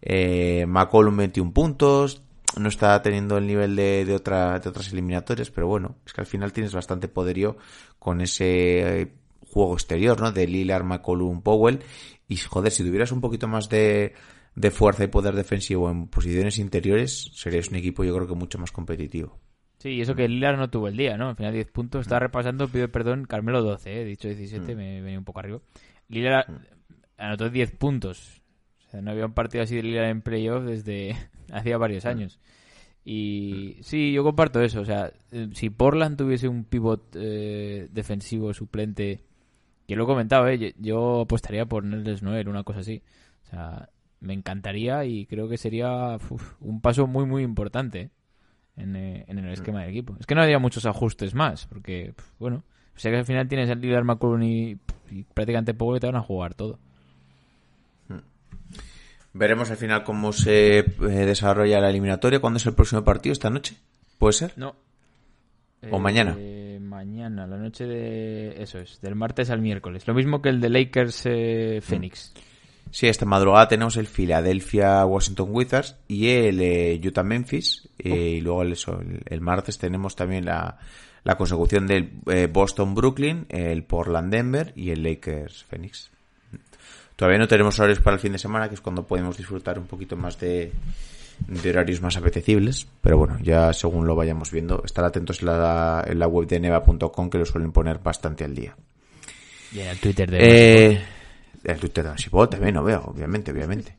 Eh, 0.01 0.65
McCollum 0.67 1.15
21 1.15 1.53
puntos, 1.53 2.23
no 2.59 2.69
está 2.69 3.01
teniendo 3.01 3.37
el 3.37 3.45
nivel 3.45 3.75
de, 3.75 4.05
de, 4.05 4.15
otra, 4.15 4.59
de 4.59 4.69
otras 4.69 4.91
eliminatorias, 4.91 5.51
pero 5.51 5.67
bueno, 5.67 5.97
es 6.05 6.13
que 6.13 6.21
al 6.21 6.27
final 6.27 6.53
tienes 6.53 6.73
bastante 6.73 7.07
poderío 7.07 7.57
con 7.99 8.21
ese 8.21 9.01
eh, 9.01 9.13
juego 9.51 9.73
exterior, 9.73 10.19
¿no? 10.19 10.31
De 10.31 10.47
Lillard, 10.47 10.83
McCollum, 10.83 11.41
Powell, 11.41 11.79
y 12.27 12.37
joder, 12.37 12.71
si 12.71 12.83
tuvieras 12.83 13.11
un 13.11 13.21
poquito 13.21 13.47
más 13.47 13.69
de, 13.69 14.13
de 14.55 14.71
fuerza 14.71 15.03
y 15.03 15.07
poder 15.07 15.35
defensivo 15.35 15.89
en 15.89 16.07
posiciones 16.07 16.57
interiores, 16.57 17.31
serías 17.33 17.69
un 17.69 17.75
equipo 17.75 18.03
yo 18.03 18.15
creo 18.15 18.27
que 18.27 18.35
mucho 18.35 18.57
más 18.59 18.71
competitivo. 18.71 19.37
Sí, 19.79 19.89
y 19.89 20.01
eso 20.01 20.15
que 20.15 20.27
Lillard 20.27 20.57
no 20.57 20.69
tuvo 20.71 20.87
el 20.87 20.97
día, 20.97 21.17
¿no? 21.17 21.29
Al 21.29 21.35
final 21.35 21.53
10 21.53 21.67
puntos. 21.71 21.99
Mm. 21.99 22.01
Estaba 22.01 22.19
repasando, 22.21 22.67
pido 22.67 22.91
perdón, 22.91 23.25
Carmelo 23.25 23.61
12, 23.61 23.91
¿eh? 23.91 24.01
He 24.01 24.05
dicho 24.05 24.27
17, 24.27 24.75
me 24.75 25.01
venía 25.01 25.19
un 25.19 25.25
poco 25.25 25.39
arriba. 25.39 25.59
Lillard 26.09 26.49
Mm. 26.49 26.55
anotó 27.17 27.49
10 27.49 27.71
puntos. 27.73 28.41
O 28.87 28.89
sea, 28.89 29.01
no 29.01 29.11
había 29.11 29.25
un 29.25 29.33
partido 29.33 29.63
así 29.63 29.75
de 29.75 29.83
Lillard 29.83 30.09
en 30.09 30.21
playoff 30.21 30.63
desde 30.63 31.15
hacía 31.51 31.77
varios 31.77 32.05
Mm. 32.05 32.07
años. 32.09 32.39
Y 33.05 33.77
sí, 33.81 34.11
yo 34.11 34.23
comparto 34.23 34.61
eso. 34.61 34.81
O 34.81 34.85
sea, 34.85 35.11
eh, 35.31 35.47
si 35.53 35.69
Portland 35.69 36.17
tuviese 36.17 36.47
un 36.47 36.65
pivot 36.65 37.15
eh, 37.15 37.87
defensivo 37.91 38.53
suplente, 38.53 39.23
que 39.87 39.95
lo 39.95 40.03
he 40.03 40.07
comentado, 40.07 40.47
¿eh? 40.49 40.73
yo, 40.77 41.21
apostaría 41.21 41.65
por 41.65 41.83
Nerles 41.85 42.21
Noel, 42.21 42.49
una 42.49 42.63
cosa 42.63 42.79
así. 42.81 43.01
O 43.45 43.49
sea, 43.49 43.89
me 44.19 44.33
encantaría 44.33 45.05
y 45.05 45.25
creo 45.25 45.47
que 45.47 45.57
sería 45.57 46.17
uf, 46.29 46.55
un 46.59 46.81
paso 46.81 47.07
muy, 47.07 47.25
muy 47.25 47.43
importante 47.43 48.09
en, 48.75 48.95
eh, 48.97 49.23
en 49.27 49.39
el 49.39 49.51
esquema 49.53 49.81
del 49.81 49.91
equipo. 49.91 50.17
Es 50.19 50.25
que 50.25 50.35
no 50.35 50.41
habría 50.41 50.59
muchos 50.59 50.85
ajustes 50.85 51.33
más, 51.33 51.65
porque, 51.67 52.13
bueno, 52.39 52.63
o 52.93 52.99
sea 52.99 53.11
que 53.11 53.19
al 53.19 53.25
final 53.25 53.47
tienes 53.47 53.69
el 53.69 53.79
líder 53.79 54.03
McCollum 54.03 54.43
y, 54.43 54.77
y 55.11 55.23
prácticamente 55.33 55.73
Powell 55.73 56.01
te 56.01 56.07
van 56.07 56.15
a 56.17 56.21
jugar 56.21 56.55
todo. 56.55 56.79
Veremos 59.33 59.69
al 59.69 59.77
final 59.77 60.03
cómo 60.03 60.33
se 60.33 60.79
eh, 60.79 60.85
desarrolla 60.99 61.79
la 61.79 61.89
eliminatoria. 61.89 62.39
¿Cuándo 62.39 62.57
es 62.57 62.65
el 62.65 62.73
próximo 62.73 63.03
partido? 63.03 63.33
¿Esta 63.33 63.49
noche? 63.49 63.77
¿Puede 64.17 64.33
ser? 64.33 64.53
No. 64.55 64.75
¿O 65.91 65.99
mañana? 65.99 66.35
Eh, 66.39 66.79
mañana, 66.81 67.45
la 67.45 67.57
noche 67.57 67.85
de... 67.85 68.61
Eso 68.63 68.79
es, 68.79 68.99
del 68.99 69.13
martes 69.13 69.51
al 69.51 69.61
miércoles. 69.61 70.07
Lo 70.07 70.15
mismo 70.15 70.41
que 70.41 70.49
el 70.49 70.59
de 70.59 70.69
Lakers 70.69 71.21
eh, 71.25 71.81
Phoenix. 71.83 72.33
Sí, 72.89 73.07
esta 73.07 73.25
madrugada 73.25 73.67
tenemos 73.67 73.95
el 73.97 74.07
Philadelphia 74.07 75.05
Washington 75.05 75.49
Wizards 75.51 75.97
y 76.07 76.29
el 76.29 76.59
eh, 76.61 76.99
Utah 77.05 77.21
Memphis. 77.21 77.87
eh, 77.99 78.37
y 78.37 78.41
luego 78.41 78.63
el, 78.63 78.71
el, 78.71 79.21
el 79.25 79.41
martes 79.41 79.77
tenemos 79.77 80.15
también 80.15 80.45
la, 80.45 80.79
la 81.23 81.37
consecución 81.37 81.85
del 81.85 82.09
Boston 82.51 82.95
Brooklyn, 82.95 83.45
el 83.49 83.83
Portland 83.83 84.31
Denver 84.31 84.73
y 84.75 84.89
el 84.89 85.03
Lakers 85.03 85.63
Phoenix. 85.65 86.09
Todavía 87.17 87.39
no 87.39 87.47
tenemos 87.47 87.77
horarios 87.79 87.99
para 87.99 88.13
el 88.13 88.21
fin 88.21 88.31
de 88.31 88.37
semana, 88.37 88.69
que 88.69 88.75
es 88.75 88.81
cuando 88.81 89.05
podemos 89.05 89.35
disfrutar 89.35 89.79
un 89.79 89.87
poquito 89.87 90.15
más 90.15 90.39
de, 90.39 90.71
de 91.47 91.69
horarios 91.71 91.99
más 91.99 92.15
apetecibles. 92.15 92.87
Pero 93.01 93.17
bueno, 93.17 93.39
ya 93.41 93.73
según 93.73 94.05
lo 94.05 94.15
vayamos 94.15 94.51
viendo, 94.51 94.83
estar 94.85 95.03
atentos 95.03 95.41
en 95.41 95.47
la, 95.47 96.05
en 96.07 96.19
la 96.19 96.27
web 96.27 96.47
de 96.47 96.59
neva.com 96.59 97.29
que 97.29 97.39
lo 97.39 97.45
suelen 97.45 97.71
poner 97.71 97.97
bastante 97.97 98.43
al 98.43 98.53
día. 98.53 98.77
Y 99.73 99.79
en 99.79 99.87
el 99.87 99.97
Twitter 99.97 100.29
de... 100.29 100.37
Eh, 100.91 101.01
el 101.63 101.79
Twitter 101.79 102.03
de 102.03 102.11
Masipol 102.11 102.49
también 102.49 102.75
lo 102.75 102.83
veo, 102.83 103.03
obviamente, 103.07 103.51
obviamente. 103.51 103.97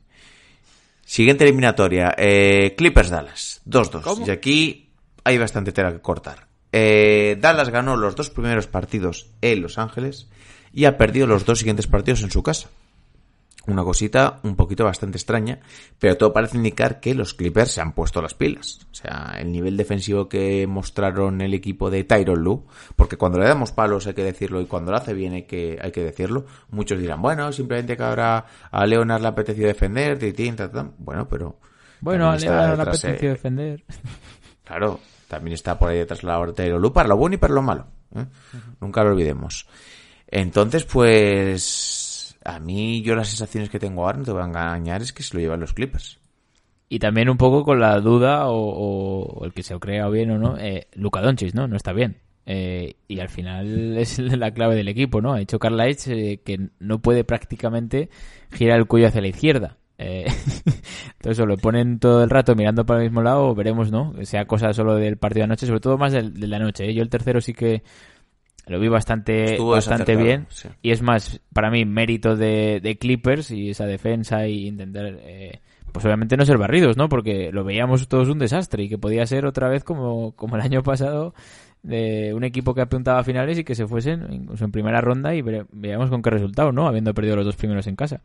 Siguiente 1.03 1.43
eliminatoria. 1.43 2.15
Eh, 2.17 2.73
Clippers 2.77 3.09
Dallas. 3.09 3.61
2-2. 3.65 4.27
Y 4.27 4.31
aquí 4.31 4.93
hay 5.25 5.37
bastante 5.37 5.73
tela 5.73 5.91
que 5.91 5.99
cortar. 5.99 6.47
Eh, 6.71 7.37
Dallas 7.37 7.69
ganó 7.69 7.97
los 7.97 8.15
dos 8.15 8.29
primeros 8.29 8.67
partidos 8.67 9.31
en 9.41 9.61
Los 9.61 9.77
Ángeles 9.77 10.29
y 10.71 10.85
ha 10.85 10.97
perdido 10.97 11.27
los 11.27 11.45
dos 11.45 11.59
siguientes 11.59 11.87
partidos 11.87 12.21
en 12.21 12.31
su 12.31 12.43
casa. 12.43 12.69
Una 13.69 13.83
cosita 13.83 14.39
un 14.41 14.55
poquito 14.55 14.83
bastante 14.83 15.19
extraña, 15.19 15.59
pero 15.99 16.17
todo 16.17 16.33
parece 16.33 16.57
indicar 16.57 16.99
que 16.99 17.13
los 17.13 17.35
Clippers 17.35 17.71
se 17.71 17.81
han 17.81 17.93
puesto 17.93 18.19
las 18.19 18.33
pilas. 18.33 18.79
O 18.91 18.95
sea, 18.95 19.35
el 19.39 19.51
nivel 19.51 19.77
defensivo 19.77 20.27
que 20.27 20.65
mostraron 20.65 21.39
el 21.41 21.53
equipo 21.53 21.91
de 21.91 22.03
Tyron 22.03 22.41
Lu, 22.41 22.65
porque 22.95 23.15
cuando 23.15 23.37
le 23.37 23.45
damos 23.45 23.71
palos 23.71 24.07
hay 24.07 24.15
que 24.15 24.23
decirlo 24.23 24.59
y 24.59 24.65
cuando 24.65 24.91
lo 24.91 24.97
hace 24.97 25.13
bien 25.13 25.33
hay 25.33 25.43
que, 25.43 25.77
hay 25.79 25.91
que 25.91 26.03
decirlo. 26.03 26.47
Muchos 26.71 26.99
dirán, 26.99 27.21
bueno, 27.21 27.51
simplemente 27.51 27.95
que 27.95 28.01
ahora 28.01 28.43
a 28.71 28.85
Leonard 28.87 29.21
le 29.21 29.27
ha 29.27 29.31
apetecido 29.31 29.67
defender, 29.67 30.17
titín, 30.17 30.55
bueno, 30.97 31.27
pero... 31.29 31.59
Bueno, 32.01 32.31
a 32.31 32.37
Leonard 32.37 32.71
le 32.71 32.77
detrás, 32.77 33.03
apeteció 33.05 33.29
eh, 33.29 33.33
defender. 33.33 33.83
Claro, 34.63 34.99
también 35.27 35.55
está 35.55 35.79
por 35.79 35.89
ahí 35.89 35.97
detrás 35.97 36.21
la 36.23 36.37
hora 36.37 36.51
de 36.51 36.69
Lu 36.69 36.93
para 36.93 37.09
lo 37.09 37.17
bueno 37.17 37.33
y 37.33 37.37
para 37.39 37.55
lo 37.55 37.63
malo. 37.63 37.87
¿eh? 38.15 38.23
Nunca 38.79 39.03
lo 39.03 39.11
olvidemos. 39.11 39.67
Entonces, 40.27 40.85
pues 40.85 42.08
a 42.43 42.59
mí 42.59 43.01
yo 43.01 43.15
las 43.15 43.29
sensaciones 43.29 43.69
que 43.69 43.79
tengo 43.79 44.03
ahora, 44.03 44.19
no 44.19 44.25
te 44.25 44.31
voy 44.31 44.41
a 44.41 44.45
engañar, 44.45 45.01
es 45.01 45.13
que 45.13 45.23
se 45.23 45.33
lo 45.33 45.39
llevan 45.41 45.59
los 45.59 45.73
Clippers. 45.73 46.19
Y 46.87 46.99
también 46.99 47.29
un 47.29 47.37
poco 47.37 47.63
con 47.63 47.79
la 47.79 47.99
duda, 47.99 48.49
o, 48.49 48.55
o 48.55 49.45
el 49.45 49.53
que 49.53 49.63
se 49.63 49.73
lo 49.73 49.79
crea 49.79 50.07
bien 50.09 50.31
o 50.31 50.37
no, 50.39 50.57
eh, 50.57 50.87
Luka 50.93 51.21
Doncic, 51.21 51.53
¿no? 51.53 51.67
No 51.67 51.75
está 51.75 51.93
bien. 51.93 52.17
Eh, 52.51 52.95
y 53.07 53.19
al 53.19 53.29
final 53.29 53.95
es 53.99 54.17
la 54.17 54.51
clave 54.51 54.75
del 54.75 54.87
equipo, 54.87 55.21
¿no? 55.21 55.33
Ha 55.33 55.41
hecho 55.41 55.59
Carl 55.59 55.77
Leitch 55.77 56.07
eh, 56.07 56.41
que 56.43 56.69
no 56.79 56.99
puede 56.99 57.23
prácticamente 57.23 58.09
girar 58.51 58.79
el 58.79 58.87
cuello 58.87 59.07
hacia 59.07 59.21
la 59.21 59.27
izquierda. 59.27 59.77
Eh, 59.99 60.25
entonces 61.17 61.39
o 61.39 61.45
lo 61.45 61.57
ponen 61.57 61.99
todo 61.99 62.23
el 62.23 62.29
rato 62.31 62.55
mirando 62.55 62.87
para 62.87 63.01
el 63.01 63.09
mismo 63.09 63.21
lado, 63.21 63.49
o 63.49 63.55
veremos, 63.55 63.91
¿no? 63.91 64.13
Sea 64.23 64.45
cosa 64.45 64.73
solo 64.73 64.95
del 64.95 65.17
partido 65.17 65.41
de 65.41 65.45
anoche, 65.45 65.67
sobre 65.67 65.79
todo 65.79 65.99
más 65.99 66.11
del, 66.11 66.33
de 66.39 66.47
la 66.47 66.57
noche. 66.57 66.89
¿eh? 66.89 66.93
Yo 66.95 67.03
el 67.03 67.09
tercero 67.09 67.39
sí 67.39 67.53
que 67.53 67.83
lo 68.69 68.79
vi 68.79 68.87
bastante, 68.87 69.53
Estuvo 69.53 69.71
bastante 69.71 70.15
bien. 70.15 70.45
sí. 70.49 70.69
Y 70.81 70.91
es 70.91 71.01
más, 71.01 71.41
para 71.53 71.69
mí, 71.71 71.85
mérito 71.85 72.35
de, 72.35 72.79
de 72.81 72.97
Clippers 72.97 73.51
y 73.51 73.69
esa 73.71 73.85
defensa 73.85 74.47
y 74.47 74.67
intentar, 74.67 75.17
eh, 75.21 75.59
pues 75.91 76.05
obviamente 76.05 76.37
no 76.37 76.45
ser 76.45 76.57
barridos, 76.57 76.95
¿no? 76.95 77.09
Porque 77.09 77.51
lo 77.51 77.63
veíamos 77.63 78.07
todos 78.07 78.29
un 78.29 78.39
desastre 78.39 78.83
y 78.83 78.89
que 78.89 78.97
podía 78.97 79.25
ser 79.25 79.45
otra 79.45 79.69
vez 79.69 79.83
como, 79.83 80.33
como 80.35 80.55
el 80.55 80.61
año 80.61 80.83
pasado 80.83 81.33
de 81.81 82.33
un 82.33 82.43
equipo 82.43 82.73
que 82.73 82.81
apuntaba 82.81 83.19
a 83.19 83.23
finales 83.23 83.57
y 83.57 83.63
que 83.63 83.73
se 83.73 83.87
fuesen 83.87 84.31
incluso 84.31 84.65
en 84.65 84.71
primera 84.71 85.01
ronda 85.01 85.33
y 85.33 85.41
veíamos 85.41 86.09
con 86.09 86.21
qué 86.21 86.29
resultado, 86.29 86.71
¿no? 86.71 86.87
Habiendo 86.87 87.13
perdido 87.13 87.37
los 87.37 87.45
dos 87.45 87.55
primeros 87.55 87.87
en 87.87 87.95
casa. 87.95 88.21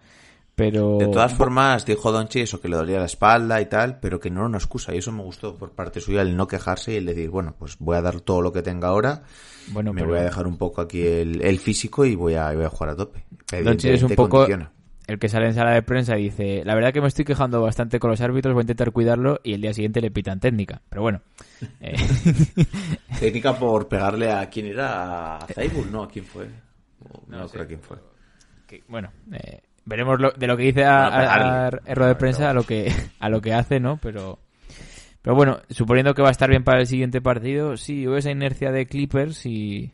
Pero... 0.55 0.99
De 0.99 1.09
todas 1.09 1.33
formas, 1.33 1.85
dijo 1.85 2.13
Donchi 2.13 2.41
eso, 2.41 2.61
que 2.61 2.69
le 2.69 2.77
dolía 2.77 3.01
la 3.01 3.07
espalda 3.07 3.61
y 3.61 3.67
tal, 3.67 3.99
pero 3.99 4.21
que 4.21 4.31
no 4.31 4.41
era 4.41 4.49
una 4.49 4.59
excusa. 4.59 4.95
Y 4.95 4.99
eso 4.99 5.11
me 5.11 5.23
gustó 5.23 5.57
por 5.57 5.73
parte 5.73 6.01
suya, 6.01 6.23
el 6.23 6.37
no 6.37 6.47
quejarse 6.47 6.93
y 6.93 6.97
el 6.97 7.07
decir, 7.07 7.29
bueno, 7.31 7.55
pues 7.59 7.77
voy 7.79 7.97
a 7.97 8.03
dar 8.03 8.21
todo 8.21 8.41
lo 8.41 8.53
que 8.53 8.63
tenga 8.63 8.89
ahora, 8.89 9.25
bueno, 9.69 9.93
me 9.93 10.01
pero 10.01 10.13
voy 10.13 10.21
a 10.21 10.25
dejar 10.25 10.47
un 10.47 10.57
poco 10.57 10.81
aquí 10.81 11.05
el, 11.07 11.43
el 11.43 11.59
físico 11.59 12.05
y 12.05 12.15
voy 12.15 12.35
a, 12.35 12.53
voy 12.53 12.65
a 12.65 12.69
jugar 12.69 12.91
a 12.91 12.97
tope. 12.97 13.25
Doncic 13.63 13.93
es 13.93 14.03
un 14.03 14.15
poco 14.15 14.39
condiciona. 14.39 14.71
el 15.07 15.19
que 15.19 15.29
sale 15.29 15.47
en 15.47 15.55
sala 15.55 15.73
de 15.73 15.83
prensa 15.83 16.19
y 16.19 16.25
dice, 16.25 16.63
la 16.65 16.75
verdad 16.75 16.93
que 16.93 17.01
me 17.01 17.09
estoy 17.09 17.25
quejando 17.25 17.63
bastante 17.63 17.99
con 17.99 18.11
los 18.11 18.21
árbitros, 18.21 18.55
voy 18.55 18.61
a 18.61 18.65
intentar 18.65 18.93
cuidarlo 18.93 19.41
y 19.43 19.55
el 19.55 19.61
día 19.61 19.73
siguiente 19.73 20.01
le 20.01 20.11
pitan 20.11 20.41
técnica. 20.41 20.83
Pero 20.89 21.03
bueno. 21.03 21.23
eh, 21.81 21.97
Técnica 23.21 23.59
por 23.59 23.89
pegarle 23.89 24.31
a 24.33 24.49
quién 24.51 24.67
era, 24.67 25.37
a 25.37 25.47
Zaibul, 25.47 25.91
¿no? 25.91 26.03
¿A 26.03 26.09
quién 26.09 26.25
fue? 26.25 26.47
No, 27.29 27.49
creo 27.49 27.67
quién 27.67 27.81
fue. 27.81 27.99
que, 28.67 28.83
bueno, 28.89 29.11
eh, 29.33 29.61
veremos 29.85 30.21
lo- 30.21 30.33
de 30.33 30.47
lo 30.47 30.57
que 30.57 30.65
dice 30.65 30.85
a, 30.85 31.07
a- 31.67 31.71
rueda 31.95 32.09
de 32.09 32.15
prensa 32.17 32.51
a 32.51 32.55
lo 32.55 32.63
que 32.65 32.93
a 33.21 33.29
lo 33.29 33.41
que 33.41 33.53
hace, 33.55 33.81
¿no? 33.81 33.99
Pero 33.99 34.39
pero 35.23 35.35
bueno, 35.37 35.61
suponiendo 35.71 36.15
que 36.15 36.21
va 36.23 36.29
a 36.29 36.33
estar 36.33 36.51
bien 36.51 36.65
para 36.65 36.81
el 36.81 36.87
siguiente 36.87 37.21
partido, 37.23 37.77
sí, 37.79 38.07
hubo 38.07 38.17
esa 38.17 38.31
inercia 38.31 38.71
de 38.73 38.87
Clippers 38.87 39.47
y 39.47 39.91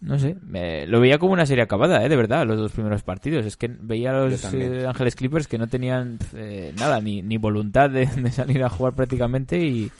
no 0.00 0.18
sé, 0.18 0.36
me- 0.42 0.86
lo 0.86 1.00
veía 1.00 1.18
como 1.18 1.32
una 1.32 1.46
serie 1.46 1.64
acabada, 1.64 2.04
¿eh? 2.04 2.08
De 2.08 2.14
verdad, 2.16 2.46
los 2.46 2.56
dos 2.58 2.72
primeros 2.72 3.02
partidos. 3.02 3.44
Es 3.46 3.56
que 3.56 3.66
veía 3.68 4.10
a 4.10 4.14
Yo 4.14 4.28
los 4.28 4.54
eh, 4.54 4.86
Ángeles 4.86 5.16
Clippers 5.16 5.48
que 5.48 5.58
no 5.58 5.66
tenían 5.66 6.18
eh, 6.34 6.72
nada, 6.78 7.00
ni, 7.00 7.20
ni 7.22 7.36
voluntad 7.36 7.90
de, 7.90 8.06
de 8.06 8.30
salir 8.30 8.62
a 8.62 8.68
jugar 8.68 8.92
prácticamente 8.94 9.58
y, 9.58 9.90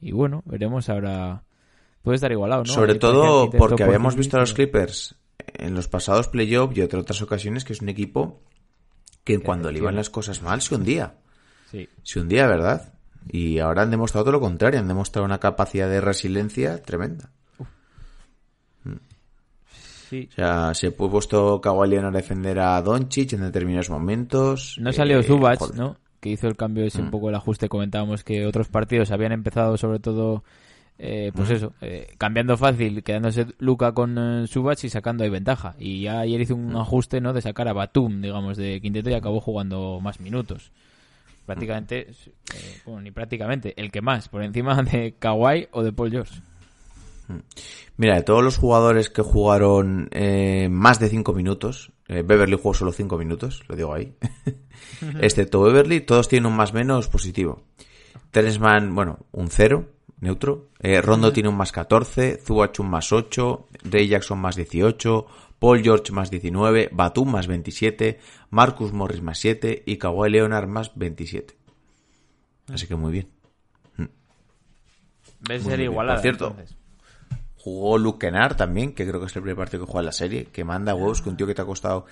y 0.00 0.12
bueno, 0.12 0.42
veremos 0.46 0.88
ahora. 0.88 1.42
Puede 2.02 2.16
estar 2.16 2.30
igualado, 2.32 2.62
¿no? 2.64 2.72
Sobre 2.72 2.94
todo 2.94 3.50
porque 3.58 3.82
habíamos 3.82 4.14
visto 4.16 4.36
a 4.36 4.40
los 4.40 4.52
Clippers 4.54 5.14
en 5.38 5.74
los 5.74 5.88
pasados 5.88 6.28
playoffs 6.28 6.76
y 6.76 6.80
en 6.82 6.96
otras 6.96 7.22
ocasiones 7.22 7.64
que 7.64 7.72
es 7.72 7.80
un 7.82 7.88
equipo 7.88 8.40
que 9.24 9.38
cuando 9.38 9.70
le 9.70 9.78
iban 9.78 9.96
las 9.96 10.10
cosas 10.10 10.42
mal 10.42 10.60
se 10.60 10.74
hundía. 10.74 11.14
Sí. 11.70 11.88
Se 12.02 12.20
hundía, 12.20 12.46
¿verdad? 12.46 12.92
Y 13.30 13.58
ahora 13.58 13.82
han 13.82 13.90
demostrado 13.90 14.24
todo 14.24 14.32
lo 14.32 14.40
contrario, 14.40 14.80
han 14.80 14.88
demostrado 14.88 15.24
una 15.24 15.40
capacidad 15.40 15.88
de 15.88 16.00
resiliencia 16.00 16.82
tremenda. 16.82 17.30
Sí. 20.10 20.28
O 20.30 20.34
sea, 20.34 20.74
se 20.74 20.88
ha 20.88 20.90
puesto 20.90 21.60
Kawhi 21.60 21.96
a 21.96 22.10
defender 22.10 22.58
a 22.60 22.80
Doncic 22.82 23.32
en 23.32 23.40
determinados 23.40 23.88
momentos. 23.90 24.76
No 24.78 24.92
salió 24.92 25.18
Eh, 25.18 25.22
Zubac, 25.24 25.58
joder. 25.58 25.76
¿no? 25.76 25.96
Que 26.20 26.30
hizo 26.30 26.46
el 26.46 26.56
cambio 26.56 26.84
ese 26.84 27.00
un 27.00 27.08
Mm. 27.08 27.10
poco 27.10 27.28
el 27.30 27.34
ajuste. 27.34 27.68
Comentábamos 27.68 28.22
que 28.22 28.46
otros 28.46 28.68
partidos 28.68 29.10
habían 29.10 29.32
empezado 29.32 29.76
sobre 29.78 29.98
todo, 29.98 30.44
eh, 30.98 31.32
pues 31.34 31.50
Mm. 31.50 31.52
eso, 31.52 31.72
eh, 31.80 32.08
cambiando 32.18 32.56
fácil, 32.56 33.02
quedándose 33.02 33.46
Luca 33.58 33.92
con 33.92 34.16
eh, 34.18 34.46
Zubac 34.48 34.82
y 34.84 34.88
sacando 34.88 35.24
ahí 35.24 35.30
ventaja. 35.30 35.74
Y 35.78 36.02
ya 36.02 36.20
ayer 36.20 36.40
hizo 36.40 36.56
Mm. 36.56 36.66
un 36.70 36.76
ajuste, 36.76 37.20
¿no? 37.20 37.32
De 37.32 37.42
sacar 37.42 37.68
a 37.68 37.72
Batum, 37.72 38.20
digamos, 38.22 38.56
de 38.56 38.80
quinteto 38.80 39.10
y 39.10 39.14
acabó 39.14 39.40
jugando 39.40 39.98
más 40.00 40.20
minutos. 40.20 40.70
Prácticamente, 41.46 42.08
eh, 42.10 42.80
bueno, 42.86 43.02
ni 43.02 43.10
prácticamente, 43.10 43.74
el 43.76 43.90
que 43.92 44.00
más, 44.00 44.28
por 44.28 44.42
encima 44.42 44.82
de 44.82 45.14
Kawhi 45.18 45.68
o 45.72 45.82
de 45.82 45.92
Paul 45.92 46.10
George. 46.10 46.40
Mira, 47.96 48.16
de 48.16 48.22
todos 48.22 48.42
los 48.44 48.58
jugadores 48.58 49.08
que 49.08 49.22
jugaron 49.22 50.10
más 50.70 50.98
de 51.00 51.08
5 51.08 51.32
minutos, 51.32 51.90
Beverly 52.08 52.56
jugó 52.56 52.74
solo 52.74 52.92
5 52.92 53.16
minutos, 53.16 53.62
lo 53.68 53.76
digo 53.76 53.94
ahí. 53.94 54.14
Excepto 55.20 55.62
Beverly, 55.62 56.00
todos 56.02 56.28
tienen 56.28 56.46
un 56.50 56.56
más 56.56 56.74
menos 56.74 57.08
positivo. 57.08 57.62
Teresman, 58.30 58.94
bueno, 58.94 59.20
un 59.32 59.48
0, 59.48 59.86
neutro. 60.24 60.70
Eh, 60.80 61.00
Rondo 61.00 61.32
tiene 61.32 61.48
un 61.48 61.56
más 61.56 61.70
14, 61.70 62.40
Zubac 62.44 62.78
un 62.80 62.90
más 62.90 63.12
8, 63.12 63.68
Ray 63.84 64.08
Jackson 64.08 64.40
más 64.40 64.56
18, 64.56 65.26
Paul 65.58 65.82
George 65.82 66.12
más 66.12 66.30
19, 66.30 66.90
Batum 66.92 67.30
más 67.30 67.46
27, 67.46 68.18
Marcus 68.50 68.92
Morris 68.92 69.22
más 69.22 69.38
7 69.38 69.84
y 69.86 69.96
Kawhi 69.96 70.30
Leonard 70.30 70.66
más 70.66 70.92
27. 70.96 71.56
Así 72.72 72.86
que 72.86 72.96
muy 72.96 73.12
bien. 73.12 73.28
Ves 75.46 75.62
Muy 75.62 75.70
ser 75.70 75.80
igualada. 75.80 76.16
Por 76.16 76.22
cierto, 76.22 76.46
entonces. 76.48 76.76
Jugó 77.56 77.96
Luke 77.96 78.26
Kennard 78.26 78.56
también, 78.56 78.94
que 78.94 79.06
creo 79.06 79.20
que 79.20 79.26
es 79.26 79.36
el 79.36 79.42
primer 79.42 79.56
partido 79.56 79.86
que 79.86 79.92
juega 79.92 80.02
en 80.02 80.06
la 80.06 80.12
serie, 80.12 80.44
que 80.46 80.64
manda 80.64 80.94
huevos 80.94 81.22
que 81.22 81.30
un 81.30 81.36
tío 81.36 81.46
que 81.46 81.54
te 81.54 81.62
ha 81.62 81.64
costado 81.64 82.04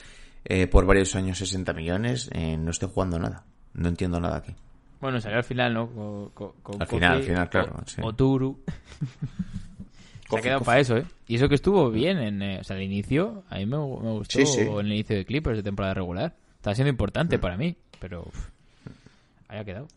eh, 0.45 0.67
por 0.67 0.87
varios 0.87 1.15
años 1.15 1.39
60 1.39 1.73
millones, 1.75 2.31
eh, 2.33 2.57
no 2.57 2.71
esté 2.71 2.87
jugando 2.87 3.19
nada. 3.19 3.45
No 3.75 3.89
entiendo 3.89 4.19
nada 4.21 4.39
aquí. 4.39 4.55
Bueno, 5.03 5.21
salió 5.21 5.37
al 5.37 5.45
final, 5.45 5.75
¿no? 5.75 5.89
Con, 5.91 6.29
con- 6.31 6.53
con 6.63 6.81
Al 6.81 6.87
final, 6.89 7.11
Kofi 7.19 7.21
al 7.21 7.23
final, 7.29 7.51
claro, 7.51 7.75
o- 7.83 7.87
sí. 7.89 8.01
O 8.03 8.13
Turu. 8.15 8.59
Se 10.31 10.39
ha 10.39 10.41
quedado 10.41 10.63
para 10.63 10.81
eso, 10.81 10.97
¿eh? 10.97 11.05
Y 11.29 11.35
eso 11.37 11.47
que 11.51 11.57
estuvo 11.57 11.91
bien 11.91 12.17
en... 12.19 12.41
eh, 12.41 12.59
o 12.61 12.65
sea, 12.65 12.77
el 12.77 12.85
inicio, 12.85 13.43
a 13.51 13.57
mí 13.59 13.67
me, 13.67 13.77
me 13.77 14.13
gustó 14.13 14.39
Sí, 14.39 14.47
sí. 14.47 14.61
el 14.61 14.87
inicio 14.87 15.15
de 15.17 15.27
Clippers 15.27 15.59
de 15.59 15.63
temporada 15.63 15.93
regular. 15.93 16.35
Estaba 16.57 16.75
siendo 16.75 16.89
importante 16.89 17.39
para 17.39 17.59
mí, 17.59 17.77
pero... 17.99 18.23
uf, 18.23 18.49
ahí 19.49 19.59
ha 19.59 19.65
quedado. 19.65 19.89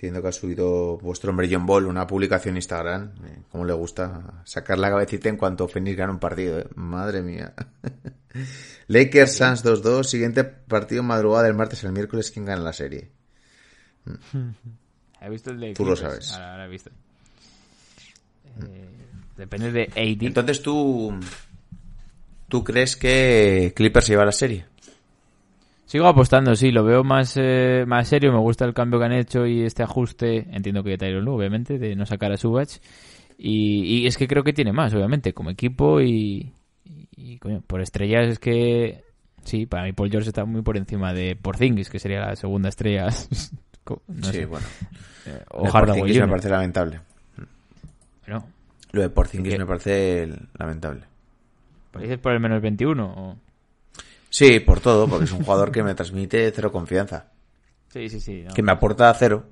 Estoy 0.00 0.08
viendo 0.08 0.22
que 0.22 0.28
ha 0.28 0.32
subido 0.32 0.96
vuestro 0.96 1.28
hombre 1.28 1.46
John 1.52 1.66
Ball 1.66 1.84
una 1.84 2.06
publicación 2.06 2.54
en 2.54 2.56
Instagram. 2.56 3.12
Eh, 3.22 3.42
¿Cómo 3.52 3.66
le 3.66 3.74
gusta 3.74 4.40
sacar 4.46 4.78
la 4.78 4.88
cabecita 4.88 5.28
en 5.28 5.36
cuanto 5.36 5.68
Phoenix 5.68 5.94
gana 5.94 6.10
un 6.10 6.18
partido? 6.18 6.58
eh? 6.58 6.66
Madre 6.74 7.20
mía. 7.20 7.52
Lakers 8.86 9.36
Suns 9.36 9.62
2-2. 9.62 10.04
Siguiente 10.04 10.44
partido 10.44 11.02
madrugada 11.02 11.44
del 11.44 11.54
martes 11.54 11.84
al 11.84 11.92
miércoles. 11.92 12.30
¿Quién 12.30 12.46
gana 12.46 12.62
la 12.62 12.72
serie? 12.72 13.10
¿Has 15.20 15.28
visto 15.28 15.50
el 15.50 15.60
de 15.60 15.74
Tú 15.74 15.84
lo 15.84 15.94
sabes. 15.94 16.32
Ahora, 16.32 16.52
ahora 16.52 16.64
he 16.64 16.68
visto. 16.70 16.90
Eh, 18.62 18.88
depende 19.36 19.70
de 19.70 19.82
AD. 19.82 20.24
Entonces 20.24 20.62
tú... 20.62 21.14
¿Tú 22.48 22.64
crees 22.64 22.96
que 22.96 23.74
Clippers 23.76 24.06
lleva 24.06 24.24
la 24.24 24.32
serie? 24.32 24.64
Sigo 25.90 26.06
apostando, 26.06 26.54
sí, 26.54 26.70
lo 26.70 26.84
veo 26.84 27.02
más, 27.02 27.36
eh, 27.36 27.82
más 27.84 28.06
serio, 28.06 28.30
me 28.30 28.38
gusta 28.38 28.64
el 28.64 28.72
cambio 28.74 29.00
que 29.00 29.06
han 29.06 29.12
hecho 29.12 29.44
y 29.44 29.64
este 29.64 29.82
ajuste, 29.82 30.46
entiendo 30.52 30.84
que 30.84 30.90
de 30.90 30.98
Tyron 30.98 31.24
Lue, 31.24 31.34
obviamente, 31.34 31.80
de 31.80 31.96
no 31.96 32.06
sacar 32.06 32.30
a 32.30 32.36
Subach. 32.36 32.78
Y, 33.36 33.82
y 33.82 34.06
es 34.06 34.16
que 34.16 34.28
creo 34.28 34.44
que 34.44 34.52
tiene 34.52 34.72
más, 34.72 34.94
obviamente, 34.94 35.32
como 35.32 35.50
equipo 35.50 36.00
y, 36.00 36.52
y, 36.84 37.08
y, 37.16 37.38
coño, 37.38 37.60
por 37.66 37.80
estrellas 37.80 38.28
es 38.28 38.38
que, 38.38 39.02
sí, 39.42 39.66
para 39.66 39.82
mí 39.82 39.92
Paul 39.92 40.12
George 40.12 40.28
está 40.28 40.44
muy 40.44 40.62
por 40.62 40.76
encima 40.76 41.12
de 41.12 41.34
Porzingis, 41.34 41.90
que 41.90 41.98
sería 41.98 42.20
la 42.20 42.36
segunda 42.36 42.68
estrella. 42.68 43.08
No 44.06 44.26
sí, 44.26 44.32
sé, 44.32 44.46
bueno. 44.46 44.66
eh, 45.26 45.42
o 45.50 45.64
de 45.64 45.72
Porzingis 45.72 46.20
me 46.20 46.28
parece 46.28 46.48
lamentable. 46.50 47.00
Bueno, 48.24 48.44
Lo 48.92 49.02
de 49.02 49.10
Porzingis 49.10 49.54
¿Qué? 49.54 49.58
me 49.58 49.66
parece 49.66 50.28
lamentable. 50.56 51.02
¿dices 51.98 52.18
por 52.18 52.32
el 52.32 52.38
menos 52.38 52.62
21? 52.62 53.04
O... 53.04 53.36
Sí, 54.30 54.60
por 54.60 54.80
todo, 54.80 55.06
porque 55.08 55.24
es 55.26 55.32
un 55.32 55.42
jugador 55.44 55.70
que 55.72 55.82
me 55.82 55.94
transmite 55.94 56.50
cero 56.54 56.72
confianza. 56.72 57.26
Sí, 57.92 58.08
sí, 58.08 58.20
sí. 58.20 58.44
no. 58.46 58.54
Que 58.54 58.62
me 58.62 58.72
aporta 58.72 59.12
cero. 59.14 59.50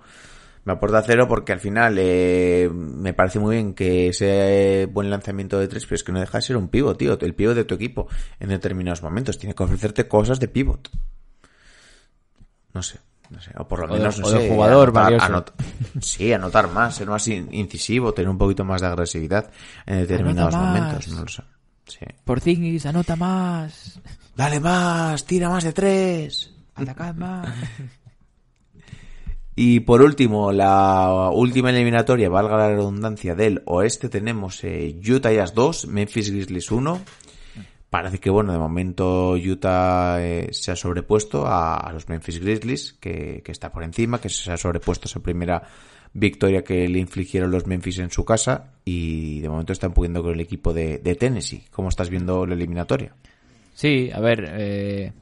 Me 0.65 0.73
aporta 0.75 1.03
cero 1.03 1.27
porque 1.29 1.53
al 1.53 1.61
final 1.61 1.97
eh, 1.99 2.69
me 2.73 3.13
parece 3.15 3.39
muy 3.39 3.57
bien 3.57 3.75
que 3.75 4.09
ese 4.09 4.87
buen 4.93 5.09
lanzamiento 5.11 5.59
de 5.59 5.67
tres, 5.67 5.85
pero 5.87 5.95
es 5.97 6.05
que 6.05 6.13
no 6.13 6.21
deja 6.21 6.39
de 6.39 6.43
ser 6.43 6.57
un 6.57 6.69
pivot, 6.69 6.97
tío. 6.99 7.19
El 7.21 7.35
pivot 7.35 7.55
de 7.57 7.65
tu 7.65 7.75
equipo 7.75 8.07
en 8.39 8.51
determinados 8.51 9.03
momentos. 9.03 9.39
Tiene 9.39 9.55
que 9.55 9.63
ofrecerte 9.63 10.07
cosas 10.09 10.39
de 10.41 10.49
pivot. 10.49 10.91
No 12.75 12.83
sé. 12.83 12.99
No 13.31 13.41
sé, 13.43 13.51
o 13.59 13.69
por 13.69 13.81
lo 13.81 13.85
O 13.87 13.89
de- 13.89 13.99
menos, 13.99 14.19
no 14.21 14.27
o 14.27 14.31
de 14.31 14.49
jugador 14.49 14.89
anotar- 14.91 15.21
anot- 15.21 15.53
sí, 16.01 16.33
anotar 16.33 16.71
más, 16.71 16.95
ser 16.97 17.09
más 17.09 17.29
in- 17.29 17.49
incisivo, 17.53 18.15
tener 18.15 18.31
un 18.31 18.39
poquito 18.39 18.65
más 18.65 18.81
de 18.81 18.87
agresividad 18.87 19.51
en 19.85 19.99
determinados 20.01 20.55
momentos, 20.55 21.09
no 21.09 21.21
lo 21.23 21.29
sé. 21.29 21.43
Sí. 21.87 22.07
Porzingis, 22.25 22.87
anota 22.87 23.17
más. 23.17 24.01
Dale 24.39 24.61
más, 24.61 25.25
tira 25.25 25.49
más 25.49 25.65
de 25.65 25.73
tres. 25.73 26.55
Atacad 26.77 27.15
más. 27.17 27.49
Y 29.61 29.81
por 29.81 30.03
último, 30.03 30.53
la 30.53 31.31
última 31.35 31.71
eliminatoria, 31.71 32.29
valga 32.29 32.57
la 32.57 32.69
redundancia, 32.69 33.35
del 33.35 33.61
oeste 33.65 34.09
tenemos 34.09 34.63
eh, 34.63 34.95
Utah 35.05 35.33
Jazz 35.33 35.53
2, 35.53 35.89
Memphis 35.89 36.31
Grizzlies 36.31 36.71
1. 36.71 37.01
Parece 37.91 38.21
que, 38.21 38.31
bueno, 38.31 38.53
de 38.53 38.59
momento 38.61 39.33
Utah 39.33 40.25
eh, 40.25 40.51
se 40.53 40.71
ha 40.71 40.77
sobrepuesto 40.77 41.45
a, 41.45 41.91
los 41.93 42.09
Memphis 42.09 42.39
Grizzlies, 42.39 42.93
que, 42.93 43.43
está 43.45 43.73
por 43.73 43.83
encima, 43.83 44.21
que 44.21 44.29
se 44.29 44.53
ha 44.53 44.57
sobrepuesto 44.57 45.09
esa 45.09 45.19
primera 45.19 45.65
victoria 46.13 46.63
que 46.63 46.87
le 46.87 47.01
infligieron 47.01 47.51
los 47.51 47.67
Memphis 47.67 47.99
en 47.99 48.13
su 48.13 48.25
casa 48.25 48.75
y 48.85 49.41
de 49.41 49.49
momento 49.49 49.73
están 49.73 49.93
pudiendo 49.93 50.23
con 50.23 50.35
el 50.35 50.41
equipo 50.41 50.73
de, 50.73 50.99
de 50.99 51.17
Tennessee. 51.17 51.65
¿Cómo 51.73 51.89
estás 51.89 52.11
viendo 52.11 52.47
la 52.47 52.55
eliminatoria? 52.55 53.17
Sí, 53.79 54.11
a 54.13 54.19
ver, 54.19 54.45
eh, 54.55 55.13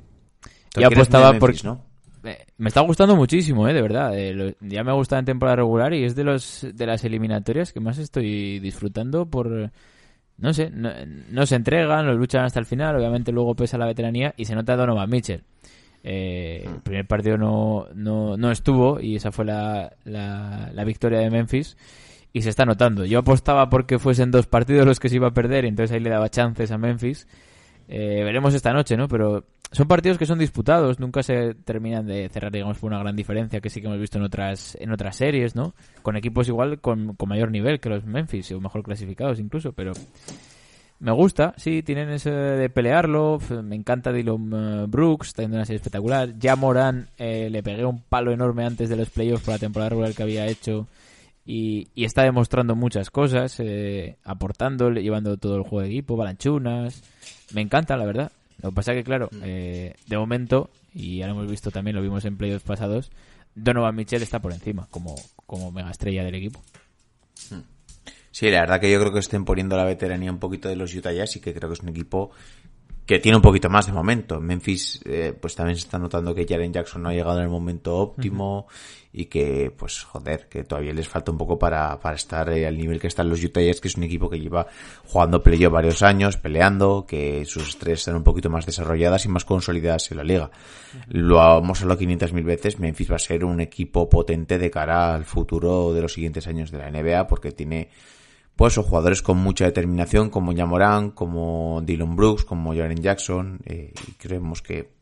ya 0.81 0.87
apostaba 0.87 1.39
por... 1.39 1.51
Memphis, 1.51 1.65
¿no? 1.65 1.85
Eh, 2.25 2.39
Me 2.57 2.69
está 2.69 2.81
gustando 2.81 3.15
muchísimo, 3.15 3.69
eh, 3.69 3.75
de 3.75 3.83
verdad. 3.83 4.19
Eh, 4.19 4.33
lo- 4.33 4.53
ya 4.61 4.83
me 4.83 4.95
gusta 4.95 5.19
en 5.19 5.27
temporada 5.27 5.57
regular 5.57 5.93
y 5.93 6.05
es 6.05 6.17
de 6.17 6.25
los 6.25 6.67
de 6.75 6.87
las 6.87 7.05
eliminatorias 7.05 7.75
que 7.75 7.81
más 7.81 7.99
estoy 7.99 8.59
disfrutando 8.61 9.27
por 9.27 9.71
no 10.39 10.53
sé, 10.55 10.71
no, 10.71 10.91
no 11.31 11.45
se 11.45 11.55
entregan, 11.57 12.07
lo 12.07 12.15
luchan 12.15 12.47
hasta 12.47 12.59
el 12.59 12.65
final, 12.65 12.97
obviamente 12.97 13.31
luego 13.31 13.55
pesa 13.55 13.77
la 13.77 13.85
veteranía 13.85 14.33
y 14.39 14.47
se 14.47 14.55
nota 14.55 14.75
Donovan 14.75 15.11
Mitchell. 15.11 15.43
Eh, 16.03 16.63
el 16.67 16.81
primer 16.81 17.07
partido 17.07 17.37
no, 17.37 17.89
no, 17.95 18.39
no 18.39 18.51
estuvo 18.51 19.01
y 19.01 19.17
esa 19.17 19.33
fue 19.33 19.45
la, 19.45 19.93
la, 20.05 20.71
la 20.73 20.85
victoria 20.85 21.19
de 21.19 21.29
Memphis 21.31 21.77
y 22.33 22.41
se 22.41 22.49
está 22.49 22.65
notando. 22.65 23.05
Yo 23.05 23.19
apostaba 23.19 23.69
porque 23.69 23.99
fuesen 23.99 24.31
dos 24.31 24.47
partidos 24.47 24.87
los 24.87 24.99
que 24.99 25.11
se 25.11 25.17
iba 25.17 25.29
a 25.29 25.35
perder 25.35 25.67
y 25.67 25.69
entonces 25.69 25.95
ahí 25.95 26.01
le 26.01 26.09
daba 26.11 26.31
chances 26.31 26.71
a 26.71 26.79
Memphis. 26.79 27.27
Eh, 27.89 28.23
veremos 28.25 28.55
esta 28.55 28.73
noche, 28.73 28.97
¿no? 28.97 29.09
Pero 29.09 29.45
son 29.71 29.89
partidos 29.89 30.19
que 30.19 30.27
son 30.27 30.39
disputados, 30.39 31.01
nunca 31.01 31.23
se 31.23 31.55
terminan 31.55 32.07
de 32.07 32.29
cerrar, 32.29 32.53
digamos, 32.53 32.79
por 32.79 32.89
una 32.89 32.99
gran 32.99 33.17
diferencia 33.17 33.61
que 33.61 33.71
sí 33.71 33.81
que 33.81 33.87
hemos 33.87 34.01
visto 34.01 34.19
en 34.19 34.25
otras 34.25 34.77
en 34.81 34.93
otras 34.93 35.17
series, 35.17 35.55
¿no? 35.55 35.75
Con 36.03 36.17
equipos 36.17 36.49
igual 36.49 36.81
con, 36.81 37.15
con 37.15 37.29
mayor 37.29 37.51
nivel 37.51 37.81
que 37.81 37.89
los 37.89 38.05
Memphis 38.05 38.53
o 38.53 38.61
mejor 38.61 38.83
clasificados 38.83 39.41
incluso, 39.41 39.73
pero 39.73 39.93
me 40.99 41.13
gusta, 41.13 41.53
sí, 41.59 41.83
tienen 41.83 42.09
ese 42.09 42.31
de 42.31 42.71
pelearlo, 42.71 43.39
me 43.63 43.77
encanta 43.77 44.13
Dylan 44.13 44.51
eh, 44.55 44.87
Brooks, 44.89 45.29
está 45.29 45.45
una 45.45 45.67
serie 45.67 45.77
espectacular, 45.77 46.39
ya 46.39 46.57
Morán 46.57 47.09
eh, 47.19 47.51
le 47.51 47.63
pegué 47.63 47.85
un 47.85 48.01
palo 48.01 48.33
enorme 48.33 48.65
antes 48.65 48.89
de 48.89 48.97
los 48.97 49.11
playoffs 49.11 49.45
por 49.45 49.55
la 49.55 49.59
temporada 49.59 49.91
regular 49.91 50.15
que 50.15 50.23
había 50.23 50.47
hecho 50.47 50.87
y, 51.47 51.89
y 51.95 52.05
está 52.05 52.23
demostrando 52.25 52.75
muchas 52.75 53.11
cosas, 53.11 53.61
eh, 53.61 54.17
aportando, 54.25 54.91
llevando 54.91 55.37
todo 55.37 55.57
el 55.57 55.63
juego 55.63 55.83
de 55.83 55.89
equipo, 55.89 56.17
balanchunas, 56.17 57.03
me 57.55 57.61
encanta 57.61 57.97
la 57.97 58.05
verdad. 58.05 58.33
Lo 58.63 58.71
que 58.71 58.75
pasa 58.75 58.93
que, 58.95 59.05
claro, 59.05 59.29
Mm. 59.33 59.43
eh, 59.45 59.95
de 60.07 60.17
momento, 60.19 60.71
y 60.93 61.19
ya 61.19 61.27
lo 61.27 61.33
hemos 61.33 61.51
visto 61.51 61.71
también, 61.71 61.95
lo 61.97 62.03
vimos 62.03 62.25
en 62.25 62.37
playoffs 62.37 62.65
pasados, 62.65 63.11
Donovan 63.55 63.95
Mitchell 63.95 64.23
está 64.23 64.41
por 64.41 64.53
encima, 64.53 64.87
como, 64.91 65.15
como 65.47 65.71
mega 65.73 65.91
estrella 65.91 66.25
del 66.25 66.35
equipo. 66.35 66.63
Sí, 68.31 68.51
la 68.51 68.61
verdad 68.61 68.81
que 68.81 68.91
yo 68.91 69.01
creo 69.01 69.13
que 69.13 69.21
estén 69.21 69.45
poniendo 69.47 69.77
la 69.77 69.85
veteranía 69.85 70.31
un 70.31 70.39
poquito 70.39 70.69
de 70.69 70.77
los 70.77 70.95
Utah 70.95 71.13
Jazz 71.13 71.37
y 71.37 71.41
que 71.41 71.55
creo 71.55 71.71
que 71.71 71.75
es 71.75 71.81
un 71.81 71.89
equipo 71.89 72.31
que 73.07 73.21
tiene 73.21 73.37
un 73.37 73.43
poquito 73.43 73.71
más 73.71 73.87
de 73.87 73.93
momento. 73.93 74.41
Memphis, 74.41 75.01
eh, 75.05 75.33
pues 75.41 75.55
también 75.55 75.77
se 75.77 75.85
está 75.85 75.99
notando 75.99 76.35
que 76.35 76.45
Jaren 76.45 76.73
Jackson 76.73 77.03
no 77.03 77.09
ha 77.09 77.13
llegado 77.13 77.39
en 77.39 77.45
el 77.45 77.51
momento 77.51 77.97
óptimo 77.97 78.67
y 79.13 79.27
que, 79.27 79.73
pues, 79.75 80.03
joder, 80.03 80.49
que 80.49 80.65
todavía 80.65 80.93
les 80.93 81.09
falta 81.09 81.31
un 81.31 81.39
poco 81.39 81.57
para, 81.57 81.99
para 82.01 82.17
estar 82.17 82.51
eh, 82.51 82.67
al 82.67 82.77
nivel 82.77 83.01
que 83.01 83.07
están 83.07 83.31
los 83.31 83.43
Utah 83.43 83.63
Jazz, 83.63 83.81
que 83.81 83.89
es 83.89 83.97
un 83.97 84.03
equipo 84.03 84.29
que 84.29 84.41
lleva 84.41 84.67
jugando 85.07 85.41
playoff 85.41 85.73
varios 85.73 86.03
años, 86.03 86.37
peleando, 86.37 87.07
que 87.07 87.45
sus 87.47 87.69
estrellas 87.69 88.01
están 88.01 88.17
un 88.17 88.25
poquito 88.25 88.51
más 88.51 88.67
desarrolladas 88.67 89.25
y 89.25 89.29
más 89.29 89.45
consolidadas 89.45 90.11
en 90.11 90.17
la 90.19 90.25
liga. 90.25 90.51
Lo 91.09 91.59
hemos 91.59 91.81
hablado 91.81 92.01
500.000 92.01 92.45
veces, 92.45 92.79
Memphis 92.81 93.11
va 93.11 93.17
a 93.17 93.21
ser 93.21 93.45
un 93.45 93.61
equipo 93.61 94.09
potente 94.11 94.59
de 94.59 94.71
cara 94.71 95.15
al 95.15 95.25
futuro 95.25 95.95
de 95.95 96.03
los 96.03 96.13
siguientes 96.13 96.47
años 96.49 96.73
de 96.73 96.79
la 96.79 96.91
NBA 96.91 97.27
porque 97.29 97.53
tiene 97.53 97.89
pues 98.57 98.73
son 98.73 98.85
jugadores 98.85 99.23
con 99.23 99.37
mucha 99.37 99.67
determinación 99.67 100.31
como 100.31 100.53
Yamorán, 100.53 101.11
como 101.11 101.83
Dylan 101.85 102.17
Brooks, 102.17 102.45
como 102.45 102.75
Jaren 102.75 103.03
Jackson 103.03 103.61
eh, 103.67 103.93
y 104.09 104.13
creemos 104.13 104.63
que 104.63 104.97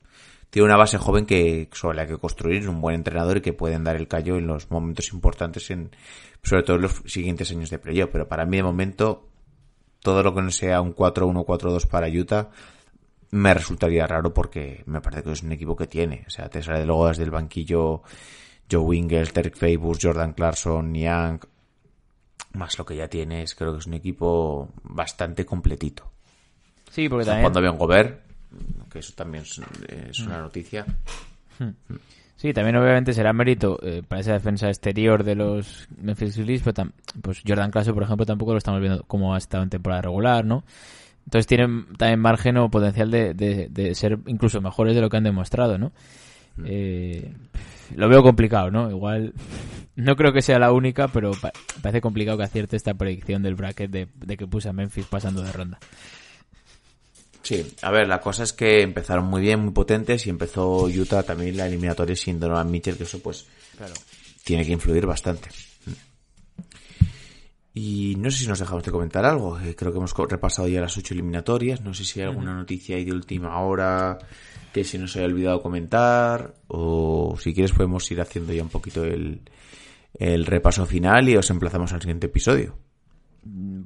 tiene 0.50 0.66
una 0.66 0.76
base 0.76 0.98
joven 0.98 1.24
que 1.24 1.68
sobre 1.72 1.96
la 1.96 2.07
que 2.07 2.18
construir 2.18 2.68
un 2.68 2.80
buen 2.80 2.96
entrenador 2.96 3.38
y 3.38 3.40
que 3.40 3.52
pueden 3.52 3.84
dar 3.84 3.96
el 3.96 4.09
callo 4.09 4.36
en 4.36 4.46
los 4.46 4.70
momentos 4.70 5.12
importantes 5.12 5.70
en 5.70 5.90
sobre 6.42 6.62
todo 6.62 6.76
en 6.76 6.82
los 6.82 7.02
siguientes 7.07 7.50
años 7.50 7.70
de 7.70 7.78
playoff. 7.78 8.11
Pero 8.12 8.28
para 8.28 8.44
mí 8.44 8.59
de 8.59 8.62
momento 8.62 9.28
todo 10.00 10.22
lo 10.22 10.34
que 10.34 10.42
no 10.42 10.50
sea 10.50 10.80
un 10.80 10.94
4-1 10.94 11.44
4-2 11.44 11.88
para 11.88 12.09
Utah 12.09 12.50
me 13.30 13.52
resultaría 13.52 14.07
raro 14.07 14.32
porque 14.32 14.84
me 14.86 15.00
parece 15.00 15.24
que 15.24 15.32
es 15.32 15.42
un 15.42 15.52
equipo 15.52 15.74
que 15.74 15.86
tiene. 15.86 16.24
O 16.26 16.30
sea 16.30 16.48
te 16.48 16.62
sale 16.62 16.84
luego 16.84 17.09
desde 17.09 17.24
el 17.24 17.30
banquillo 17.30 18.02
Joe 18.70 18.80
Wingles, 18.80 19.32
Derek 19.32 19.57
Favors, 19.57 19.98
Jordan 20.00 20.34
Clarkson, 20.34 20.92
Niang 20.92 21.40
más 22.55 22.78
lo 22.78 22.84
que 22.86 22.96
ya 22.96 23.09
tienes, 23.09 23.55
creo 23.55 23.72
que 23.72 23.78
es 23.80 23.86
un 23.86 23.94
equipo 23.94 24.68
bastante 24.82 25.44
completito. 25.44 26.11
Sí, 26.90 27.09
porque 27.09 27.24
también... 27.26 27.42
jugando 27.42 27.61
bien 27.61 27.76
Gobert, 27.78 28.20
que 28.90 28.98
eso 29.00 29.12
también 29.16 29.42
es, 29.44 30.18
una 30.20 30.40
noticia. 30.40 30.86
Sí, 32.36 32.52
también 32.52 32.76
obviamente 32.76 33.12
será 33.12 33.32
mérito 33.32 33.78
eh, 33.82 34.02
para 34.07 34.20
esa 34.20 34.32
defensa 34.32 34.68
exterior 34.68 35.24
de 35.24 35.34
los 35.34 35.88
Memphis 36.00 36.36
Grizzlies, 36.36 36.62
pero 36.62 36.74
tam- 36.74 36.92
pues 37.22 37.42
Jordan 37.46 37.70
Clarkson, 37.70 37.94
por 37.94 38.02
ejemplo, 38.02 38.26
tampoco 38.26 38.52
lo 38.52 38.59
estamos 38.59 38.80
viendo 38.80 39.02
como 39.05 39.34
ha 39.34 39.38
estado 39.38 39.62
en 39.62 39.70
temporada 39.70 40.02
regular, 40.02 40.44
¿no? 40.44 40.64
Entonces 41.24 41.46
tienen 41.46 41.86
también 41.96 42.20
margen 42.20 42.57
o 42.59 42.68
potencial 42.70 43.11
de, 43.11 43.32
de- 43.34 43.68
de 43.70 43.94
ser 43.94 44.18
incluso 44.26 44.61
mejores 44.61 44.94
de 44.94 45.00
lo 45.00 45.09
que 45.09 45.16
han 45.16 45.24
demostrado, 45.24 45.78
¿no? 45.78 45.92
Eh, 46.64 47.32
lo 47.96 48.09
veo 48.09 48.22
complicado, 48.22 48.70
¿no? 48.70 48.90
Igual 48.90 49.32
no 49.97 50.16
creo 50.16 50.32
que 50.32 50.42
sea 50.42 50.59
la 50.59 50.72
única, 50.72 51.09
pero 51.09 51.32
pa- 51.32 51.53
parece 51.82 52.01
complicado 52.01 52.38
que 52.38 52.45
acierte 52.45 52.76
esta 52.76 52.95
predicción 52.95 53.42
del 53.42 53.55
bracket 53.55 53.90
de, 53.90 54.09
de 54.14 54.36
que 54.36 54.47
puse 54.47 54.68
a 54.68 54.72
Memphis 54.72 55.07
pasando 55.07 55.42
de 55.42 55.53
ronda. 55.53 55.78
Sí, 57.42 57.74
a 57.82 57.90
ver, 57.90 58.09
la 58.09 58.20
cosa 58.20 58.42
es 58.42 58.53
que 58.55 58.80
empezaron 58.80 59.26
muy 59.26 59.42
bien, 59.42 59.61
muy 59.61 59.72
potentes 59.72 60.26
y 60.26 60.30
empezó 60.30 60.84
Utah 60.84 61.22
también 61.22 61.57
la 61.59 61.66
eliminatoria 61.66 62.16
sin 62.16 62.40
Donovan 62.40 62.70
Mitchell, 62.70 62.97
que 62.97 63.03
eso 63.05 63.18
pues 63.20 63.47
tiene 64.45 64.64
que 64.64 64.72
influir 64.72 65.05
bastante. 65.07 65.49
Y 67.76 68.14
no 68.18 68.30
sé 68.30 68.38
si 68.38 68.47
nos 68.47 68.61
dejamos 68.61 68.84
de 68.84 68.92
comentar 68.92 69.24
algo. 69.24 69.59
eh, 69.61 69.74
creo 69.74 69.90
que 69.92 69.99
hemos 69.99 70.14
repasado 70.28 70.68
ya 70.68 70.80
las 70.80 70.97
ocho 70.97 71.12
eliminatorias. 71.12 71.80
No 71.80 71.92
sé 71.92 72.05
si 72.05 72.20
hay 72.20 72.26
alguna 72.28 72.55
noticia 72.55 72.97
ahí 72.97 73.05
de 73.05 73.12
última 73.12 73.59
hora 73.61 74.16
que 74.74 74.84
se 74.84 74.98
nos 74.98 75.16
haya 75.16 75.24
olvidado 75.26 75.62
comentar. 75.62 76.54
O 76.68 77.36
si 77.40 77.54
quieres 77.54 77.72
podemos 77.72 78.10
ir 78.10 78.20
haciendo 78.20 78.52
ya 78.52 78.62
un 78.62 78.68
poquito 78.68 79.04
el, 79.04 79.40
el 80.18 80.44
repaso 80.44 80.84
final 80.84 81.28
y 81.30 81.36
os 81.36 81.48
emplazamos 81.48 81.92
al 81.94 82.00
siguiente 82.02 82.26
episodio. 82.26 82.76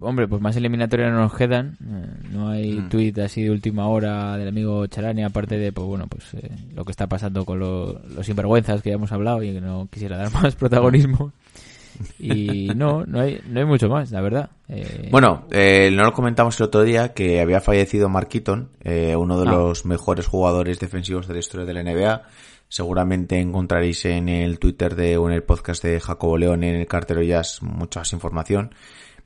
Hombre, 0.01 0.29
pues 0.29 0.41
más 0.41 0.55
eliminatorias 0.57 1.13
no 1.13 1.19
nos 1.19 1.35
quedan. 1.35 1.77
Eh, 1.85 2.29
no 2.33 2.49
hay 2.49 2.75
Mm. 2.79 2.89
tuit 2.89 3.19
así 3.19 3.43
de 3.43 3.51
última 3.51 3.89
hora 3.89 4.37
del 4.37 4.49
amigo 4.49 4.87
Charani, 4.87 5.25
aparte 5.25 5.59
de, 5.59 5.73
pues 5.73 5.87
bueno, 5.87 6.07
pues 6.09 6.33
eh, 6.35 6.49
lo 6.75 6.85
que 6.85 6.93
está 6.93 7.09
pasando 7.09 7.45
con 7.45 7.59
lo- 7.59 8.01
los 8.15 8.25
sinvergüenzas 8.25 8.81
que 8.83 8.91
ya 8.91 8.95
hemos 8.95 9.11
hablado 9.11 9.43
y 9.43 9.53
que 9.53 9.61
no 9.61 9.89
quisiera 9.91 10.17
dar 10.17 10.33
más 10.43 10.55
protagonismo. 10.55 11.33
Y 12.19 12.69
no, 12.75 13.05
no 13.07 13.21
hay, 13.21 13.41
no 13.49 13.61
hay 13.61 13.67
mucho 13.67 13.89
más, 13.89 14.11
la 14.11 14.21
verdad. 14.21 14.51
Eh, 14.69 15.09
Bueno, 15.11 15.47
eh, 15.51 15.91
no 15.93 16.03
lo 16.05 16.13
comentamos 16.13 16.59
el 16.61 16.67
otro 16.67 16.83
día 16.83 17.13
que 17.15 17.41
había 17.41 17.61
fallecido 17.61 18.09
Mark 18.09 18.29
Keaton, 18.29 18.71
eh, 18.83 19.15
uno 19.17 19.41
de 19.41 19.49
Ah. 19.49 19.53
los 19.53 19.85
mejores 19.87 20.27
jugadores 20.27 20.79
defensivos 20.79 21.27
de 21.27 21.35
la 21.35 21.41
historia 21.41 21.67
de 21.67 21.75
la 21.75 21.81
NBA. 21.83 22.23
Seguramente 22.69 23.39
encontraréis 23.41 24.05
en 24.05 24.29
el 24.29 24.59
Twitter 24.59 24.95
de 24.95 25.17
o 25.17 25.27
en 25.29 25.35
el 25.35 25.43
podcast 25.43 25.83
de 25.83 26.01
Jacobo 26.01 26.37
León 26.37 26.65
en 26.65 26.75
el 26.77 26.87
Cartero 26.87 27.23
Jazz 27.23 27.63
mucha 27.63 28.01
más 28.01 28.13
información. 28.13 28.75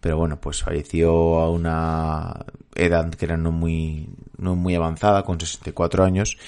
Pero 0.02 0.16
bueno, 0.16 0.40
pues 0.40 0.64
falleció 0.64 1.38
a 1.38 1.48
una 1.48 2.44
edad 2.74 3.08
que 3.14 3.24
era 3.24 3.36
no 3.36 3.52
muy, 3.52 4.08
no 4.36 4.56
muy 4.56 4.74
avanzada, 4.74 5.22
con 5.22 5.38
64 5.38 6.02
años, 6.02 6.38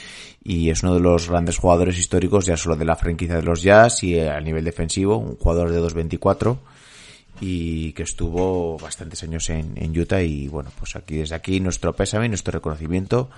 y 0.43 0.71
es 0.71 0.83
uno 0.83 0.95
de 0.95 1.01
los 1.01 1.31
grandes 1.31 1.59
jugadores 1.59 1.97
históricos 1.97 2.47
ya 2.47 2.57
solo 2.57 2.75
de 2.75 2.85
la 2.85 2.97
franquicia 2.97 3.37
de 3.37 3.45
los 3.45 3.63
Jazz 3.63 4.03
y 4.03 4.19
a 4.19 4.41
nivel 4.41 4.65
defensivo, 4.65 5.19
un 5.19 5.37
jugador 5.37 5.71
de 5.71 5.81
2.24 5.81 6.59
y 7.41 7.93
que 7.93 8.03
estuvo 8.03 8.77
bastantes 8.77 9.23
años 9.23 9.49
en, 9.51 9.75
en 9.77 9.97
Utah 9.97 10.21
y 10.21 10.49
bueno, 10.49 10.71
pues 10.77 10.97
aquí 10.97 11.19
desde 11.19 11.37
aquí 11.37 11.61
nuestro 11.61 11.95
pésame, 11.95 12.29
nuestro 12.29 12.53
reconocimiento 12.53 13.31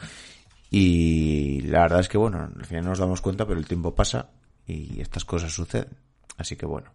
y 0.70 1.60
la 1.62 1.82
verdad 1.82 2.00
es 2.00 2.08
que 2.08 2.16
bueno, 2.16 2.48
al 2.56 2.64
final 2.64 2.84
no 2.84 2.90
nos 2.90 2.98
damos 3.00 3.20
cuenta, 3.20 3.46
pero 3.46 3.60
el 3.60 3.66
tiempo 3.66 3.94
pasa 3.94 4.30
y 4.66 4.98
estas 5.00 5.26
cosas 5.26 5.52
suceden. 5.52 5.90
Así 6.38 6.56
que 6.56 6.66
bueno. 6.66 6.90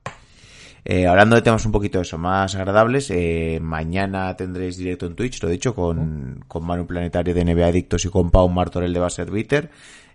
Eh, 0.84 1.05
hablando 1.05 1.36
de 1.36 1.43
temas 1.43 1.65
un 1.65 1.71
poquito 1.71 2.01
eso, 2.01 2.17
más 2.17 2.55
agradables, 2.55 3.11
eh, 3.11 3.59
mañana 3.61 4.36
tendréis 4.36 4.77
directo 4.77 5.05
en 5.05 5.15
Twitch, 5.15 5.41
lo 5.41 5.49
he 5.49 5.51
dicho, 5.51 5.75
con, 5.75 6.43
con 6.47 6.65
Manu 6.65 6.88
Planetario 6.88 7.36
de 7.36 7.45
NBA 7.45 7.67
Adictos 7.67 8.05
y 8.05 8.09
con 8.09 8.32
Pau 8.32 8.49
Martorell 8.49 8.93
de 8.93 8.99
Basser 8.99 9.29
Bitter, 9.29 9.69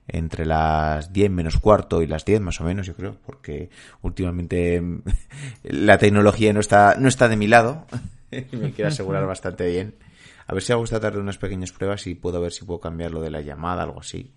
entre 0.08 0.44
las 0.44 1.12
10 1.12 1.30
menos 1.30 1.58
cuarto 1.58 2.02
y 2.02 2.08
las 2.08 2.24
10 2.24 2.40
más 2.40 2.60
o 2.60 2.64
menos, 2.64 2.86
yo 2.86 2.94
creo, 2.94 3.16
porque 3.24 3.70
últimamente 4.02 4.82
la 5.62 5.98
tecnología 5.98 6.52
no 6.52 6.60
está, 6.60 6.96
no 6.98 7.08
está 7.08 7.28
de 7.28 7.36
mi 7.36 7.46
lado, 7.46 7.86
y 8.30 8.56
me 8.56 8.72
quiero 8.72 8.88
asegurar 8.88 9.24
bastante 9.24 9.68
bien. 9.68 9.94
A 10.48 10.54
ver 10.54 10.62
si 10.62 10.72
hago 10.72 10.84
esta 10.84 11.00
tarde 11.00 11.20
unas 11.20 11.38
pequeñas 11.38 11.70
pruebas 11.70 12.06
y 12.08 12.14
puedo 12.16 12.40
ver 12.40 12.52
si 12.52 12.64
puedo 12.64 12.80
cambiar 12.80 13.12
lo 13.12 13.20
de 13.20 13.30
la 13.30 13.40
llamada, 13.40 13.84
algo 13.84 14.00
así, 14.00 14.32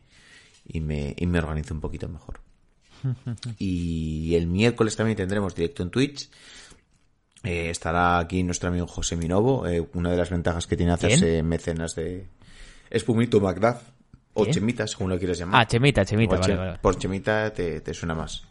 y 0.67 0.79
me, 0.79 1.15
y 1.17 1.25
me 1.25 1.39
organizo 1.39 1.73
un 1.73 1.81
poquito 1.81 2.07
mejor. 2.07 2.39
Y 3.57 4.35
el 4.35 4.47
miércoles 4.47 4.95
también 4.95 5.17
tendremos 5.17 5.55
directo 5.55 5.83
en 5.83 5.89
Twitch. 5.89 6.29
Eh, 7.43 7.69
estará 7.69 8.19
aquí 8.19 8.43
nuestro 8.43 8.69
amigo 8.69 8.85
José 8.87 9.15
Minovo. 9.15 9.65
eh, 9.67 9.87
una 9.93 10.11
de 10.11 10.17
las 10.17 10.29
ventajas 10.29 10.67
que 10.67 10.75
tiene 10.77 10.91
hacerse 10.91 11.41
mecenas 11.43 11.95
de 11.95 12.27
Espumito 12.89 13.39
Magdad. 13.39 13.81
O 14.33 14.43
¿Quién? 14.43 14.53
Chemita, 14.53 14.87
según 14.87 15.09
lo 15.09 15.17
quieras 15.17 15.39
llamar. 15.39 15.61
Ah, 15.61 15.65
Chemita, 15.67 16.05
Chemita, 16.05 16.35
vale, 16.35 16.45
Che- 16.45 16.55
vale. 16.57 16.77
Por 16.81 16.97
Chemita 16.97 17.51
te, 17.53 17.81
te 17.81 17.93
suena 17.93 18.13
más. 18.13 18.43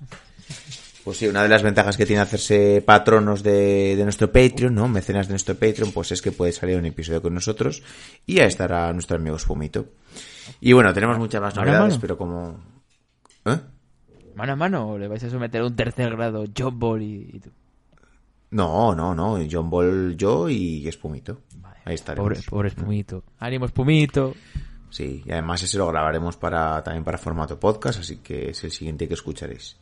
Pues 1.05 1.18
sí, 1.18 1.26
una 1.28 1.42
de 1.42 1.49
las 1.49 1.62
ventajas 1.62 1.96
que 1.96 2.05
tiene 2.05 2.20
hacerse 2.20 2.82
patronos 2.84 3.42
de, 3.42 3.94
de 3.96 4.03
nuestro 4.05 4.30
Patreon, 4.30 4.74
¿no? 4.74 4.88
Mecenas 4.88 5.28
de 5.28 5.32
nuestro 5.32 5.55
Patreon, 5.55 5.92
pues 5.92 6.12
es 6.12 6.20
que 6.20 6.32
puede 6.32 6.53
salir 6.53 6.76
un 6.76 6.84
episodio 6.84 7.22
con 7.22 7.32
nosotros 7.32 7.82
y 8.26 8.34
ya 8.34 8.44
estará 8.44 8.92
nuestro 8.92 9.16
amigo 9.16 9.36
Espumito. 9.36 9.86
Y 10.61 10.72
bueno, 10.72 10.92
tenemos 10.92 11.16
muchas 11.18 11.40
más 11.40 11.55
¿Mano 11.55 11.70
a 11.70 11.72
novedades, 11.72 11.99
pero 11.99 12.18
como... 12.18 12.59
¿Eh? 13.46 13.59
Mano 14.39 14.53
a 14.53 14.57
mano, 14.57 14.89
o 14.91 14.99
le 14.99 15.09
vais 15.09 15.22
a 15.24 15.30
someter 15.30 15.62
a 15.62 15.66
un 15.66 15.74
tercer 15.74 16.14
grado 16.14 16.45
John 16.57 16.78
Ball 16.78 17.03
y, 17.03 17.28
y 17.34 17.41
tú. 17.41 17.51
No, 18.53 18.95
no, 18.95 19.12
no. 19.12 19.39
John 19.51 19.68
Ball, 19.68 20.16
yo 20.16 20.49
y 20.49 20.86
Espumito. 20.86 21.41
Ahí 21.84 21.97
estaremos. 21.97 22.28
Pobre, 22.28 22.41
pobre 22.49 22.68
Espumito. 22.68 23.24
Ánimo, 23.41 23.66
Espumito. 23.66 24.34
Sí, 24.91 25.24
y 25.26 25.32
además 25.32 25.62
ese 25.64 25.76
lo 25.76 25.89
grabaremos 25.89 26.36
para 26.36 26.82
también 26.84 27.03
para 27.03 27.18
formato 27.18 27.59
podcast, 27.59 27.99
así 27.99 28.18
que 28.18 28.51
es 28.51 28.62
el 28.62 28.70
siguiente 28.70 29.09
que 29.09 29.14
escucharéis. 29.14 29.76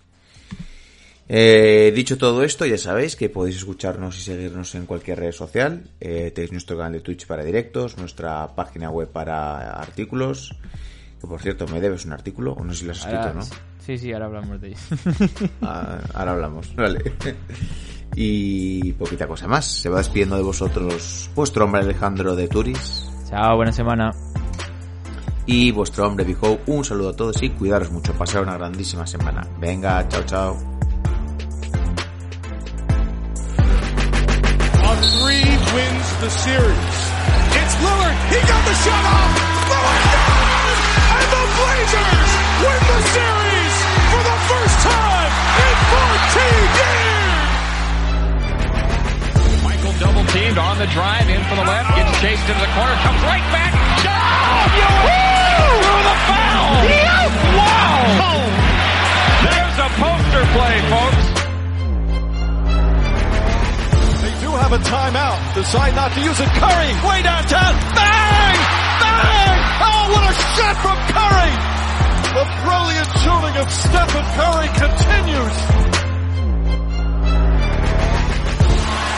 Eh, 1.28 1.92
dicho 1.94 2.16
todo 2.16 2.42
esto, 2.42 2.64
ya 2.64 2.78
sabéis 2.78 3.14
que 3.14 3.28
podéis 3.28 3.56
escucharnos 3.56 4.16
y 4.18 4.22
seguirnos 4.22 4.74
en 4.74 4.86
cualquier 4.86 5.20
red 5.20 5.32
social. 5.32 5.90
Eh, 6.00 6.30
tenéis 6.34 6.52
nuestro 6.52 6.78
canal 6.78 6.92
de 6.92 7.00
Twitch 7.00 7.26
para 7.26 7.44
directos, 7.44 7.98
nuestra 7.98 8.54
página 8.54 8.90
web 8.90 9.10
para 9.10 9.72
artículos. 9.72 10.56
Que 11.20 11.26
por 11.26 11.40
cierto, 11.40 11.66
me 11.68 11.80
debes 11.80 12.04
un 12.04 12.12
artículo, 12.12 12.52
o 12.52 12.64
no 12.64 12.72
sé 12.72 12.80
si 12.80 12.86
lo 12.86 12.92
has 12.92 12.98
escrito, 12.98 13.34
¿no? 13.34 13.42
Sí, 13.86 13.96
sí, 13.98 14.12
ahora 14.12 14.26
hablamos 14.26 14.60
de 14.60 14.68
ello. 14.68 14.78
Ah, 15.62 15.98
ahora 16.14 16.32
hablamos, 16.32 16.74
vale. 16.74 17.12
Y 18.18 18.92
poquita 18.94 19.28
cosa 19.28 19.46
más. 19.46 19.64
Se 19.66 19.88
va 19.88 19.98
despidiendo 19.98 20.36
de 20.36 20.42
vosotros 20.42 21.30
vuestro 21.34 21.66
hombre 21.66 21.82
Alejandro 21.82 22.34
de 22.34 22.48
Turis 22.48 23.06
Chao, 23.28 23.56
buena 23.56 23.72
semana. 23.72 24.10
y 25.44 25.70
vuestro 25.70 26.06
hombre 26.06 26.24
Bijo. 26.24 26.58
Un 26.66 26.84
saludo 26.84 27.10
a 27.10 27.16
todos 27.16 27.42
y 27.42 27.50
cuidaros 27.50 27.92
mucho. 27.92 28.12
Pasar 28.14 28.42
una 28.42 28.56
grandísima 28.56 29.06
semana. 29.06 29.46
Venga, 29.60 30.08
chao, 30.08 30.22
chao. 30.24 30.56
A 41.92 42.15
time 44.86 45.32
in 45.66 45.76
14 45.90 46.78
years. 46.78 47.46
Michael 49.66 49.94
double 49.98 50.24
teamed 50.30 50.58
on 50.58 50.78
the 50.78 50.86
drive 50.94 51.28
in 51.28 51.42
for 51.44 51.56
the 51.56 51.66
left, 51.66 51.96
gets 51.96 52.12
chased 52.20 52.46
into 52.48 52.60
the 52.60 52.72
corner, 52.76 52.94
comes 53.02 53.22
right 53.26 53.46
back. 53.50 53.72
Oh, 54.06 54.62
you 54.78 54.88
through 55.82 56.04
the 56.06 56.16
foul. 56.28 56.86
Wow. 57.56 58.36
There's 59.46 59.78
a 59.80 59.88
poster 59.98 60.44
play, 60.54 60.76
folks. 60.92 61.26
They 64.22 64.34
do 64.44 64.50
have 64.54 64.72
a 64.72 64.78
timeout. 64.78 65.38
Decide 65.54 65.94
not 65.94 66.12
to 66.12 66.20
use 66.20 66.38
it. 66.40 66.48
Curry, 66.60 66.90
way 67.06 67.22
downtown. 67.22 67.74
Bang! 67.96 68.58
Bang! 69.02 69.58
Oh, 69.82 70.02
what 70.12 70.24
a 70.30 70.34
shot 70.54 70.76
from 70.82 70.98
Curry! 71.14 71.75
The 72.36 72.44
brilliant 72.44 73.08
shooting 73.24 73.56
of 73.56 73.72
Stephen 73.72 74.24
Curry 74.36 74.68
continues. 74.76 75.56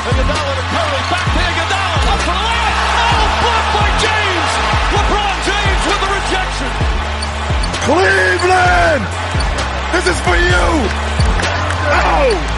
Iguodala 0.06 0.52
to 0.54 0.64
Curry, 0.70 1.02
back 1.10 1.26
to 1.26 1.40
Iguodala, 1.50 1.98
up 1.98 2.20
for 2.22 2.36
the 2.38 2.46
layup. 2.46 2.78
Oh, 2.94 3.26
blocked 3.42 3.70
by 3.74 3.88
James. 4.06 4.52
LeBron 4.94 5.36
James 5.50 5.82
with 5.90 5.98
the 5.98 6.10
rejection. 6.14 6.70
Cleveland! 7.90 9.02
This 9.94 10.06
is 10.06 10.18
for 10.22 10.36
you! 10.38 10.66
Oh! 11.90 12.57